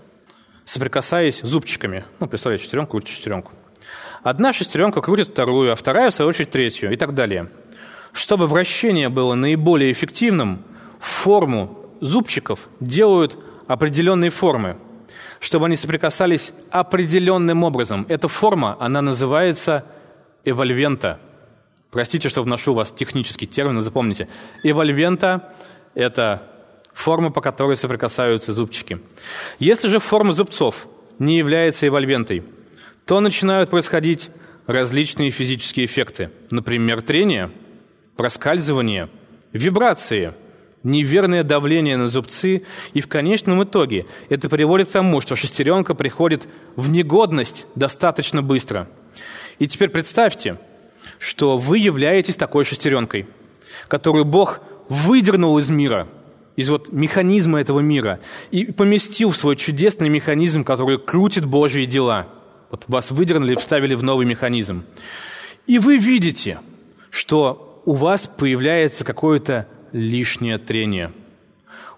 соприкасаясь 0.65 1.41
зубчиками. 1.41 2.05
Ну, 2.21 2.27
представляете, 2.27 2.65
шестеренку 2.65 2.93
крутит 2.93 3.11
шестеренку. 3.11 3.53
Одна 4.27 4.53
шестеренка 4.53 5.01
крутит 5.03 5.29
вторую, 5.29 5.73
а 5.73 5.77
вторая, 5.77 6.11
в 6.11 6.15
свою 6.15 6.31
очередь, 6.31 6.51
третью 6.51 6.93
и 6.93 6.97
так 6.97 7.15
далее. 7.15 7.49
Чтобы 8.13 8.49
вращение 8.49 9.09
было 9.09 9.37
наиболее 9.37 9.93
эффективным, 9.93 10.65
форму 10.99 11.79
зубчиков 12.01 12.69
делают 12.81 13.39
определенные 13.69 14.31
формы, 14.31 14.79
чтобы 15.39 15.67
они 15.67 15.77
соприкасались 15.77 16.53
определенным 16.73 17.63
образом. 17.63 18.05
Эта 18.09 18.27
форма, 18.27 18.77
она 18.81 19.01
называется 19.01 19.85
эвольвента– 20.45 21.21
Простите, 21.93 22.29
что 22.29 22.43
вношу 22.43 22.73
у 22.73 22.75
вас 22.75 22.91
технический 22.91 23.47
термин, 23.47 23.77
но 23.77 23.81
запомните. 23.81 24.29
Эвольвента– 24.65 25.55
это 25.95 26.43
форма, 26.93 27.31
по 27.31 27.41
которой 27.41 27.77
соприкасаются 27.77 28.53
зубчики. 28.53 28.99
Если 29.61 29.89
же 29.89 30.01
форма 30.01 30.33
зубцов 30.33 30.89
не 31.21 31.39
является 31.39 31.87
эвольвентой, 31.87 32.43
то 33.07 33.21
начинают 33.21 33.71
происходить 33.71 34.29
различные 34.67 35.31
физические 35.31 35.87
эффекты. 35.87 36.31
Например, 36.51 37.01
трение, 37.01 37.51
проскальзывание, 38.17 39.09
вибрации, 39.53 40.35
неверное 40.83 41.45
давление 41.45 41.97
на 41.97 42.09
зубцы, 42.09 42.63
и 42.93 43.01
в 43.01 43.09
конечном 43.09 43.65
итоге 43.65 44.07
это 44.29 44.51
приводит 44.51 44.89
к 44.89 44.93
тому, 44.93 45.21
что 45.21 45.37
шестеренка 45.37 45.95
приходит 45.95 46.47
в 46.75 46.91
негодность 46.91 47.67
достаточно 47.75 48.43
быстро. 48.43 48.89
И 49.59 49.67
теперь 49.67 49.89
представьте– 49.89 50.59
что 51.19 51.59
вы 51.59 51.79
являетесь 51.79 52.37
такой 52.37 52.65
шестеренкой, 52.65 53.27
которую 53.89 54.25
Бог 54.25 54.61
выдернул 54.89 55.59
из 55.59 55.69
мира, 55.69 56.09
из 56.57 56.69
вот 56.69 56.93
механизма 56.93 57.61
этого 57.61 57.81
мира, 57.81 58.21
и 58.51 58.67
поместил 58.67 59.31
в 59.31 59.37
свой 59.37 59.57
чудесный 59.57 60.09
механизм, 60.09 60.65
который 60.65 60.99
крутит 60.99 61.45
Божьи 61.45 61.85
дела. 61.85 62.29
Вот 62.71 62.85
вас 62.89 63.11
выдернули 63.11 63.55
и 63.55 63.57
вставили 63.57 63.95
в 63.95 64.03
новый 64.03 64.27
механизм. 64.27 64.85
И 65.67 65.79
вы 65.79 65.99
видите, 65.99 66.59
что 67.11 67.83
у 67.85 67.95
вас 67.95 68.27
появляется 68.27 69.05
какое-то 69.05 69.67
лишнее 69.93 70.59
трение. 70.59 71.13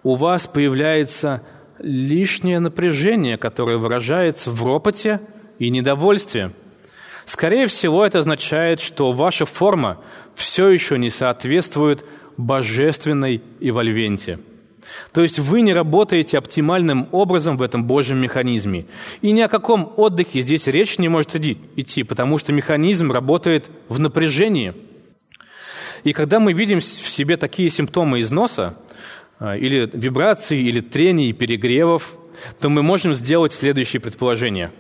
У 0.03 0.15
вас 0.15 0.47
появляется 0.47 1.43
лишнее 1.79 2.61
напряжение, 2.61 3.37
которое 3.37 3.77
выражается 3.77 4.51
в 4.51 4.65
ропоте 4.65 5.21
и 5.59 5.71
недовольстве– 5.71 6.53
Скорее 7.29 7.67
всего, 7.67 8.07
это 8.07 8.21
означает, 8.21 8.81
что 8.81 9.13
ваша 9.13 9.45
форма 9.45 10.01
все 10.35 10.71
еще 10.71 10.97
не 10.97 11.11
соответствует 11.11 12.03
божественной 12.39 13.43
эвольвенте. 13.61 14.39
То 15.13 15.23
есть 15.23 15.39
вы 15.39 15.61
не 15.61 15.73
работаете 15.73 16.39
оптимальным 16.39 17.09
образом 17.13 17.57
в 17.57 17.63
этом 17.63 17.85
Божьем 17.85 18.19
механизме. 18.19 18.87
И 19.21 19.31
ни 19.33 19.41
о 19.41 19.49
каком 19.49 19.93
отдыхе 19.97 20.43
здесь 20.43 20.67
речь 20.67 20.99
не 20.99 21.09
может 21.09 21.35
идти, 21.37 22.03
потому 22.03 22.39
что 22.39 22.53
механизм 22.53 23.13
работает 23.13 23.71
в 23.89 23.99
напряжении. 23.99 24.75
И 26.05 26.13
когда 26.13 26.41
мы 26.41 26.53
видим 26.53 26.81
в 26.81 26.85
себе 26.85 27.37
такие 27.37 27.71
симптомы 27.71 28.21
износа, 28.21 28.77
а, 29.39 29.57
или 29.57 29.89
вибраций, 29.93 30.61
или 30.61 30.81
трений, 30.81 31.33
перегревов, 31.33 32.17
то 32.61 32.69
мы 32.69 32.83
можем 32.83 33.15
сделать 33.15 33.53
следующее 33.53 34.01
предположение. 34.01 34.73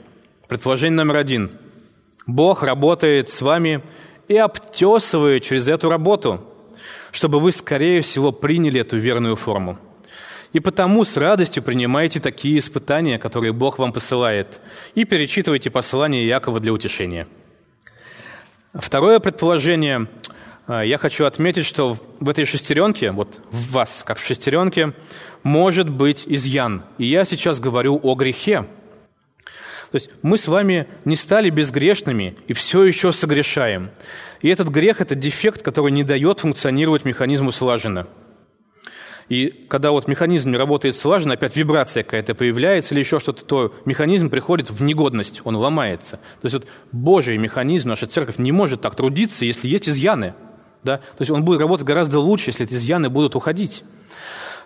Предположение 0.49 0.97
номер 0.97 1.17
один– 1.17 1.53
Бог 2.29 2.63
работает 2.63 3.31
с 3.31 3.41
вами 3.41 3.83
и 4.29 4.37
обтесывает 4.37 5.43
через 5.43 5.67
эту 5.67 5.89
работу, 5.89 6.45
чтобы 7.11 7.41
вы, 7.41 7.53
скорее 7.53 8.03
всего, 8.03 8.33
приняли 8.33 8.83
эту 8.83 8.99
верную 8.99 9.35
форму. 9.35 9.79
И 10.53 10.61
потому 10.61 11.05
с 11.05 11.17
радостью 11.17 11.63
принимайте 11.63 12.21
такие 12.21 12.59
испытания, 12.59 13.19
которые 13.19 13.53
Бог 13.53 13.79
вам 13.79 13.93
посылает, 13.93 14.61
и 14.95 15.05
перечитывайте 15.05 15.71
послание 15.71 16.27
Якова 16.27 16.61
для 16.61 16.73
утешения. 16.73 17.27
Второе 18.75 19.19
предположение. 19.19 20.07
А, 20.67 20.83
я 20.83 20.99
хочу 20.99 21.25
отметить, 21.25 21.67
что 21.67 21.97
в 22.21 22.29
этой 22.29 22.45
шестеренке, 22.45 23.11
вот 23.11 23.41
в 23.51 23.73
вас, 23.73 24.03
как 24.07 24.19
в 24.19 24.27
шестеренке, 24.27 24.95
может 25.43 25.89
быть 25.89 26.25
изъян. 26.27 26.83
И 26.99 27.07
я 27.07 27.25
сейчас 27.25 27.61
говорю 27.61 28.01
о 28.03 28.15
грехе– 28.15 28.67
то 29.91 29.97
есть 29.97 30.11
мы 30.21 30.37
с 30.37 30.49
вами 30.49 30.87
не 31.05 31.17
стали 31.17 31.49
безгрешными 31.49 32.37
и 32.47 32.53
все 32.53 32.85
еще 32.85 33.13
согрешаем. 33.13 33.91
И 34.43 34.49
этот 34.49 34.69
грех– 34.69 35.01
это 35.01 35.15
дефект, 35.15 35.63
который 35.63 35.93
не 35.93 36.05
дает 36.05 36.41
функционировать 36.41 37.07
механизму 37.07 37.53
слаженно. 37.53 38.07
И 39.29 39.66
когда 39.68 39.91
вот 39.91 40.09
механизм 40.09 40.51
не 40.51 40.57
работает 40.57 40.97
слаженно, 40.97 41.35
опять 41.35 41.55
вибрация 41.55 42.03
какая-то 42.03 42.35
появляется 42.35 42.95
или 42.95 43.01
еще 43.01 43.18
что-то, 43.18 43.45
то 43.45 43.74
механизм 43.85 44.31
приходит 44.31 44.70
в 44.70 44.83
негодность, 44.83 45.43
он 45.45 45.57
ломается. 45.57 46.16
То 46.41 46.47
есть 46.47 46.55
вот 46.55 46.66
Божий 46.93 47.37
механизм, 47.37 47.89
наша 47.89 48.07
церковь 48.07 48.39
не 48.39 48.53
может 48.53 48.81
так 48.81 48.95
трудиться, 48.95 49.45
если 49.45 49.68
есть 49.68 49.89
изъяны. 49.89 50.35
Да? 50.83 50.99
То 50.99 51.20
есть 51.20 51.31
он 51.31 51.45
будет 51.45 51.61
работать 51.61 51.87
гораздо 51.87 52.20
лучше, 52.20 52.51
если 52.51 52.64
эти 52.64 52.74
изъяны 52.74 53.11
будут 53.11 53.37
уходить. 53.37 53.85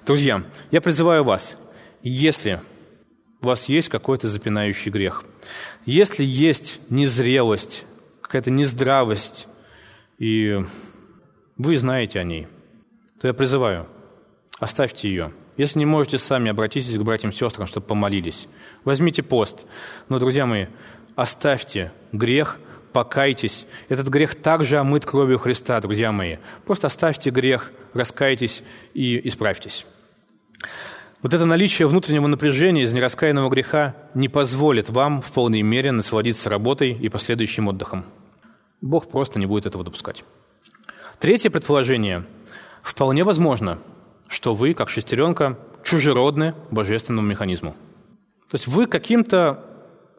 Друзья, 0.07 0.45
я 0.71 0.81
призываю 0.81 1.25
вас, 1.25 1.57
если 2.03 2.61
у 3.41 3.47
вас 3.47 3.69
есть 3.69 3.89
какой-то 3.89 4.29
запинающий 4.29 4.93
грех. 4.93 5.25
Если 5.87 6.25
есть 6.25 6.81
незрелость, 6.89 7.85
какая-то 8.21 8.53
нездравость, 8.53 9.49
и 10.19 10.61
вы 11.57 11.77
знаете 11.77 12.21
о 12.21 12.25
ней, 12.25 12.47
то 13.21 13.27
я 13.27 13.35
призываю, 13.35 13.89
оставьте 14.63 15.09
ее. 15.09 15.33
Если 15.57 15.81
не 15.81 15.87
можете 15.87 16.19
сами, 16.19 16.49
обратитесь 16.49 16.97
к 16.97 17.03
братьям 17.03 17.33
и 17.33 17.35
сестрам, 17.35 17.67
чтобы 17.67 17.85
помолились. 17.85 18.47
Возьмите 18.85 19.25
пост. 19.25 19.67
Но, 20.09 20.21
друзья 20.21 20.47
мои, 20.47 20.67
оставьте 21.17 21.91
грех, 22.13 22.61
покайтесь. 22.93 23.67
Этот 23.89 24.07
грех 24.07 24.37
также 24.37 24.79
омыт 24.79 25.05
кровью 25.05 25.41
Христа, 25.41 25.81
друзья 25.81 26.13
мои. 26.13 26.37
Просто 26.65 26.87
оставьте 26.87 27.31
грех, 27.31 27.73
раскайтесь 27.93 28.63
и 28.95 29.21
исправьтесь. 29.27 29.85
Вот 31.23 31.35
это 31.35 31.45
наличие 31.45 31.89
внутреннего 31.89 32.29
напряжения 32.29 32.85
из 32.85 32.93
нераскаянного 32.93 33.51
греха 33.51 33.97
не 34.15 34.29
позволит 34.29 34.91
вам 34.91 35.23
в 35.23 35.33
полной 35.33 35.63
мере 35.63 35.91
насладиться 35.91 36.49
работой 36.49 36.93
и 36.93 37.09
последующим 37.09 37.67
отдыхом. 37.67 38.05
Бог 38.81 39.11
просто 39.11 39.41
не 39.41 39.47
будет 39.47 39.67
этого 39.67 39.83
допускать. 39.83 40.23
Третье 41.19 41.51
предположение. 41.51 42.25
Вполне 42.83 43.25
возможно, 43.25 43.79
что 44.33 44.55
вы, 44.55 44.75
как 44.75 44.89
шестеренка, 44.89 45.59
чужеродны 45.85 46.55
божественному 46.71 47.29
механизму. 47.29 47.77
То 48.51 48.55
есть 48.55 48.67
вы 48.67 48.87
каким-то 48.87 49.65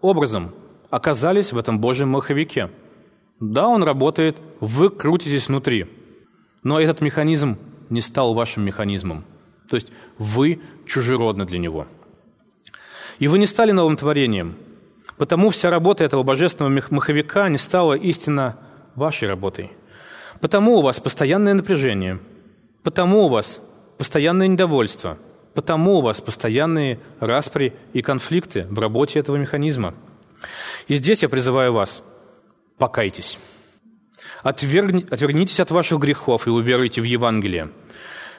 образом 0.01 0.53
оказались 0.89 1.51
в 1.51 1.57
этом 1.57 1.79
Божьем 1.79 2.09
маховике. 2.09 2.69
Да, 3.39 3.67
он 3.67 3.83
работает, 3.83 4.37
вы 4.59 4.89
крутитесь 4.89 5.47
внутри, 5.47 5.87
но 6.63 6.79
этот 6.79 7.01
механизм 7.01 7.57
не 7.89 7.99
стал 8.01 8.33
вашим 8.33 8.63
механизмом– 8.63 9.25
то 9.69 9.75
есть 9.75 9.91
вы 10.17 10.61
чужеродны 10.85 11.45
для 11.45 11.59
него. 11.59 11.87
И 13.19 13.27
вы 13.27 13.39
не 13.39 13.47
стали 13.47 13.71
новым 13.71 13.97
творением, 13.97 14.55
потому 15.17 15.49
вся 15.49 15.69
работа 15.69 16.03
этого 16.03 16.23
божественного 16.23 16.83
маховика 16.91 17.49
не 17.49 17.57
стала 17.57 17.93
истинно 17.93 18.57
вашей 18.95 19.27
работой. 19.27 19.71
Потому 20.41 20.77
у 20.77 20.81
вас 20.81 20.99
постоянное 20.99 21.53
напряжение, 21.53 22.19
потому 22.83 23.25
у 23.25 23.29
вас 23.29 23.61
постоянное 24.03 24.49
недовольство, 24.49 25.17
потому 25.53 25.99
у 25.99 26.01
вас 26.01 26.19
постоянные 26.19 26.99
распри 27.21 27.71
и 27.93 28.01
конфликты 28.01 28.67
в 28.69 28.77
работе 28.77 29.17
этого 29.17 29.37
механизма. 29.37 29.93
И 30.89 30.95
здесь 30.95 31.23
я 31.23 31.29
призываю 31.29 31.71
вас, 31.71 32.03
покайтесь. 32.77 33.39
Отвернитесь 34.43 35.61
от 35.61 35.71
ваших 35.71 35.99
грехов 35.99 36.47
и 36.47 36.49
уверуйте 36.49 36.99
в 36.99 37.05
Евангелие. 37.05 37.69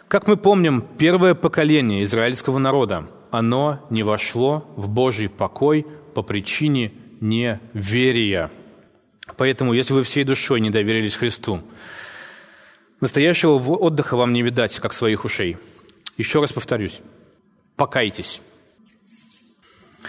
Как 0.06 0.26
мы 0.26 0.36
помним, 0.36 0.82
первое 0.98 1.34
поколение 1.34 2.02
израильского 2.02 2.58
народа, 2.58 3.08
оно 3.30 3.86
не 3.88 4.02
вошло 4.02 4.70
в 4.76 4.90
Божий 4.90 5.30
покой 5.30 5.86
по 6.14 6.20
причине 6.20 6.92
неверия. 7.22 8.50
Поэтому, 9.38 9.72
если 9.72 9.94
вы 9.94 10.02
всей 10.02 10.24
душой 10.24 10.60
не 10.60 10.68
доверились 10.68 11.14
Христу, 11.14 11.62
настоящего 13.05 13.59
отдыха 13.59 14.16
вам 14.16 14.32
не 14.32 14.40
видать, 14.40 14.80
как 14.80 14.94
своих 14.94 15.26
ушей. 15.26 15.59
Еще 16.16 16.40
раз 16.40 16.55
повторюсь, 16.55 17.00
покайтесь. 17.76 18.40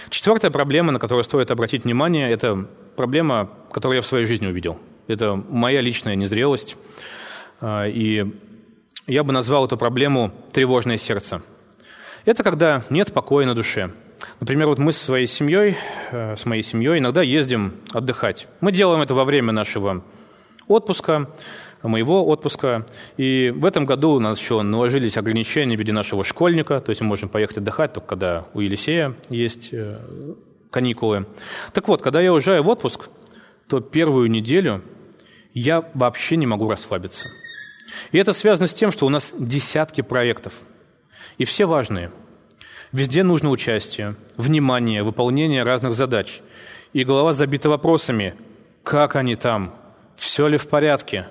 Четвертая 0.10 0.50
проблема, 0.50 0.94
на 0.94 1.00
которую 1.00 1.26
стоит 1.26 1.52
обратить 1.52 1.84
внимание, 1.84 2.32
это 2.32 2.70
проблема, 2.96 3.50
которую 3.74 3.98
я 3.98 4.02
в 4.02 4.06
своей 4.06 4.26
жизни 4.26 4.48
увидел. 4.48 4.80
Это 5.08 5.36
моя 5.36 5.82
личная 5.82 6.16
незрелость. 6.16 6.78
А, 7.60 7.86
и 7.86 8.34
я 9.08 9.24
бы 9.26 9.34
назвал 9.34 9.66
эту 9.66 9.76
проблему 9.76 10.32
«тревожное 10.54 10.98
сердце». 10.98 11.42
Это 12.24 12.44
когда 12.44 12.84
нет 12.90 13.12
покоя 13.12 13.46
на 13.46 13.56
душе. 13.56 13.92
Например, 14.40 14.68
вот 14.68 14.80
мы 14.80 14.94
с 14.94 14.98
своей 14.98 15.28
семьей, 15.28 15.76
э, 16.12 16.38
с 16.38 16.46
моей 16.46 16.64
семьей 16.64 17.00
иногда 17.00 17.22
ездим 17.22 17.74
отдыхать. 17.92 18.48
Мы 18.62 18.72
делаем 18.72 19.02
это 19.02 19.14
во 19.14 19.26
время 19.26 19.52
нашего 19.52 20.02
отпуска, 20.68 21.30
моего 21.84 22.28
отпуска. 22.28 22.86
И 23.18 23.54
в 23.56 23.66
этом 23.66 23.86
году 23.86 24.12
у 24.12 24.20
нас 24.20 24.40
еще 24.40 24.62
наложились 24.62 25.18
ограничения 25.18 25.76
в 25.76 25.80
виде 25.80 25.94
нашего 25.94 26.24
школьника, 26.24 26.82
то 26.82 26.90
есть 26.90 27.02
мы 27.02 27.08
можем 27.08 27.30
поехать 27.30 27.58
отдыхать 27.58 27.94
только 27.94 28.08
когда 28.08 28.46
у 28.54 28.60
Елисея 28.60 29.16
есть 29.30 29.70
э, 29.72 29.98
каникулы. 30.72 31.26
Так 31.74 31.88
вот, 31.88 32.02
когда 32.02 32.22
я 32.22 32.34
уезжаю 32.34 32.64
в 32.64 32.70
отпуск, 32.70 33.10
то 33.68 33.80
первую 33.80 34.30
неделю 34.30 34.84
я 35.54 35.90
вообще 35.94 36.36
не 36.36 36.46
могу 36.46 36.70
расслабиться. 36.70 37.30
И 38.12 38.18
это 38.18 38.34
связано 38.34 38.68
с 38.68 38.74
тем, 38.74 38.92
что 38.92 39.06
у 39.06 39.10
нас 39.10 39.34
десятки 39.38 40.02
проектов. 40.02 40.54
И 41.38 41.46
все 41.46 41.66
важные. 41.66 42.12
Везде 42.92 43.24
нужно 43.24 43.50
участие, 43.50 44.16
внимание, 44.38 45.04
выполнение 45.04 45.64
разных 45.64 45.96
задач. 45.96 46.42
И 46.94 47.04
голова 47.04 47.34
забита 47.34 47.70
вопросами, 47.70 48.36
как 48.84 49.16
они 49.16 49.36
там, 49.36 49.76
все 50.16 50.48
ли 50.48 50.58
в 50.58 50.68
порядке. 50.68 51.28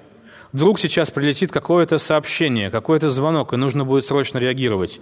Вдруг 0.55 0.78
сейчас 0.78 1.11
прилетит 1.11 1.50
какое-то 1.50 1.98
сообщение, 1.98 2.70
какой-то 2.70 3.11
звонок, 3.11 3.52
и 3.52 3.57
нужно 3.57 3.84
будет 3.84 4.07
срочно 4.07 4.38
реагировать. 4.38 5.00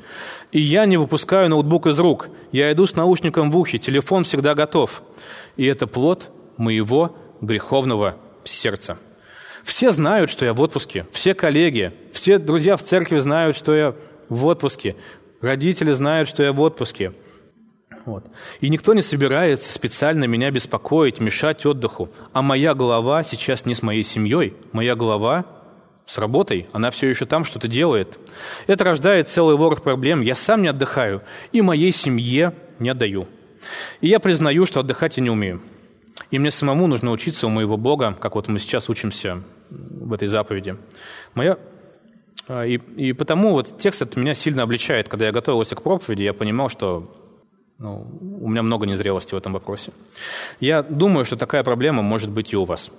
И 0.51 0.59
я 0.59 0.87
не 0.87 0.97
выпускаю 0.97 1.51
ноутбук 1.51 1.89
из 1.89 1.99
рук. 1.99 2.31
Я 2.53 2.73
иду 2.73 2.87
с 2.87 2.97
наушником 2.97 3.51
в 3.51 3.59
ухе, 3.59 3.77
телефон 3.77 4.25
всегда 4.25 4.55
готов. 4.55 5.03
И 5.59 5.67
это 5.67 5.87
плод 5.87 6.31
моего 6.57 7.15
греховного 7.43 8.17
сердца. 8.45 8.97
Все 9.63 9.91
знают, 9.91 10.31
что 10.31 10.47
я 10.47 10.55
в 10.55 10.61
отпуске, 10.63 11.07
все 11.13 11.35
коллеги, 11.35 11.93
все 12.15 12.39
друзья 12.39 12.79
в 12.79 12.83
церкви 12.83 13.19
знают, 13.19 13.55
что 13.55 13.75
я 13.75 13.95
в 14.31 14.47
отпуске, 14.47 14.97
родители 15.43 15.93
знают, 15.93 16.31
что 16.31 16.43
я 16.43 16.55
в 16.55 16.63
отпуске. 16.63 17.13
Вот. 18.05 18.25
И 18.61 18.69
никто 18.69 18.95
не 18.95 19.03
собирается 19.03 19.73
специально 19.73 20.25
меня 20.25 20.51
беспокоить, 20.51 21.21
мешать 21.21 21.65
отдыху. 21.65 22.11
А 22.33 22.43
моя 22.43 22.75
голова 22.75 23.23
сейчас 23.23 23.65
не 23.65 23.75
с 23.75 23.83
моей 23.83 24.03
семьей, 24.03 24.55
моя 24.73 24.97
голова 24.97 25.47
с 26.07 26.19
работой, 26.19 26.69
она 26.73 26.91
все 26.91 27.09
еще 27.09 27.27
там 27.27 27.45
что-то 27.45 27.69
делает. 27.69 28.19
Это 28.67 28.85
рождает 28.85 29.29
целый 29.29 29.57
ворох 29.57 29.83
проблем. 29.83 30.21
Я 30.21 30.35
сам 30.35 30.63
не 30.63 30.69
отдыхаю, 30.69 31.23
и 31.53 31.63
моей 31.63 31.93
семье 31.93 32.55
не 32.79 32.89
отдаю. 32.89 33.29
И 34.01 34.09
я 34.09 34.19
признаю, 34.19 34.67
что 34.67 34.81
отдыхать 34.81 35.17
я 35.17 35.23
не 35.23 35.31
умею. 35.31 35.63
И 36.31 36.39
мне 36.39 36.51
самому 36.51 36.87
нужно 36.87 37.13
учиться 37.13 37.47
у 37.47 37.51
моего 37.51 37.77
Бога, 37.77 38.17
как 38.19 38.35
вот 38.35 38.49
мы 38.49 38.59
сейчас 38.59 38.89
учимся 38.89 39.43
в 39.71 40.13
этой 40.13 40.29
заповеди. 40.29 40.77
Моя... 41.35 41.59
А, 42.49 42.67
и, 42.67 42.79
и 42.97 43.13
потому 43.13 43.53
вот 43.53 43.79
текст 43.79 44.03
от 44.03 44.17
меня 44.17 44.35
сильно 44.35 44.65
обличает. 44.65 45.09
Когда 45.09 45.27
я 45.27 45.33
готовился 45.33 45.77
к 45.77 45.83
проповеди, 45.83 46.23
я 46.23 46.35
понимал, 46.35 46.69
что 46.69 47.22
ну, 47.79 48.07
у 48.41 48.49
меня 48.49 48.63
много 48.63 48.87
незрелости 48.87 49.35
в 49.35 49.39
этом 49.39 49.53
вопросе. 49.53 49.93
Я 50.61 50.83
думаю, 50.83 51.25
что 51.25 51.37
такая 51.37 51.65
проблема 51.65 52.03
может 52.03 52.31
быть 52.31 52.53
и 52.53 52.57
у 52.57 52.65
вас. 52.65 52.91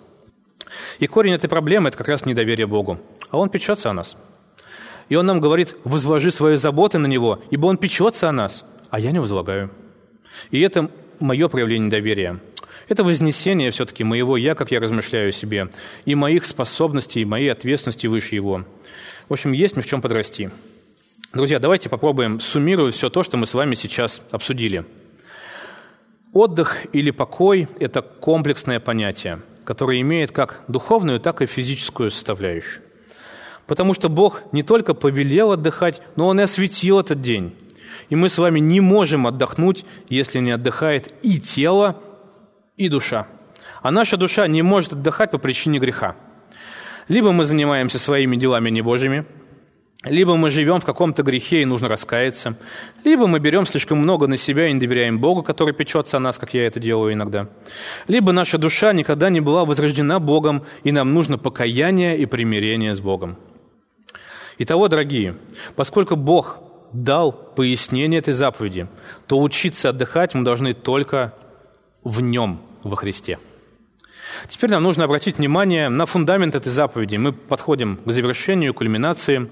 И 1.00 1.08
корень 1.08 1.34
этой 1.34 1.50
проблемы– 1.50 1.88
это 1.90 1.98
как 1.98 2.08
раз 2.08 2.26
недоверие 2.26 2.68
Богу. 2.68 3.00
А 3.30 3.38
Он 3.38 3.50
печется 3.50 3.90
о 3.90 3.94
нас. 3.94 4.18
И 5.10 5.16
Он 5.16 5.26
нам 5.26 5.40
говорит, 5.40 5.76
возложи 5.84 6.32
свои 6.32 6.56
заботы 6.56 6.98
на 6.98 7.08
Него, 7.08 7.42
ибо 7.52 7.68
Он 7.68 7.78
печется 7.78 8.30
о 8.30 8.32
нас, 8.32 8.66
а 8.90 9.00
я 9.00 9.12
не 9.12 9.20
возлагаю. 9.20 9.72
И 10.52 10.60
это 10.62 10.90
мое 11.20 11.48
проявление 11.48 11.90
доверия. 11.90 12.40
Это 12.90 13.04
вознесение 13.04 13.72
все-таки 13.72 14.04
моего 14.04 14.36
«я», 14.36 14.56
как 14.56 14.72
я 14.72 14.80
размышляю 14.80 15.30
о 15.30 15.32
себе, 15.32 15.70
и 16.06 16.16
моих 16.16 16.46
способностей, 16.46 17.22
и 17.22 17.26
моей 17.26 17.52
ответственности 17.52 18.08
выше 18.08 18.36
его. 18.36 18.66
В 19.30 19.34
общем, 19.34 19.54
есть 19.54 19.76
мне 19.76 19.84
в 19.84 19.88
чем 19.88 20.02
подрасти. 20.02 20.52
Друзья, 21.34 21.58
давайте 21.58 21.90
попробуем 21.90 22.40
суммировать 22.40 22.94
все 22.94 23.10
то, 23.10 23.24
что 23.24 23.38
мы 23.38 23.48
с 23.48 23.56
вами 23.56 23.74
сейчас 23.74 24.22
обсудили. 24.30 24.86
Отдых 26.32 26.86
или 26.94 27.10
покой– 27.10 27.68
это 27.80 28.04
комплексное 28.04 28.80
понятие, 28.80 29.42
которое 29.64 30.00
имеет 30.02 30.32
как 30.32 30.62
духовную, 30.68 31.20
так 31.20 31.42
и 31.42 31.48
физическую 31.48 32.12
составляющую. 32.12 32.84
Потому 33.66 33.96
что 33.96 34.10
Бог 34.10 34.44
не 34.52 34.62
только 34.62 34.94
повелел 34.94 35.54
отдыхать, 35.54 36.04
но 36.16 36.28
Он 36.28 36.40
и 36.40 36.44
осветил 36.44 37.00
этот 37.00 37.22
день. 37.22 37.56
И 38.10 38.16
мы 38.16 38.30
с 38.30 38.38
вами 38.38 38.60
не 38.60 38.80
можем 38.80 39.26
отдохнуть, 39.26 39.86
если 40.10 40.38
не 40.38 40.52
отдыхает 40.52 41.16
и 41.24 41.40
тело, 41.40 42.00
и 42.78 42.90
душа. 42.90 43.26
А 43.82 43.90
наша 43.90 44.18
душа 44.18 44.46
не 44.46 44.62
может 44.62 44.94
отдыхать 44.94 45.32
по 45.32 45.40
причине 45.40 45.80
греха. 45.80 46.16
Либо 47.08 47.32
мы 47.32 47.46
занимаемся 47.46 47.98
своими 47.98 48.36
делами 48.36 48.70
небожьими, 48.70 49.26
либо 50.04 50.36
мы 50.36 50.52
живем 50.52 50.80
в 50.80 50.86
каком-то 50.86 51.24
грехе 51.24 51.62
и 51.62 51.66
нужно 51.66 51.88
раскаяться, 51.88 52.58
либо 53.04 53.28
мы 53.28 53.40
берем 53.40 53.66
слишком 53.66 54.00
много 54.00 54.28
на 54.28 54.38
себя 54.38 54.68
и 54.68 54.74
не 54.74 54.80
доверяем 54.80 55.20
Богу, 55.20 55.44
который 55.44 55.74
печется 55.74 56.18
о 56.18 56.20
нас, 56.20 56.38
как 56.38 56.54
я 56.54 56.68
это 56.68 56.80
делаю 56.80 57.14
иногда. 57.14 57.48
Либо 58.08 58.32
наша 58.32 58.58
душа 58.58 58.94
никогда 58.94 59.30
не 59.30 59.40
была 59.40 59.66
возрождена 59.66 60.20
Богом, 60.20 60.64
и 60.84 60.92
нам 60.92 61.14
нужно 61.14 61.38
покаяние 61.38 62.18
и 62.18 62.26
примирение 62.26 62.96
с 62.96 63.00
Богом. 63.00 63.38
Итого, 64.58 64.88
дорогие, 64.88 65.36
поскольку 65.76 66.16
Бог 66.16 66.60
дал 66.92 67.32
пояснение 67.32 68.20
этой 68.20 68.34
заповеди, 68.34 68.88
то 69.28 69.42
учиться 69.42 69.90
отдыхать 69.90 70.36
мы 70.36 70.44
должны 70.44 70.74
только 70.74 71.34
в 72.04 72.22
нем, 72.22 72.62
во 72.84 72.96
Христе. 72.96 73.40
Теперь 74.48 74.70
нам 74.70 74.84
нужно 74.84 75.06
обратить 75.06 75.38
внимание 75.38 75.90
на 75.90 76.06
фундамент 76.06 76.56
этой 76.56 76.70
заповеди. 76.72 77.16
Мы 77.16 77.32
подходим 77.32 77.98
к 77.98 78.12
завершению, 78.12 78.74
кульминации. 78.74 79.50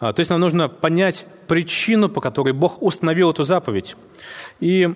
А, 0.00 0.12
то 0.12 0.20
есть 0.20 0.30
нам 0.30 0.40
нужно 0.40 0.68
понять 0.68 1.26
причину, 1.48 2.08
по 2.08 2.20
которой 2.20 2.52
Бог 2.52 2.82
установил 2.82 3.30
эту 3.30 3.44
заповедь. 3.44 3.96
И 4.60 4.94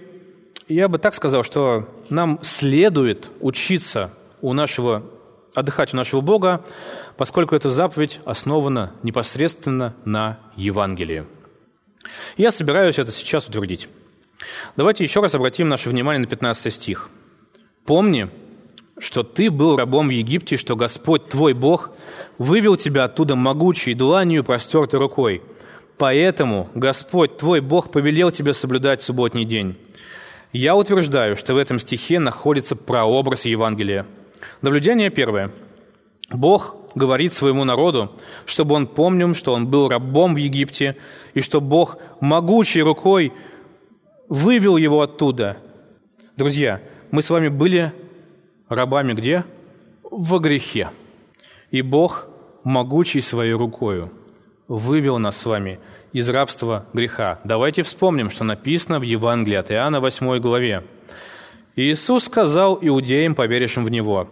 я 0.68 0.88
бы 0.88 0.98
так 0.98 1.14
сказал, 1.14 1.42
что 1.42 1.88
нам 2.08 2.38
следует 2.42 3.30
учиться 3.40 4.12
у 4.40 4.52
нашего, 4.52 5.02
отдыхать 5.54 5.92
у 5.92 5.96
нашего 5.96 6.20
Бога, 6.20 6.64
поскольку 7.16 7.54
эта 7.54 7.70
заповедь 7.70 8.20
основана 8.24 8.92
непосредственно 9.02 9.94
на 10.04 10.38
Евангелии. 10.56 11.26
Я 12.36 12.52
собираюсь 12.52 12.98
это 12.98 13.12
сейчас 13.12 13.48
утвердить. 13.48 13.88
Давайте 14.76 15.04
еще 15.04 15.20
раз 15.20 15.34
обратим 15.34 15.68
наше 15.68 15.88
внимание 15.88 16.20
на 16.20 16.26
15 16.26 16.72
стих. 16.72 17.10
«Помни, 17.84 18.30
что 18.98 19.22
ты 19.22 19.50
был 19.50 19.76
рабом 19.76 20.08
в 20.08 20.10
Египте, 20.10 20.56
что 20.56 20.76
Господь 20.76 21.28
твой 21.28 21.54
Бог 21.54 21.90
вывел 22.38 22.76
тебя 22.76 23.04
оттуда 23.04 23.36
могучей 23.36 23.94
дланью 23.94 24.44
простертой 24.44 24.98
рукой. 24.98 25.42
Поэтому 25.98 26.68
Господь 26.74 27.36
твой 27.36 27.60
Бог 27.60 27.90
повелел 27.90 28.30
тебе 28.30 28.54
соблюдать 28.54 29.02
субботний 29.02 29.44
день». 29.44 29.76
Я 30.52 30.76
утверждаю, 30.76 31.34
что 31.36 31.54
в 31.54 31.56
этом 31.56 31.78
стихе 31.78 32.18
находится 32.18 32.76
прообраз 32.76 33.46
Евангелия. 33.46 34.04
Наблюдение 34.60 35.08
первое. 35.08 35.50
Бог 36.30 36.76
говорит 36.94 37.32
своему 37.32 37.64
народу, 37.64 38.12
чтобы 38.44 38.74
он 38.74 38.86
помнил, 38.86 39.34
что 39.34 39.54
он 39.54 39.66
был 39.66 39.88
рабом 39.88 40.34
в 40.34 40.36
Египте, 40.36 40.96
и 41.32 41.40
что 41.40 41.62
Бог 41.62 41.96
могучей 42.20 42.82
рукой 42.82 43.32
вывел 44.28 44.76
его 44.76 45.00
оттуда. 45.00 45.56
Друзья, 46.36 46.82
мы 47.10 47.22
с 47.22 47.30
вами 47.30 47.48
были 47.48 47.92
рабами 48.68 49.14
где? 49.14 49.44
Во 50.02 50.38
грехе. 50.38 50.90
И 51.72 51.80
Бог, 51.80 52.26
могучий 52.64 53.22
своей 53.22 53.54
рукою, 53.54 54.12
вывел 54.68 55.18
нас 55.18 55.38
с 55.38 55.46
вами 55.46 55.80
из 56.12 56.28
рабства 56.28 56.84
греха. 56.92 57.40
Давайте 57.44 57.82
вспомним, 57.82 58.28
что 58.28 58.44
написано 58.44 58.98
в 58.98 59.02
Евангелии 59.02 59.56
от 59.56 59.72
Иоанна 59.72 60.00
8 60.00 60.38
главе. 60.38 60.84
Иисус 61.74 62.24
сказал 62.24 62.78
иудеям, 62.82 63.34
поверившим 63.34 63.86
в 63.86 63.90
Него, 63.90 64.30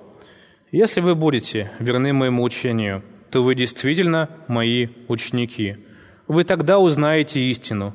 «Если 0.70 1.00
вы 1.00 1.14
будете 1.14 1.72
верны 1.78 2.12
моему 2.12 2.42
учению, 2.42 3.02
то 3.30 3.42
вы 3.42 3.54
действительно 3.54 4.28
мои 4.46 4.88
ученики. 5.08 5.78
Вы 6.28 6.44
тогда 6.44 6.78
узнаете 6.78 7.40
истину, 7.40 7.94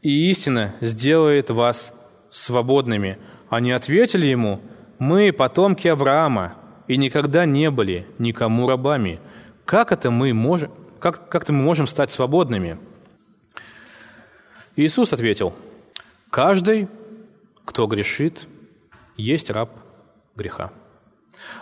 и 0.00 0.30
истина 0.30 0.74
сделает 0.80 1.50
вас 1.50 1.92
свободными». 2.30 3.18
Они 3.50 3.70
ответили 3.70 4.26
ему, 4.26 4.62
«Мы 4.98 5.30
потомки 5.32 5.88
Авраама, 5.88 6.54
и 6.88 6.96
никогда 6.96 7.44
не 7.46 7.70
были 7.70 8.06
никому 8.18 8.66
рабами. 8.66 9.20
Как 9.64 9.92
это 9.92 10.10
мы 10.10 10.32
можем, 10.32 10.72
как, 10.98 11.28
как-то 11.28 11.52
мы 11.52 11.62
можем 11.62 11.86
стать 11.86 12.10
свободными?» 12.10 12.78
Иисус 14.74 15.12
ответил, 15.12 15.54
«Каждый, 16.30 16.88
кто 17.64 17.86
грешит, 17.86 18.46
есть 19.16 19.50
раб 19.50 19.70
греха. 20.34 20.72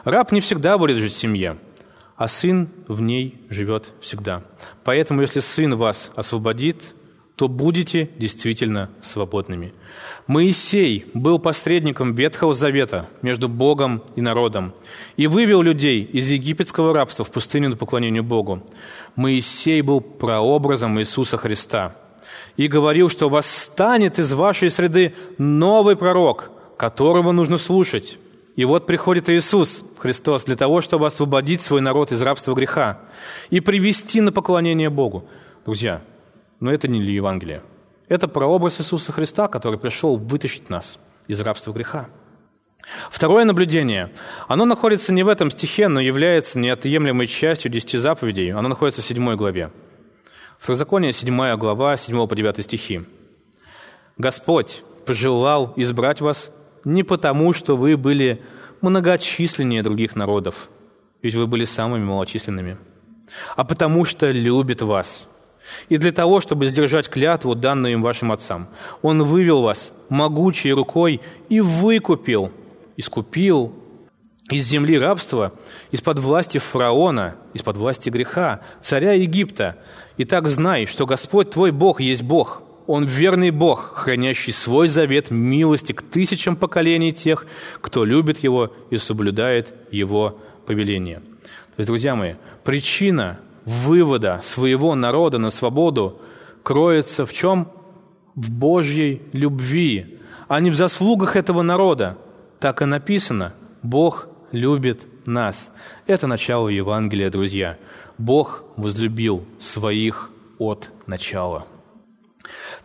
Раб 0.05 0.33
не 0.33 0.41
всегда 0.41 0.79
будет 0.79 0.99
жить 0.99 1.13
в 1.13 1.19
семье, 1.19 1.59
а 2.17 2.29
сын 2.29 2.69
в 2.87 3.01
ней 3.03 3.41
живет 3.51 3.93
всегда. 4.01 4.43
Поэтому, 4.85 5.23
если 5.23 5.41
сын 5.41 5.75
вас 5.77 6.13
освободит, 6.15 6.95
то 7.37 7.49
будете 7.49 8.09
действительно 8.19 8.91
свободными. 9.03 9.75
Моисей 10.27 11.05
был 11.13 11.39
посредником 11.39 12.15
Ветхого 12.15 12.55
Завета 12.55 13.09
между 13.21 13.49
Богом 13.49 14.03
и 14.17 14.23
народом 14.23 14.75
и 15.17 15.27
вывел 15.27 15.61
людей 15.61 16.03
из 16.03 16.31
египетского 16.31 16.95
рабства 16.95 17.25
в 17.25 17.31
пустыню 17.31 17.69
на 17.69 17.77
поклонению 17.77 18.25
Богу. 18.25 18.63
Моисей 19.17 19.83
был 19.83 20.01
прообразом 20.01 20.99
Иисуса 20.99 21.37
Христа 21.37 21.95
и 22.57 22.69
говорил, 22.69 23.11
что 23.11 23.29
восстанет 23.29 24.19
из 24.19 24.33
вашей 24.33 24.71
среды 24.71 25.15
новый 25.37 25.95
пророк, 25.95 26.51
которого 26.79 27.33
нужно 27.33 27.59
слушать. 27.59 28.19
И 28.57 28.65
вот 28.65 28.87
приходит 28.87 29.29
Иисус 29.29 29.85
Христос 29.99 30.45
для 30.45 30.57
того, 30.57 30.81
чтобы 30.81 31.07
освободить 31.07 31.61
свой 31.61 31.83
народ 31.83 32.13
из 32.13 32.23
рабства 32.23 32.55
греха 32.55 33.01
и 33.51 33.61
привести 33.61 34.23
на 34.23 34.33
поклонение 34.33 34.89
Богу. 34.89 35.29
Друзья, 35.67 36.01
но 36.61 36.73
это 36.73 36.89
не 36.89 37.01
Евангелие. 37.01 37.63
Это 38.09 38.29
прообраз 38.29 38.81
Иисуса 38.81 39.13
Христа, 39.13 39.49
который 39.49 39.79
пришел 39.79 40.17
вытащить 40.17 40.71
нас 40.71 40.99
из 41.27 41.41
рабства 41.41 41.73
греха. 41.73 42.09
Второе 43.11 43.45
наблюдение. 43.45 44.13
Оно 44.47 44.65
находится 44.65 45.13
не 45.13 45.25
в 45.25 45.29
этом 45.29 45.51
стихе, 45.51 45.89
но 45.89 46.01
является 46.01 46.59
неотъемлемой 46.59 47.27
частью 47.27 47.71
десяти 47.71 47.99
заповедей. 47.99 48.53
Оно 48.53 48.69
находится 48.69 49.03
в 49.03 49.05
седьмой 49.05 49.37
главе. 49.37 49.73
Второзаконие, 50.59 51.13
седьмая 51.13 51.57
глава, 51.57 51.97
7 51.97 52.27
по 52.27 52.35
9 52.37 52.65
стихи. 52.65 53.03
«Господь 54.17 54.83
пожелал 55.05 55.73
избрать 55.77 56.21
вас 56.21 56.51
не 56.85 57.03
потому, 57.03 57.53
что 57.53 57.77
вы 57.77 57.97
были 57.97 58.43
многочисленнее 58.81 59.83
других 59.83 60.15
народов, 60.15 60.71
ведь 61.23 61.35
вы 61.35 61.47
были 61.47 61.65
самыми 61.65 62.05
малочисленными, 62.05 62.79
а 63.57 63.65
потому 63.65 64.05
что 64.05 64.31
любит 64.31 64.83
вас, 64.83 65.29
и 65.89 65.97
для 65.97 66.13
того, 66.13 66.41
чтобы 66.41 66.67
сдержать 66.67 67.09
клятву, 67.09 67.55
данную 67.55 67.95
им 67.95 68.03
вашим 68.03 68.33
отцам. 68.33 68.69
Он 69.03 69.23
вывел 69.23 69.63
вас 69.63 69.93
могучей 70.09 70.73
рукой 70.73 71.21
и 71.49 71.61
выкупил, 71.61 72.51
искупил 72.97 73.73
из 74.51 74.65
земли 74.67 74.99
рабства, 74.99 75.53
из-под 75.91 76.19
власти 76.19 76.59
фараона, 76.59 77.35
из-под 77.55 77.77
власти 77.77 78.11
греха, 78.11 78.61
царя 78.81 79.13
Египта. 79.13 79.77
И 80.17 80.25
так 80.25 80.49
знай, 80.49 80.87
что 80.87 81.07
Господь 81.07 81.51
твой 81.51 81.73
Бог 81.73 82.01
есть 82.01 82.23
Бог– 82.23 82.63
он 82.87 83.05
верный 83.05 83.51
Бог, 83.51 83.95
хранящий 83.95 84.53
свой 84.53 84.89
завет 84.89 85.31
милости 85.31 85.93
к 85.93 86.03
тысячам 86.03 86.57
поколений 86.57 87.13
тех, 87.13 87.47
кто 87.81 88.05
любит 88.05 88.39
Его 88.39 88.73
и 88.91 88.99
соблюдает 88.99 89.73
Его 89.91 90.39
повеление. 90.67 91.17
То 91.17 91.81
есть, 91.81 91.89
друзья 91.89 92.15
мои, 92.15 92.35
причина 92.65 93.41
вывода 93.67 94.41
своего 94.43 94.95
народа 94.95 95.37
на 95.37 95.51
свободу 95.51 96.19
кроется 96.63 97.27
в 97.27 97.33
чем? 97.35 97.69
В 98.35 98.51
Божьей 98.51 99.23
любви, 99.33 100.19
а 100.49 100.61
не 100.61 100.71
в 100.71 100.75
заслугах 100.75 101.37
этого 101.37 101.63
народа. 101.63 102.17
Так 102.61 102.81
и 102.81 102.87
написано. 102.87 103.53
Бог 103.83 104.29
любит 104.53 105.03
нас. 105.27 105.73
Это 106.07 106.27
начало 106.27 106.69
Евангелия, 106.69 107.31
друзья. 107.31 107.77
Бог 108.19 108.65
возлюбил 108.77 109.45
своих 109.59 110.31
от 110.59 110.91
начала. 111.07 111.67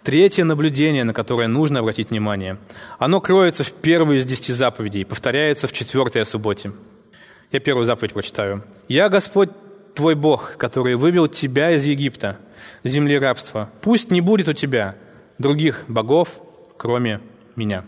Третье 0.04 0.44
наблюдение, 0.44 1.04
на 1.04 1.14
которое 1.14 1.48
нужно 1.48 1.80
обратить 1.80 2.10
внимание, 2.10 2.58
оно 2.98 3.22
кроется 3.22 3.64
в 3.64 3.72
первой 3.72 4.18
из 4.18 4.26
десяти 4.26 4.52
заповедей, 4.52 5.06
повторяется 5.06 5.68
в 5.68 5.74
четвертой 5.74 6.24
о 6.24 6.26
субботе. 6.26 6.72
Я 7.52 7.60
первую 7.60 7.86
заповедь 7.86 8.14
прочитаю. 8.14 8.64
«Я 8.88 9.10
Господь 9.10 9.50
твой 9.94 10.16
Бог, 10.16 10.58
который 10.58 10.96
вывел 10.96 11.28
тебя 11.28 11.72
из 11.72 11.84
Египта, 11.84 12.38
земли 12.84 13.18
рабства. 13.18 13.70
Пусть 13.82 14.12
не 14.12 14.22
будет 14.22 14.48
у 14.48 14.54
тебя 14.54 14.96
других 15.38 15.84
богов, 15.88 16.42
кроме 16.78 17.22
меня». 17.56 17.86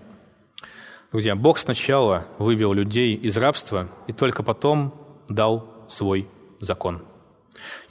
Друзья, 1.12 1.36
Бог 1.36 1.60
сначала 1.60 2.26
вывел 2.39 2.74
людей 2.74 3.14
из 3.14 3.38
рабства 3.38 3.88
и 4.08 4.14
только 4.14 4.41
потом 4.41 4.95
дал 5.30 5.86
свой 5.88 6.28
закон. 6.60 7.04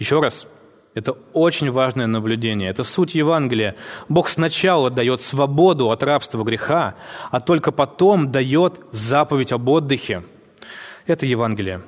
Еще 0.00 0.20
раз, 0.20 0.48
это 0.94 1.12
очень 1.32 1.70
важное 1.70 2.06
наблюдение. 2.06 2.68
Это 2.68 2.84
суть 2.84 3.14
Евангелия. 3.14 3.76
Бог 4.08 4.28
сначала 4.28 4.90
дает 4.90 5.20
свободу 5.20 5.90
от 5.90 6.02
рабства 6.02 6.42
греха, 6.42 6.96
а 7.30 7.40
только 7.40 7.72
потом 7.72 8.32
дает 8.32 8.80
заповедь 8.90 9.52
об 9.52 9.68
отдыхе. 9.68 10.24
Это 11.06 11.24
Евангелие. 11.24 11.82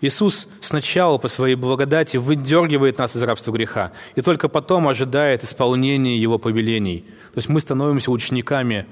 Иисус 0.00 0.48
сначала 0.60 1.18
по 1.18 1.28
своей 1.28 1.54
благодати 1.54 2.16
выдергивает 2.16 2.98
нас 2.98 3.16
из 3.16 3.22
рабства 3.22 3.52
греха, 3.52 3.92
и 4.14 4.22
только 4.22 4.48
потом 4.48 4.88
ожидает 4.88 5.44
исполнения 5.44 6.16
Его 6.16 6.38
повелений. 6.38 7.04
То 7.32 7.38
есть 7.38 7.48
мы 7.48 7.60
становимся 7.60 8.10
учениками 8.10 8.86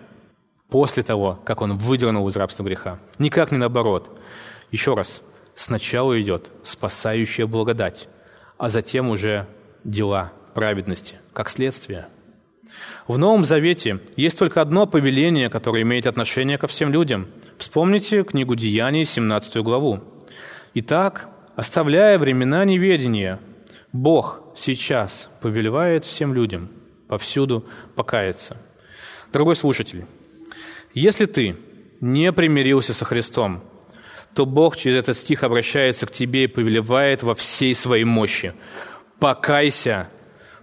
после 0.69 1.03
того, 1.03 1.39
как 1.45 1.63
Он 1.63 1.77
выдернул 1.77 2.29
из 2.29 2.37
рабства 2.37 2.65
греха. 2.65 2.99
Никак 3.19 3.53
не 3.53 3.59
наоборот. 3.59 4.19
Еще 4.71 4.95
раз, 4.95 5.23
сначала 5.55 6.21
идет 6.21 6.51
спасающая 6.63 7.47
благодать, 7.47 8.09
а 8.59 8.69
затем 8.69 9.09
уже 9.09 9.47
дела 9.85 10.33
праведности, 10.55 11.17
как 11.33 11.49
следствие. 11.49 12.09
В 13.07 13.17
Новом 13.17 13.45
Завете 13.45 14.01
есть 14.17 14.39
только 14.39 14.61
одно 14.61 14.87
повеление, 14.87 15.49
которое 15.49 15.83
имеет 15.83 16.07
отношение 16.07 16.59
ко 16.59 16.67
всем 16.67 16.93
людям. 16.93 17.29
Вспомните 17.57 18.23
книгу 18.23 18.55
Деяний, 18.55 19.05
17 19.05 19.57
главу. 19.63 20.01
Итак, 20.75 21.29
оставляя 21.57 22.19
времена 22.19 22.65
неведения, 22.65 23.41
Бог 23.93 24.43
сейчас 24.55 25.29
повелевает 25.41 26.05
всем 26.05 26.35
людям 26.35 26.71
повсюду 27.09 27.65
покаяться. 27.95 28.57
Дорогой 29.33 29.57
слушатель, 29.57 30.07
если 30.95 31.25
ты 31.25 31.57
не 32.01 32.33
примирился 32.33 32.95
со 32.95 33.05
Христом, 33.05 33.63
то 34.35 34.47
Бог 34.47 34.77
через 34.77 34.99
этот 34.99 35.17
стих 35.17 35.43
обращается 35.43 36.07
к 36.07 36.11
тебе 36.11 36.45
и 36.45 36.49
повелевает 36.49 37.23
во 37.23 37.35
всей 37.35 37.75
своей 37.75 38.05
мощи. 38.05 38.53
Покайся, 39.19 40.09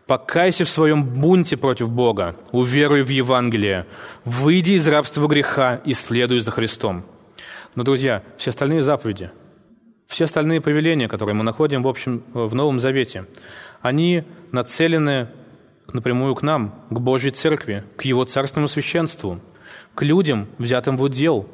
покайся 0.05 0.65
в 0.65 0.69
своем 0.69 1.03
бунте 1.03 1.57
против 1.57 1.89
Бога, 1.89 2.37
уверуй 2.51 3.01
в 3.01 3.09
Евангелие, 3.09 3.85
выйди 4.23 4.71
из 4.73 4.87
рабства 4.87 5.27
греха 5.27 5.81
и 5.83 5.93
следуй 5.93 6.39
за 6.39 6.51
Христом. 6.51 7.05
Но, 7.73 7.83
друзья, 7.83 8.23
все 8.37 8.51
остальные 8.51 8.83
заповеди, 8.83 9.31
все 10.07 10.25
остальные 10.25 10.61
повеления, 10.61 11.07
которые 11.07 11.35
мы 11.35 11.43
находим 11.43 11.83
в, 11.83 11.87
общем, 11.87 12.23
в 12.33 12.53
Новом 12.55 12.79
Завете, 12.79 13.25
они 13.81 14.23
нацелены 14.51 15.29
напрямую 15.91 16.35
к 16.35 16.41
нам, 16.41 16.75
к 16.89 16.99
Божьей 16.99 17.31
Церкви, 17.31 17.83
к 17.95 18.03
Его 18.03 18.25
царственному 18.25 18.67
священству, 18.67 19.39
к 19.93 20.01
людям, 20.01 20.47
взятым 20.57 20.97
в 20.97 21.03
удел, 21.03 21.47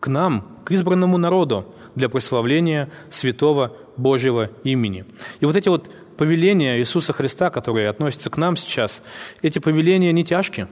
к 0.00 0.08
нам, 0.08 0.58
к 0.64 0.70
избранному 0.72 1.18
народу 1.18 1.74
для 1.94 2.08
прославления 2.08 2.90
святого 3.10 3.76
Божьего 3.96 4.50
имени. 4.62 5.04
И 5.40 5.46
вот 5.46 5.56
эти 5.56 5.68
вот 5.68 5.90
повеления 6.16 6.78
Иисуса 6.78 7.12
Христа, 7.12 7.50
которые 7.50 7.88
относятся 7.88 8.30
к 8.30 8.36
нам 8.36 8.56
сейчас, 8.56 9.02
эти 9.42 9.58
повеления 9.58 10.12
не 10.12 10.24
тяжкие. 10.24 10.68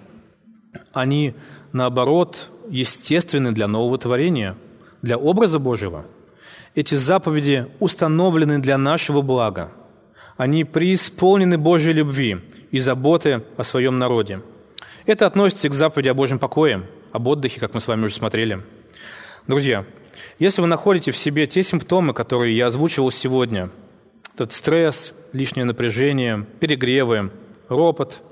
Они, 0.92 1.34
наоборот, 1.72 2.50
естественны 2.68 3.52
для 3.52 3.66
нового 3.66 3.98
творения, 3.98 4.56
для 5.02 5.16
образа 5.16 5.58
Божьего. 5.58 6.04
Эти 6.76 6.94
заповеди 6.94 7.66
установлены 7.80 8.60
для 8.60 8.78
нашего 8.78 9.22
блага. 9.22 9.72
Они 10.36 10.62
преисполнены 10.62 11.58
Божьей 11.58 11.94
любви 11.94 12.38
и 12.70 12.78
заботы 12.78 13.42
о 13.56 13.64
своем 13.64 13.98
народе. 13.98 14.42
Это 15.06 15.26
относится 15.26 15.68
к 15.68 15.74
заповеди 15.74 16.10
о 16.10 16.14
Божьем 16.14 16.38
покое, 16.38 16.82
об 17.10 17.26
отдыхе, 17.26 17.58
как 17.58 17.74
мы 17.74 17.80
с 17.80 17.88
вами 17.88 18.04
уже 18.04 18.14
смотрели– 18.14 18.62
Друзья, 19.46 19.84
если 20.40 20.60
вы 20.60 20.66
находите 20.66 21.12
в 21.12 21.16
себе 21.16 21.46
те 21.46 21.62
симптомы, 21.62 22.14
которые 22.14 22.56
я 22.56 22.66
озвучивал 22.66 23.12
сегодня, 23.12 23.70
этот 24.34 24.52
стресс, 24.52 25.14
лишнее 25.32 25.64
напряжение, 25.64 26.44
перегревы, 26.58 27.30
ропот, 27.68 28.22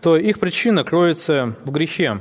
то 0.00 0.16
их 0.16 0.40
причина 0.40 0.82
кроется 0.82 1.54
в 1.64 1.70
грехе. 1.70 2.18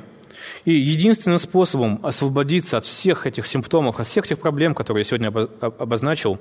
И 0.66 0.74
единственным 0.74 1.40
способом 1.40 2.00
освободиться 2.04 2.78
от 2.78 2.86
всех 2.86 3.26
этих 3.28 3.46
симптомов, 3.48 4.00
от 4.00 4.08
всех 4.08 4.26
этих 4.26 4.40
проблем, 4.40 4.76
которые 4.76 5.02
я 5.02 5.06
сегодня 5.06 5.28
обозначил, 5.28 6.40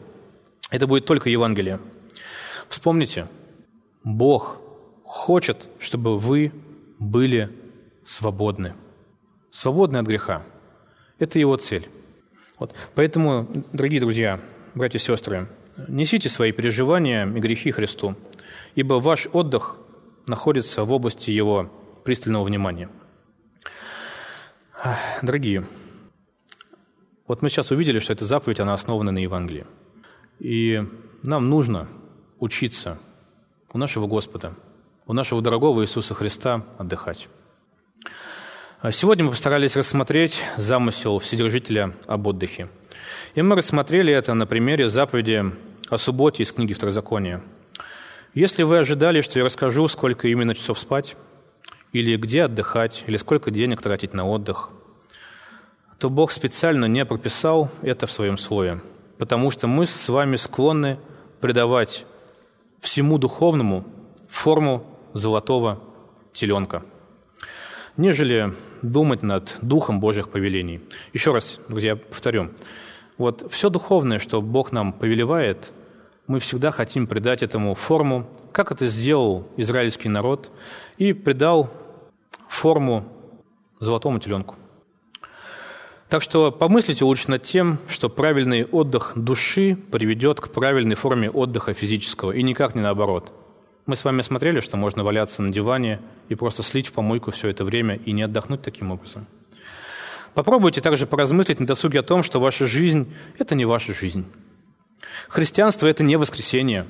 это 0.71 0.87
будет 0.87 1.05
только 1.05 1.29
Евангелие. 1.29 1.81
Вспомните, 2.69 3.29
Бог 4.05 4.59
хочет, 5.05 5.69
чтобы 5.79 6.19
вы 6.19 6.53
были 6.99 7.51
свободны. 8.05 8.75
Свободны 9.51 9.99
от 9.99 10.07
греха. 10.07 10.43
Это 11.19 11.39
его 11.39 11.57
цель. 11.57 11.89
Вот. 12.59 12.75
Поэтому, 12.95 13.47
дорогие 13.73 14.01
друзья, 14.01 14.41
братья 14.75 14.99
и 14.99 15.03
сестры, 15.03 15.49
несите 15.89 16.29
свои 16.29 16.53
переживания 16.53 17.27
и 17.27 17.41
грехи 17.41 17.71
Христу, 17.71 18.15
ибо 18.75 18.95
ваш 18.95 19.29
отдых 19.33 19.77
находится 20.27 20.85
в 20.85 20.93
области 20.93 21.31
Его 21.31 21.71
пристального 22.05 22.45
внимания. 22.45 22.89
Дорогие, 25.23 25.65
вот 27.29 27.41
мы 27.41 27.49
сейчас 27.49 27.71
увидели, 27.71 28.01
что 28.01 28.13
эта 28.13 28.27
заповедь, 28.27 28.59
она 28.59 28.75
основана 28.75 29.13
на 29.13 29.19
Евангелии. 29.19 29.65
И 30.41 30.83
нам 31.23 31.49
нужно 31.49 31.87
учиться 32.41 32.99
у 33.73 33.79
нашего 33.79 34.09
Господа, 34.09 34.57
у 35.07 35.13
нашего 35.13 35.41
дорогого 35.41 35.83
Иисуса 35.85 36.15
Христа 36.15 36.65
отдыхать. 36.79 37.29
А 38.81 38.91
сегодня 38.91 39.25
мы 39.25 39.31
постарались 39.31 39.77
рассмотреть 39.77 40.43
замысел 40.57 41.21
Вседержителя 41.21 41.95
об 42.07 42.27
отдыхе. 42.27 42.69
И 43.37 43.43
мы 43.43 43.55
рассмотрели 43.55 44.13
это 44.13 44.35
на 44.35 44.47
примере 44.47 44.89
заповеди 44.89 45.45
о 45.91 45.97
субботе 45.99 46.43
из 46.43 46.51
книги 46.51 46.73
Второзакония. 46.73 47.41
Если 48.35 48.65
вы 48.65 48.79
ожидали, 48.79 49.21
что 49.21 49.39
я 49.39 49.45
расскажу, 49.45 49.87
сколько 49.87 50.27
именно 50.27 50.57
часов 50.57 50.81
спать, 50.81 51.15
или 51.93 52.17
где 52.17 52.45
отдыхать, 52.45 53.05
или 53.07 53.17
сколько 53.17 53.51
денег 53.51 53.83
тратить 53.83 54.15
на 54.15 54.27
отдых, 54.27 54.71
то 55.99 56.11
Бог 56.11 56.33
специально 56.33 56.87
не 56.87 57.05
прописал 57.05 57.71
это 57.83 58.07
в 58.07 58.13
своем 58.13 58.39
слове, 58.39 58.83
потому 59.19 59.51
что 59.51 59.67
мы 59.67 59.87
с 59.87 60.09
вами 60.09 60.37
склонны 60.37 60.99
придавать 61.41 62.07
всему 62.81 63.19
духовному 63.19 63.85
форму 64.29 64.85
золотого 65.13 65.81
теленка, 66.33 66.83
нежели 67.97 68.55
думать 68.81 69.23
над 69.23 69.59
духом 69.61 70.01
Божьих 70.01 70.31
повелений. 70.31 70.81
Еще 71.13 71.33
раз, 71.33 71.61
друзья, 71.69 71.97
повторю. 71.97 72.51
Вот 73.19 73.53
все 73.53 73.71
духовное, 73.71 74.19
что 74.19 74.43
Бог 74.43 74.73
нам 74.73 74.93
повелевает, 74.93 75.71
мы 76.27 76.41
всегда 76.41 76.71
хотим 76.71 77.07
придать 77.07 77.43
этому 77.43 77.75
форму, 77.75 78.27
как 78.53 78.73
это 78.73 78.87
сделал 78.87 79.47
израильский 79.57 80.09
народ, 80.09 80.51
и 80.97 81.13
придал 81.13 81.71
форму 82.55 83.05
золотому 83.81 84.19
теленку. 84.19 84.57
Так 86.09 86.23
что 86.23 86.53
помыслите 86.53 87.05
лучше 87.05 87.31
над 87.31 87.43
тем, 87.43 87.79
что 87.89 88.09
правильный 88.09 88.65
отдых 88.65 89.13
души 89.17 89.77
приведет 89.91 90.41
к 90.41 90.51
правильной 90.51 90.95
форме 90.95 91.31
отдыха 91.31 91.73
физического, 91.75 92.33
и 92.33 92.43
никак 92.43 92.75
не 92.75 92.83
наоборот– 92.83 93.33
мы 93.85 93.97
с 93.97 94.05
вами 94.05 94.23
смотрели, 94.23 94.61
что 94.61 94.77
можно 94.77 95.03
валяться 95.03 95.43
на 95.43 95.51
диване 95.51 96.01
и 96.29 96.37
просто 96.37 96.63
слить 96.63 96.87
в 96.87 96.93
помойку 96.93 97.33
все 97.33 97.49
это 97.49 97.65
время 97.65 97.97
и 97.97 98.13
не 98.13 98.23
отдохнуть 98.23 98.63
таким 98.63 98.93
образом. 98.93 99.27
Попробуйте 100.35 100.81
также 100.81 101.07
поразмыслить 101.07 101.59
на 101.59 101.67
досуге 101.67 102.01
о 102.01 102.05
том, 102.05 102.23
что 102.23 102.41
ваша 102.41 102.67
жизнь– 102.67 103.13
это 103.39 103.57
не 103.57 103.65
ваша 103.65 103.93
жизнь. 103.93 104.25
Христианство– 105.29 105.87
это 105.89 106.05
не 106.05 106.15
воскресенье, 106.15 106.87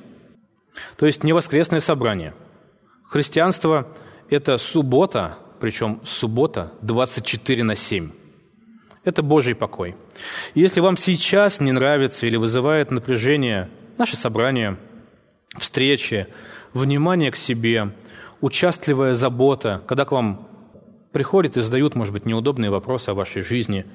то 0.95 1.07
есть 1.07 1.23
не 1.23 1.33
воскресное 1.33 1.79
собрание. 1.79 2.35
Христианство– 3.05 3.87
это 4.29 4.59
суббота, 4.59 5.39
причем 5.63 6.01
суббота 6.03 6.73
24 6.81 7.63
на 7.63 7.77
7. 7.77 8.11
Это 9.05 9.23
Божий 9.23 9.55
покой. 9.55 9.95
И 10.55 10.59
если 10.59 10.81
вам 10.81 10.97
сейчас 10.97 11.61
не 11.61 11.71
нравится 11.71 12.27
или 12.27 12.35
вызывает 12.35 12.91
напряжение 12.91 13.69
наше 13.97 14.17
собрание, 14.17 14.75
встречи, 15.57 16.27
внимание 16.73 17.31
к 17.31 17.37
себе, 17.37 17.93
участливая 18.41 19.13
забота, 19.13 19.81
когда 19.87 20.03
к 20.03 20.11
вам 20.11 20.49
приходят 21.13 21.55
и 21.55 21.61
задают, 21.61 21.95
может 21.95 22.13
быть, 22.13 22.25
неудобные 22.25 22.69
вопросы 22.69 23.11
о 23.11 23.13
вашей 23.13 23.41
жизни. 23.41 23.85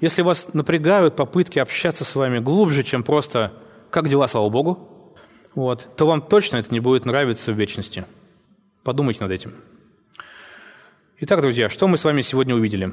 Если 0.00 0.22
вас 0.22 0.54
напрягают 0.54 1.16
попытки 1.16 1.58
общаться 1.58 2.04
с 2.04 2.14
вами 2.14 2.38
глубже, 2.38 2.84
чем 2.84 3.02
просто 3.02 3.52
«как 3.90 4.08
дела, 4.08 4.28
слава 4.28 4.50
Богу?», 4.50 5.16
вот, 5.56 5.96
то 5.96 6.06
вам 6.06 6.22
точно 6.22 6.58
это 6.58 6.72
не 6.72 6.78
будет 6.78 7.06
нравиться 7.06 7.52
в 7.52 7.56
вечности. 7.56 8.04
Подумайте 8.84 9.24
над 9.24 9.32
этим. 9.32 9.52
Итак, 11.24 11.40
друзья, 11.40 11.68
что 11.68 11.86
мы 11.86 11.98
с 11.98 12.04
вами 12.04 12.20
сегодня 12.20 12.56
увидели 12.56 12.92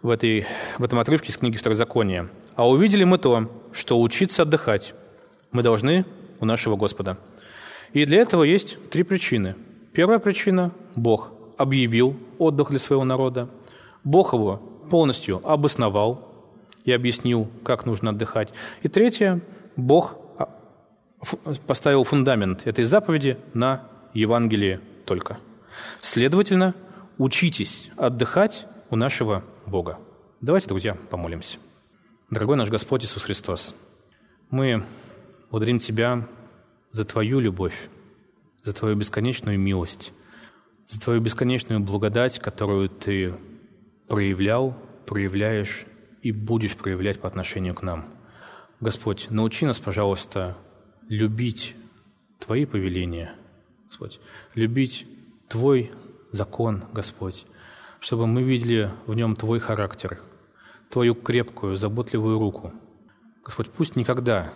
в, 0.00 0.08
этой, 0.08 0.46
в 0.78 0.82
этом 0.84 0.98
отрывке 0.98 1.30
из 1.30 1.36
книги 1.36 1.58
Второзакония? 1.58 2.30
А 2.54 2.66
увидели 2.66 3.04
мы 3.04 3.18
то, 3.18 3.52
что 3.72 4.00
учиться 4.00 4.42
отдыхать 4.42 4.94
мы 5.50 5.62
должны 5.62 6.06
у 6.40 6.46
нашего 6.46 6.76
Господа– 6.76 7.18
и 7.92 8.06
для 8.06 8.20
этого 8.20 8.42
есть 8.42 8.78
три 8.88 9.02
причины. 9.02 9.54
Первая 9.92 10.18
причина– 10.18 10.72
Бог 10.96 11.32
объявил 11.58 12.16
отдых 12.38 12.70
для 12.70 12.78
своего 12.78 13.04
народа. 13.04 13.50
Бог 14.02 14.32
его 14.32 14.56
полностью 14.88 15.42
обосновал 15.44 16.32
и 16.86 16.92
объяснил, 16.92 17.48
как 17.62 17.84
нужно 17.84 18.10
отдыхать. 18.10 18.48
И 18.82 18.88
третье– 18.88 19.40
Бог 19.76 20.16
а, 20.38 20.48
поставил 21.66 22.04
фундамент 22.04 22.66
этой 22.66 22.84
заповеди 22.84 23.36
на 23.52 23.84
Евангелии 24.14 24.80
только. 25.04 25.38
Следовательно, 26.00 26.74
учитесь 27.22 27.88
отдыхать 27.96 28.66
у 28.90 28.96
нашего 28.96 29.44
Бога. 29.66 30.00
Давайте, 30.40 30.66
друзья, 30.66 30.94
помолимся. 30.94 31.58
Дорогой 32.30 32.56
наш 32.56 32.68
Господь 32.68 33.04
Иисус 33.04 33.22
Христос, 33.22 33.76
мы 34.50 34.84
благодарим 35.48 35.78
Тебя 35.78 36.26
за 36.90 37.04
Твою 37.04 37.38
любовь, 37.38 37.88
за 38.64 38.72
Твою 38.72 38.96
бесконечную 38.96 39.56
милость, 39.56 40.12
за 40.88 41.00
Твою 41.00 41.20
бесконечную 41.20 41.78
благодать, 41.78 42.40
которую 42.40 42.88
Ты 42.88 43.34
проявлял, 44.08 44.76
проявляешь 45.06 45.84
и 46.22 46.32
будешь 46.32 46.76
проявлять 46.76 47.20
по 47.20 47.28
отношению 47.28 47.76
к 47.76 47.82
нам. 47.82 48.06
Господь, 48.80 49.28
научи 49.30 49.64
нас, 49.64 49.78
пожалуйста, 49.78 50.58
любить 51.08 51.76
Твои 52.40 52.64
повеления, 52.64 53.32
Господь, 53.86 54.18
любить 54.56 55.06
Твой 55.48 55.92
закон, 56.32 56.84
Господь, 56.92 57.46
чтобы 58.00 58.26
мы 58.26 58.42
видели 58.42 58.90
в 59.06 59.14
нем 59.14 59.36
Твой 59.36 59.60
характер, 59.60 60.20
Твою 60.90 61.14
крепкую, 61.14 61.76
заботливую 61.76 62.38
руку. 62.38 62.72
Господь, 63.44 63.70
пусть 63.70 63.96
никогда 63.96 64.52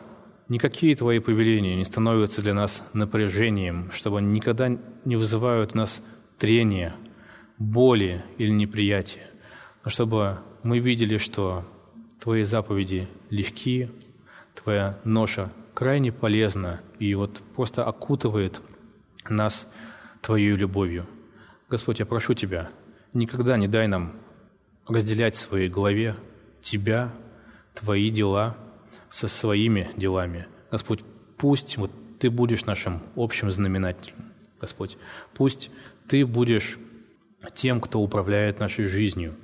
Никакие 0.49 0.95
Твои 0.95 1.19
повеления 1.19 1.75
не 1.75 1.85
становятся 1.85 2.41
для 2.41 2.55
нас 2.55 2.81
напряжением, 2.93 3.91
чтобы 3.91 4.19
они 4.19 4.29
никогда 4.29 4.79
не 5.05 5.17
вызывают 5.17 5.75
у 5.75 5.79
нас 5.79 6.01
трения, 6.39 6.95
боли 7.59 8.25
или 8.39 8.51
неприятия, 8.51 9.29
но 9.83 9.91
чтобы 9.91 10.39
мы 10.63 10.79
видели, 10.79 11.19
что 11.19 11.65
Твои 12.21 12.45
заповеди 12.45 13.09
легки, 13.29 13.91
Твоя 14.55 15.01
ноша 15.03 15.51
крайне 15.75 16.13
полезна 16.13 16.81
и 17.01 17.13
вот 17.17 17.43
просто 17.57 17.85
окутывает 17.85 18.61
нас 19.29 19.67
Твоей 20.23 20.53
любовью. 20.53 21.07
Господь, 21.69 21.99
я 21.99 22.07
прошу 22.07 22.35
Тебя, 22.35 22.71
никогда 23.13 23.57
не 23.57 23.69
дай 23.69 23.89
нам 23.89 24.21
разделять 24.87 25.35
в 25.35 25.41
своей 25.41 25.69
голове 25.69 26.17
Тебя, 26.63 27.13
Твои 27.75 28.11
дела– 28.11 28.57
со 29.17 29.29
своими 29.29 29.91
делами. 29.97 30.47
Господь, 30.71 31.03
пусть 31.39 31.79
вот 31.79 31.91
Ты 32.19 32.29
будешь 32.29 32.67
нашим 32.67 33.03
общим 33.15 33.51
знаменателем, 33.51 34.17
Господь. 34.61 34.99
Пусть 35.35 35.71
Ты 36.07 36.27
будешь 36.27 36.79
тем, 37.55 37.81
кто 37.81 38.01
управляет 38.01 38.61
нашей 38.61 38.85
жизнью. 38.85 39.35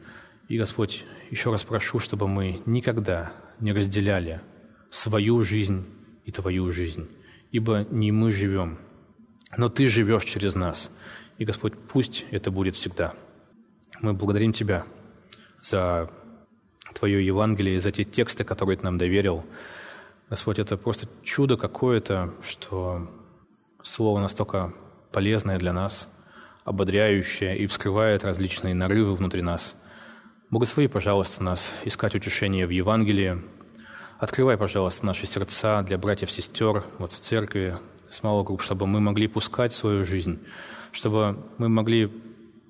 И, 0.48 0.58
Господь, 0.58 1.04
еще 1.30 1.50
раз 1.50 1.64
прошу, 1.64 2.00
чтобы 2.00 2.28
мы 2.28 2.62
никогда 2.66 3.32
не 3.60 3.72
разделяли 3.72 4.42
свою 4.90 5.42
жизнь 5.42 5.86
и 6.26 6.30
Твою 6.30 6.70
жизнь, 6.70 7.08
ибо 7.50 7.86
не 7.90 8.12
мы 8.12 8.30
живем, 8.30 8.78
но 9.56 9.70
Ты 9.70 9.88
живешь 9.88 10.24
через 10.24 10.54
нас. 10.54 10.90
И, 11.38 11.44
Господь, 11.44 11.74
пусть 11.76 12.24
это 12.30 12.50
будет 12.50 12.74
всегда. 12.76 13.14
Мы 14.00 14.12
благодарим 14.12 14.52
Тебя 14.52 14.84
за 15.62 16.10
Твое 16.94 17.24
Евангелие, 17.24 17.80
за 17.80 17.90
те 17.90 18.04
тексты, 18.04 18.44
которые 18.44 18.76
Ты 18.76 18.84
нам 18.84 18.98
доверил. 18.98 19.44
Господь, 20.28 20.58
это 20.58 20.76
просто 20.76 21.08
чудо 21.22 21.56
какое-то, 21.56 22.34
что 22.42 23.10
Слово 23.82 24.20
настолько 24.20 24.72
полезное 25.10 25.58
для 25.58 25.72
нас, 25.72 26.08
ободряющее 26.64 27.58
и 27.58 27.66
вскрывает 27.66 28.24
различные 28.24 28.74
нарывы 28.74 29.14
внутри 29.14 29.42
нас. 29.42 29.74
Благослови, 30.50 30.86
пожалуйста, 30.86 31.42
нас 31.42 31.72
искать 31.84 32.14
утешение 32.14 32.66
в 32.66 32.70
Евангелии. 32.70 33.42
Открывай, 34.18 34.56
пожалуйста, 34.56 35.06
наши 35.06 35.26
сердца 35.26 35.82
для 35.82 35.98
братьев 35.98 36.28
и 36.28 36.32
сестер 36.32 36.84
вот 36.98 37.10
в 37.10 37.18
церкви, 37.18 37.78
с 38.08 38.22
малых 38.22 38.46
групп, 38.46 38.62
чтобы 38.62 38.86
мы 38.86 39.00
могли 39.00 39.26
пускать 39.26 39.72
свою 39.72 40.04
жизнь, 40.04 40.38
чтобы 40.92 41.38
мы 41.58 41.68
могли 41.68 42.10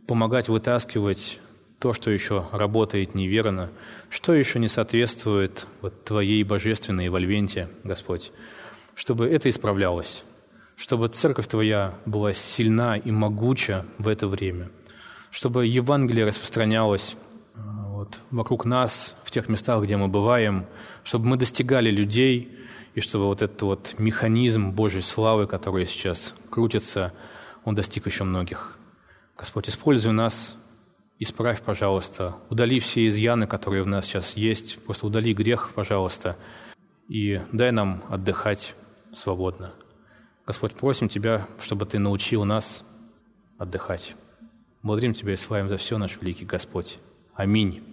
помогать 0.06 0.48
вытаскивать 0.48 1.38
то, 1.78 1.92
что 1.92 2.10
еще 2.10 2.46
работает 2.52 3.14
неверно, 3.14 3.70
что 4.08 4.32
еще 4.34 4.58
не 4.58 4.68
соответствует 4.68 5.66
вот 5.80 6.04
Твоей 6.04 6.44
божественной 6.44 7.08
вольвенте, 7.08 7.68
Господь, 7.82 8.32
чтобы 8.94 9.26
это 9.26 9.50
исправлялось, 9.50 10.24
чтобы 10.76 11.08
Церковь 11.08 11.48
Твоя 11.48 11.94
была 12.06 12.34
сильна 12.34 12.96
и 12.96 13.10
могуча 13.10 13.84
в 13.98 14.06
это 14.06 14.28
время, 14.28 14.70
чтобы 15.30 15.66
Евангелие 15.66 16.24
распространялось 16.24 17.16
э, 17.56 17.58
вот, 17.88 18.20
вокруг 18.30 18.64
нас, 18.64 19.14
в 19.24 19.30
тех 19.32 19.48
местах, 19.48 19.82
где 19.82 19.96
мы 19.96 20.06
бываем, 20.08 20.66
чтобы 21.02 21.26
мы 21.26 21.36
достигали 21.36 21.90
людей, 21.90 22.58
и 22.94 23.00
чтобы 23.00 23.24
вот 23.24 23.42
этот 23.42 23.62
вот 23.62 23.94
механизм 23.98 24.70
Божьей 24.70 25.02
славы, 25.02 25.46
который 25.46 25.86
сейчас 25.86 26.34
крутится, 26.50 27.12
он 27.64 27.74
достиг 27.74 28.06
еще 28.06 28.24
многих. 28.24 28.76
Господь, 29.36 29.68
используй 29.68 30.12
нас 30.12 30.56
исправь, 31.18 31.62
пожалуйста, 31.62 32.36
удали 32.50 32.80
все 32.80 33.06
изъяны, 33.06 33.46
которые 33.46 33.82
в 33.82 33.86
нас 33.86 34.06
сейчас 34.06 34.36
есть, 34.36 34.82
просто 34.84 35.06
удали 35.06 35.32
грех, 35.32 35.70
пожалуйста, 35.74 36.36
и 37.08 37.40
дай 37.52 37.70
нам 37.70 38.02
отдыхать 38.08 38.74
свободно. 39.14 39.72
Господь, 40.46 40.74
просим 40.74 41.08
Тебя, 41.08 41.46
чтобы 41.60 41.86
Ты 41.86 41.98
научил 41.98 42.44
нас 42.44 42.84
отдыхать. 43.58 44.16
Благодарим 44.82 45.14
Тебя 45.14 45.34
и 45.34 45.36
славим 45.36 45.68
за 45.68 45.76
все, 45.76 45.98
наш 45.98 46.20
великий 46.20 46.44
Господь. 46.44 46.98
Аминь. 47.34 47.91